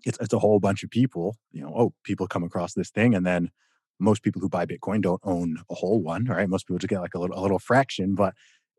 it's 0.05 0.19
it's 0.21 0.33
a 0.33 0.39
whole 0.39 0.61
bunch 0.61 0.83
of 0.83 0.91
people. 0.91 1.37
You 1.53 1.63
know, 1.63 1.73
oh, 1.77 1.95
people 2.05 2.27
come 2.27 2.45
across 2.45 2.75
this 2.75 2.91
thing, 2.91 3.15
and 3.15 3.25
then 3.25 3.51
most 3.99 4.23
people 4.23 4.41
who 4.41 4.49
buy 4.49 4.67
Bitcoin 4.67 5.01
don't 5.03 5.21
own 5.25 5.59
a 5.71 5.75
whole 5.75 6.03
one, 6.03 6.25
right? 6.25 6.49
Most 6.49 6.67
people 6.67 6.79
just 6.79 6.91
get 6.91 7.01
like 7.01 7.15
a 7.15 7.19
little 7.19 7.39
a 7.39 7.41
little 7.41 7.59
fraction, 7.59 8.15
but 8.15 8.35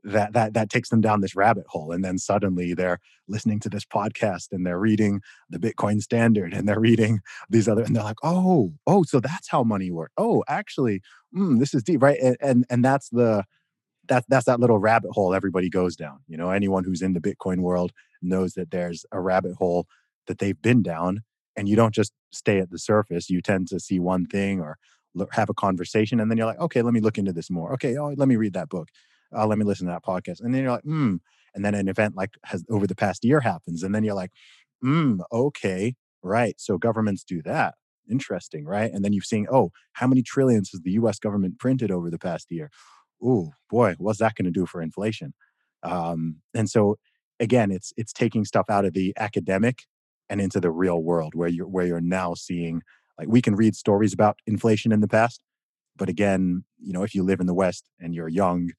that 0.06 0.34
that 0.34 0.53
that 0.53 0.70
takes 0.70 0.89
them 0.89 1.01
down 1.01 1.22
this 1.22 1.36
rabbit 1.36 1.66
hole, 1.68 1.91
and 1.91 2.06
then 2.06 2.18
suddenly 2.18 2.74
they're 2.74 2.99
listening 3.28 3.60
to 3.62 3.70
this 3.70 3.84
podcast 3.84 4.51
and 4.51 4.66
they're 4.66 4.80
reading 4.80 5.22
the 5.49 5.58
Bitcoin 5.58 6.01
Standard 6.01 6.53
and 6.53 6.70
they're 6.70 6.80
reading 6.80 7.22
these 7.49 7.68
other, 7.68 7.82
and 7.82 7.95
they're 7.95 8.03
like, 8.03 8.24
oh, 8.24 8.72
oh, 8.86 9.03
so 9.03 9.20
that's 9.20 9.49
how 9.49 9.64
money 9.64 9.89
works. 9.89 10.14
Oh, 10.18 10.43
actually, 10.47 11.01
mm, 11.36 11.60
this 11.60 11.74
is 11.74 11.84
deep, 11.84 12.03
right? 12.03 12.20
And, 12.22 12.38
and 12.39 12.66
and 12.70 12.86
that's 12.86 13.10
the 13.10 13.43
that's 14.08 14.28
that's 14.30 14.45
that 14.45 14.60
little 14.60 14.78
rabbit 14.78 15.12
hole 15.12 15.34
everybody 15.34 15.70
goes 15.70 15.95
down. 15.95 16.20
You 16.28 16.38
know, 16.38 16.51
anyone 16.51 16.84
who's 16.84 17.01
in 17.01 17.14
the 17.14 17.22
Bitcoin 17.22 17.62
world 17.62 17.91
knows 18.22 18.53
that 18.53 18.70
there's 18.72 19.06
a 19.12 19.20
rabbit 19.20 19.56
hole 19.56 19.88
that 20.28 20.38
they've 20.38 20.62
been 20.62 20.84
down 20.84 21.24
and 21.56 21.68
you 21.68 21.76
don't 21.76 21.93
just 21.93 22.14
stay 22.32 22.60
at 22.60 22.70
the 22.70 22.80
surface 22.80 23.30
you 23.30 23.41
tend 23.41 23.68
to 23.68 23.80
see 23.80 23.99
one 23.99 24.26
thing 24.26 24.60
or 24.60 24.78
have 25.32 25.49
a 25.49 25.53
conversation 25.53 26.20
and 26.20 26.30
then 26.30 26.38
you're 26.38 26.47
like 26.47 26.60
okay 26.60 26.82
let 26.82 26.93
me 26.93 26.99
look 26.99 27.18
into 27.18 27.32
this 27.32 27.49
more 27.49 27.72
okay 27.72 27.95
oh 27.97 28.14
let 28.18 28.28
me 28.28 28.36
read 28.36 28.53
that 28.53 28.68
book 28.68 28.89
uh, 29.36 29.45
let 29.47 29.57
me 29.57 29.65
listen 29.65 29.88
to 29.88 29.93
that 29.93 30.03
podcast. 30.05 30.41
And 30.41 30.53
then 30.53 30.63
you're 30.63 30.71
like 30.71 30.83
hmm 30.83 31.15
and 31.55 31.63
then 31.63 31.73
an 31.75 31.88
event 31.88 32.15
like 32.15 32.31
has 32.45 32.65
over 32.69 32.86
the 32.88 32.95
past 32.95 33.23
year 33.23 33.39
happens 33.39 33.81
and 33.83 33.95
then 33.95 34.03
you're 34.03 34.15
like 34.15 34.31
hmm 34.81 35.19
okay 35.31 35.95
right 36.21 36.55
so 36.59 36.77
governments 36.77 37.23
do 37.23 37.41
that 37.43 37.75
interesting 38.09 38.65
right? 38.65 38.91
And 38.91 39.03
then 39.03 39.13
you've 39.13 39.25
seen 39.25 39.47
oh 39.51 39.71
how 39.93 40.07
many 40.07 40.21
trillions 40.21 40.69
has 40.71 40.81
the 40.81 40.91
us 40.93 41.19
government 41.19 41.59
printed 41.59 41.91
over 41.91 42.09
the 42.11 42.19
past 42.19 42.47
year? 42.51 42.69
Oh 43.23 43.51
boy 43.69 43.95
what's 43.97 44.19
that 44.19 44.36
going 44.36 44.45
to 44.45 44.51
do 44.51 44.65
for 44.65 44.81
inflation? 44.81 45.33
Um, 45.83 46.38
and 46.53 46.69
so 46.69 46.97
again 47.39 47.71
it's 47.71 47.93
it's 47.97 48.13
taking 48.13 48.45
stuff 48.45 48.65
out 48.69 48.86
of 48.86 48.93
the 48.93 49.13
academic 49.17 49.83
and 50.29 50.41
into 50.41 50.59
the 50.59 50.71
real 50.71 51.01
world 51.03 51.33
where 51.36 51.49
you're 51.49 51.67
where 51.67 51.86
you're 51.86 52.01
now 52.01 52.33
seeing 52.33 52.81
like 53.19 53.27
we 53.27 53.41
can 53.41 53.55
read 53.55 53.75
stories 53.75 54.13
about 54.13 54.39
inflation 54.47 54.91
in 54.91 55.01
the 55.01 55.07
past 55.07 55.41
but 55.97 56.09
again 56.09 56.63
you 56.81 56.93
know 56.93 57.03
if 57.03 57.13
you 57.15 57.23
live 57.23 57.39
in 57.39 57.47
the 57.47 57.53
west 57.53 57.89
and 57.99 58.15
you're 58.15 58.27
young 58.29 58.71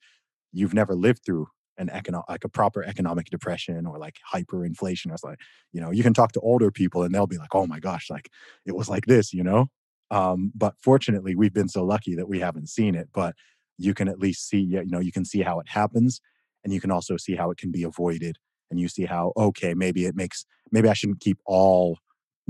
you've 0.56 0.74
never 0.74 0.94
lived 0.94 1.20
through 1.24 1.48
an 1.78 1.90
economic 1.90 2.28
like 2.28 2.44
a 2.44 2.48
proper 2.48 2.82
economic 2.82 3.26
depression 3.26 3.86
or 3.86 3.98
like 3.98 4.16
hyperinflation 4.32 5.10
or 5.10 5.16
like 5.28 5.38
you 5.72 5.80
know 5.80 5.90
you 5.90 6.02
can 6.02 6.14
talk 6.14 6.32
to 6.32 6.40
older 6.40 6.70
people 6.70 7.02
and 7.02 7.14
they'll 7.14 7.26
be 7.26 7.38
like 7.38 7.54
oh 7.54 7.66
my 7.66 7.78
gosh 7.78 8.08
like 8.08 8.30
it 8.64 8.74
was 8.74 8.88
like 8.88 9.06
this 9.06 9.32
you 9.32 9.42
know 9.42 9.66
um, 10.10 10.52
but 10.54 10.74
fortunately 10.80 11.34
we've 11.34 11.52
been 11.52 11.68
so 11.68 11.84
lucky 11.84 12.14
that 12.14 12.28
we 12.28 12.38
haven't 12.38 12.68
seen 12.68 12.94
it 12.94 13.08
but 13.12 13.34
you 13.76 13.92
can 13.92 14.08
at 14.08 14.18
least 14.18 14.48
see 14.48 14.60
you 14.60 14.84
know 14.86 15.00
you 15.00 15.12
can 15.12 15.24
see 15.24 15.42
how 15.42 15.60
it 15.60 15.68
happens 15.68 16.20
and 16.64 16.72
you 16.72 16.80
can 16.80 16.90
also 16.90 17.16
see 17.16 17.34
how 17.34 17.50
it 17.50 17.58
can 17.58 17.70
be 17.70 17.82
avoided 17.82 18.38
and 18.70 18.80
you 18.80 18.88
see 18.88 19.04
how 19.04 19.32
okay 19.36 19.74
maybe 19.74 20.06
it 20.06 20.16
makes 20.16 20.46
maybe 20.72 20.88
i 20.88 20.94
shouldn't 20.94 21.20
keep 21.20 21.38
all 21.44 21.98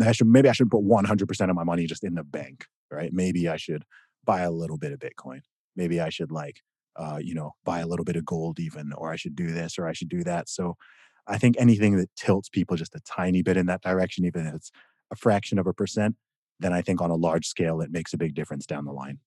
I 0.04 0.12
should 0.12 0.26
maybe 0.26 0.48
I 0.48 0.52
should 0.52 0.70
put 0.70 0.84
100% 0.84 1.50
of 1.50 1.57
my 1.57 1.64
money 1.64 1.86
just 1.86 2.04
in 2.04 2.14
the 2.14 2.24
bank, 2.24 2.66
right? 2.90 3.12
Maybe 3.12 3.48
I 3.48 3.57
should 3.57 3.84
buy 4.24 4.42
a 4.42 4.50
little 4.50 4.76
bit 4.76 4.92
of 4.92 4.98
Bitcoin. 4.98 5.40
Maybe 5.74 6.00
I 6.00 6.11
should 6.11 6.30
like 6.30 6.61
uh, 6.99 7.18
you 7.22 7.34
know, 7.34 7.53
buy 7.64 7.80
a 7.80 7.86
little 7.86 8.05
bit 8.05 8.16
of 8.16 8.24
gold 8.24 8.59
even 8.59 8.92
or 8.97 9.12
I 9.12 9.16
should 9.16 9.36
do 9.36 9.51
this 9.51 9.78
or 9.78 9.86
I 9.86 9.92
should 9.92 10.09
do 10.09 10.24
that. 10.24 10.49
So 10.49 10.76
I 11.26 11.38
think 11.38 11.57
anything 11.59 11.97
that 11.97 12.11
tilts 12.16 12.49
people 12.49 12.76
just 12.76 12.94
a 12.94 13.01
tiny 13.01 13.42
bit 13.42 13.57
in 13.57 13.66
that 13.66 13.82
direction 13.82 14.24
even 14.24 14.47
if 14.47 14.55
it's 14.55 14.70
a 15.11 15.16
fraction 15.16 15.59
of 15.59 15.66
a 15.66 15.74
percent, 15.74 16.16
then 16.61 16.72
I 16.72 16.82
think 16.82 17.01
on 17.01 17.11
a 17.11 17.16
large 17.16 17.47
scale 17.47 17.80
it 17.80 17.90
makes 17.90 18.12
a 18.12 18.18
big 18.18 18.34
difference 18.34 18.66
down 18.66 18.84
the 18.84 18.92
line. 18.92 19.18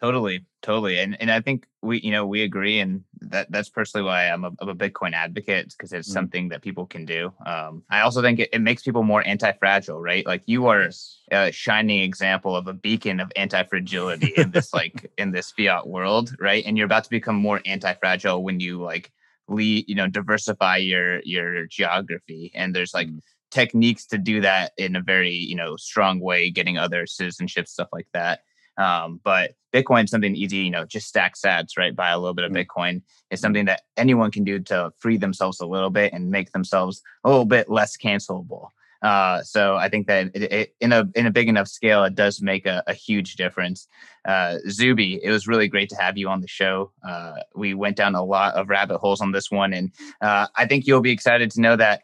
Totally, 0.00 0.46
totally, 0.62 0.98
and 0.98 1.20
and 1.20 1.30
I 1.30 1.42
think 1.42 1.66
we 1.82 2.00
you 2.00 2.10
know 2.10 2.26
we 2.26 2.42
agree, 2.42 2.80
and 2.80 3.04
that 3.20 3.52
that's 3.52 3.68
personally 3.68 4.06
why 4.06 4.30
I'm 4.30 4.44
a, 4.44 4.50
I'm 4.58 4.70
a 4.70 4.74
Bitcoin 4.74 5.12
advocate 5.12 5.74
because 5.76 5.92
it's 5.92 6.08
mm. 6.08 6.12
something 6.12 6.48
that 6.48 6.62
people 6.62 6.86
can 6.86 7.04
do. 7.04 7.34
Um, 7.44 7.82
I 7.90 8.00
also 8.00 8.22
think 8.22 8.38
it, 8.38 8.48
it 8.50 8.62
makes 8.62 8.82
people 8.82 9.02
more 9.02 9.22
anti-fragile, 9.26 10.00
right? 10.00 10.24
Like 10.24 10.42
you 10.46 10.68
are 10.68 10.88
a 11.30 11.52
shining 11.52 12.00
example 12.00 12.56
of 12.56 12.66
a 12.66 12.72
beacon 12.72 13.20
of 13.20 13.30
anti-fragility 13.36 14.32
in 14.38 14.52
this 14.52 14.72
like 14.72 15.12
in 15.18 15.32
this 15.32 15.50
fiat 15.50 15.86
world, 15.86 16.34
right? 16.40 16.64
And 16.64 16.78
you're 16.78 16.86
about 16.86 17.04
to 17.04 17.10
become 17.10 17.36
more 17.36 17.60
anti-fragile 17.66 18.42
when 18.42 18.58
you 18.58 18.80
like 18.80 19.12
lead, 19.48 19.86
you 19.86 19.96
know, 19.96 20.06
diversify 20.06 20.78
your 20.78 21.20
your 21.24 21.66
geography, 21.66 22.52
and 22.54 22.74
there's 22.74 22.94
like. 22.94 23.08
Mm. 23.08 23.20
techniques 23.50 24.06
to 24.06 24.16
do 24.16 24.40
that 24.40 24.70
in 24.78 24.94
a 24.94 25.02
very 25.02 25.34
you 25.34 25.56
know 25.56 25.76
strong 25.76 26.20
way 26.20 26.50
getting 26.50 26.78
other 26.78 27.04
citizenship 27.04 27.66
stuff 27.66 27.88
like 27.92 28.06
that 28.12 28.36
um, 28.80 29.20
but 29.22 29.52
Bitcoin 29.72 30.04
is 30.04 30.10
something 30.10 30.34
easy, 30.34 30.56
you 30.58 30.70
know, 30.70 30.84
just 30.84 31.06
stack 31.06 31.34
sats, 31.34 31.76
right? 31.76 31.94
Buy 31.94 32.10
a 32.10 32.18
little 32.18 32.34
bit 32.34 32.46
of 32.46 32.52
mm. 32.52 32.64
Bitcoin 32.64 33.02
is 33.30 33.40
something 33.40 33.66
that 33.66 33.82
anyone 33.96 34.30
can 34.30 34.42
do 34.42 34.58
to 34.58 34.92
free 34.98 35.18
themselves 35.18 35.60
a 35.60 35.66
little 35.66 35.90
bit 35.90 36.12
and 36.12 36.30
make 36.30 36.52
themselves 36.52 37.02
a 37.24 37.28
little 37.28 37.44
bit 37.44 37.68
less 37.68 37.96
cancelable. 37.96 38.68
Uh, 39.02 39.42
so 39.42 39.76
I 39.76 39.88
think 39.88 40.06
that 40.08 40.30
it, 40.34 40.52
it, 40.52 40.74
in 40.80 40.92
a 40.92 41.08
in 41.14 41.26
a 41.26 41.30
big 41.30 41.48
enough 41.48 41.68
scale, 41.68 42.04
it 42.04 42.14
does 42.14 42.42
make 42.42 42.66
a, 42.66 42.82
a 42.86 42.92
huge 42.92 43.36
difference. 43.36 43.88
Uh, 44.26 44.58
Zuby, 44.68 45.20
it 45.22 45.30
was 45.30 45.48
really 45.48 45.68
great 45.68 45.88
to 45.90 45.96
have 45.96 46.18
you 46.18 46.28
on 46.28 46.42
the 46.42 46.48
show. 46.48 46.92
Uh, 47.06 47.36
we 47.54 47.72
went 47.72 47.96
down 47.96 48.14
a 48.14 48.24
lot 48.24 48.54
of 48.54 48.68
rabbit 48.68 48.98
holes 48.98 49.22
on 49.22 49.32
this 49.32 49.50
one, 49.50 49.72
and 49.72 49.90
uh, 50.20 50.48
I 50.56 50.66
think 50.66 50.86
you'll 50.86 51.00
be 51.00 51.12
excited 51.12 51.50
to 51.52 51.60
know 51.62 51.76
that 51.76 52.02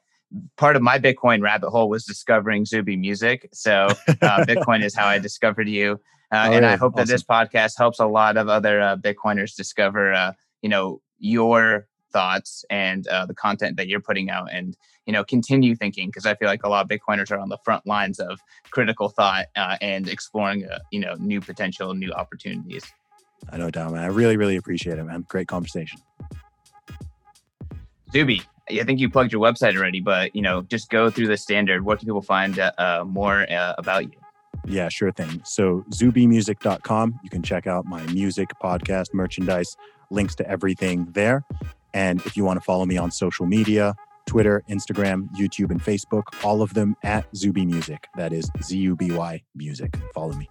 part 0.56 0.76
of 0.76 0.82
my 0.82 0.98
Bitcoin 0.98 1.42
rabbit 1.42 1.70
hole 1.70 1.88
was 1.88 2.04
discovering 2.04 2.64
Zuby 2.64 2.96
music. 2.96 3.48
So 3.52 3.88
uh, 4.08 4.44
Bitcoin 4.48 4.82
is 4.82 4.94
how 4.94 5.06
I 5.06 5.18
discovered 5.18 5.68
you. 5.68 6.00
Uh, 6.32 6.50
and 6.52 6.66
I 6.66 6.76
hope 6.76 6.94
awesome. 6.94 7.06
that 7.06 7.12
this 7.12 7.22
podcast 7.22 7.78
helps 7.78 8.00
a 8.00 8.06
lot 8.06 8.36
of 8.36 8.48
other 8.48 8.80
uh, 8.80 8.96
Bitcoiners 8.96 9.54
discover, 9.54 10.12
uh, 10.12 10.32
you 10.60 10.68
know, 10.68 11.00
your 11.18 11.86
thoughts 12.12 12.64
and 12.68 13.06
uh, 13.08 13.26
the 13.26 13.34
content 13.34 13.76
that 13.76 13.88
you're 13.88 14.00
putting 14.00 14.28
out, 14.30 14.48
and 14.52 14.76
you 15.06 15.12
know, 15.12 15.22
continue 15.22 15.76
thinking 15.76 16.08
because 16.08 16.26
I 16.26 16.34
feel 16.34 16.48
like 16.48 16.64
a 16.64 16.68
lot 16.68 16.84
of 16.84 16.90
Bitcoiners 16.90 17.30
are 17.30 17.38
on 17.38 17.48
the 17.48 17.58
front 17.64 17.86
lines 17.86 18.18
of 18.18 18.40
critical 18.70 19.08
thought 19.08 19.46
uh, 19.54 19.76
and 19.80 20.08
exploring, 20.08 20.66
uh, 20.68 20.80
you 20.90 20.98
know, 20.98 21.14
new 21.14 21.40
potential, 21.40 21.94
new 21.94 22.10
opportunities. 22.12 22.84
I 23.50 23.58
know, 23.58 23.70
Dom. 23.70 23.94
I 23.94 24.06
really, 24.06 24.36
really 24.36 24.56
appreciate 24.56 24.98
it, 24.98 25.04
man. 25.04 25.24
Great 25.28 25.46
conversation. 25.46 26.00
Zuby, 28.12 28.42
I 28.68 28.82
think 28.82 28.98
you 28.98 29.08
plugged 29.08 29.32
your 29.32 29.42
website 29.42 29.76
already, 29.76 30.00
but 30.00 30.34
you 30.34 30.42
know, 30.42 30.62
just 30.62 30.90
go 30.90 31.08
through 31.08 31.28
the 31.28 31.36
standard. 31.36 31.84
Where 31.84 31.96
can 31.96 32.06
people 32.06 32.22
find 32.22 32.58
more 33.04 33.46
about 33.48 34.04
you? 34.04 34.18
Yeah, 34.64 34.88
sure 34.88 35.12
thing. 35.12 35.42
So, 35.44 35.84
zubymusic.com. 35.90 37.20
You 37.22 37.30
can 37.30 37.42
check 37.42 37.66
out 37.66 37.84
my 37.86 38.02
music, 38.06 38.50
podcast, 38.62 39.12
merchandise, 39.12 39.76
links 40.10 40.34
to 40.36 40.48
everything 40.48 41.08
there. 41.12 41.44
And 41.94 42.20
if 42.26 42.36
you 42.36 42.44
want 42.44 42.58
to 42.58 42.64
follow 42.64 42.84
me 42.86 42.96
on 42.96 43.10
social 43.10 43.46
media, 43.46 43.94
Twitter, 44.26 44.62
Instagram, 44.68 45.28
YouTube, 45.34 45.70
and 45.70 45.82
Facebook, 45.82 46.24
all 46.44 46.60
of 46.60 46.74
them 46.74 46.96
at 47.02 47.26
Zuby 47.34 47.64
Music. 47.64 48.06
That 48.16 48.32
is 48.32 48.50
Z 48.62 48.76
U 48.76 48.96
B 48.96 49.12
Y 49.12 49.42
Music. 49.54 49.96
Follow 50.12 50.34
me. 50.34 50.48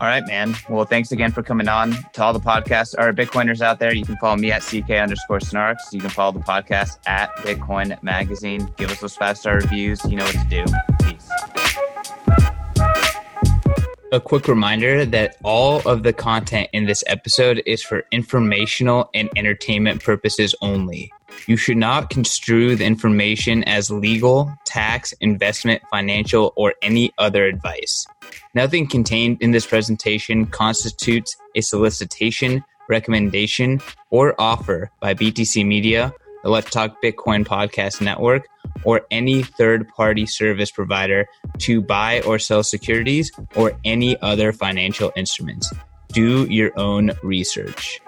All 0.00 0.08
right, 0.08 0.26
man. 0.26 0.54
Well, 0.68 0.84
thanks 0.84 1.12
again 1.12 1.30
for 1.30 1.42
coming 1.42 1.68
on 1.68 1.92
to 2.14 2.22
all 2.22 2.32
the 2.32 2.40
podcasts. 2.40 2.94
Our 2.98 3.12
Bitcoiners 3.12 3.60
out 3.60 3.78
there, 3.78 3.94
you 3.94 4.04
can 4.04 4.16
follow 4.16 4.36
me 4.36 4.50
at 4.50 4.62
CK 4.62 4.90
underscore 4.92 5.38
Snarks. 5.38 5.92
You 5.92 6.00
can 6.00 6.10
follow 6.10 6.32
the 6.32 6.40
podcast 6.40 6.98
at 7.06 7.30
Bitcoin 7.36 8.02
Magazine. 8.02 8.72
Give 8.76 8.90
us 8.90 9.00
those 9.00 9.16
five 9.16 9.38
star 9.38 9.56
reviews. 9.56 10.04
You 10.04 10.16
know 10.16 10.24
what 10.24 10.34
to 10.34 10.46
do. 10.48 10.64
Peace. 11.04 11.61
A 14.12 14.20
quick 14.20 14.46
reminder 14.46 15.06
that 15.06 15.36
all 15.42 15.80
of 15.88 16.02
the 16.02 16.12
content 16.12 16.68
in 16.74 16.84
this 16.84 17.02
episode 17.06 17.62
is 17.64 17.82
for 17.82 18.04
informational 18.12 19.08
and 19.14 19.30
entertainment 19.36 20.04
purposes 20.04 20.54
only. 20.60 21.10
You 21.46 21.56
should 21.56 21.78
not 21.78 22.10
construe 22.10 22.76
the 22.76 22.84
information 22.84 23.64
as 23.64 23.90
legal, 23.90 24.52
tax, 24.66 25.12
investment, 25.22 25.80
financial, 25.90 26.52
or 26.56 26.74
any 26.82 27.10
other 27.16 27.46
advice. 27.46 28.06
Nothing 28.54 28.86
contained 28.86 29.38
in 29.40 29.52
this 29.52 29.66
presentation 29.66 30.44
constitutes 30.44 31.34
a 31.56 31.62
solicitation, 31.62 32.62
recommendation, 32.90 33.80
or 34.10 34.38
offer 34.38 34.90
by 35.00 35.14
BTC 35.14 35.66
Media, 35.66 36.12
the 36.42 36.50
Let's 36.50 36.70
Talk 36.70 37.02
Bitcoin 37.02 37.46
podcast 37.46 38.02
network, 38.02 38.46
or 38.84 39.02
any 39.10 39.42
third 39.42 39.88
party 39.88 40.26
service 40.26 40.70
provider 40.70 41.26
to 41.58 41.80
buy 41.80 42.20
or 42.22 42.38
sell 42.38 42.62
securities 42.62 43.30
or 43.54 43.72
any 43.84 44.20
other 44.20 44.52
financial 44.52 45.12
instruments. 45.16 45.72
Do 46.12 46.44
your 46.50 46.78
own 46.78 47.12
research. 47.22 48.00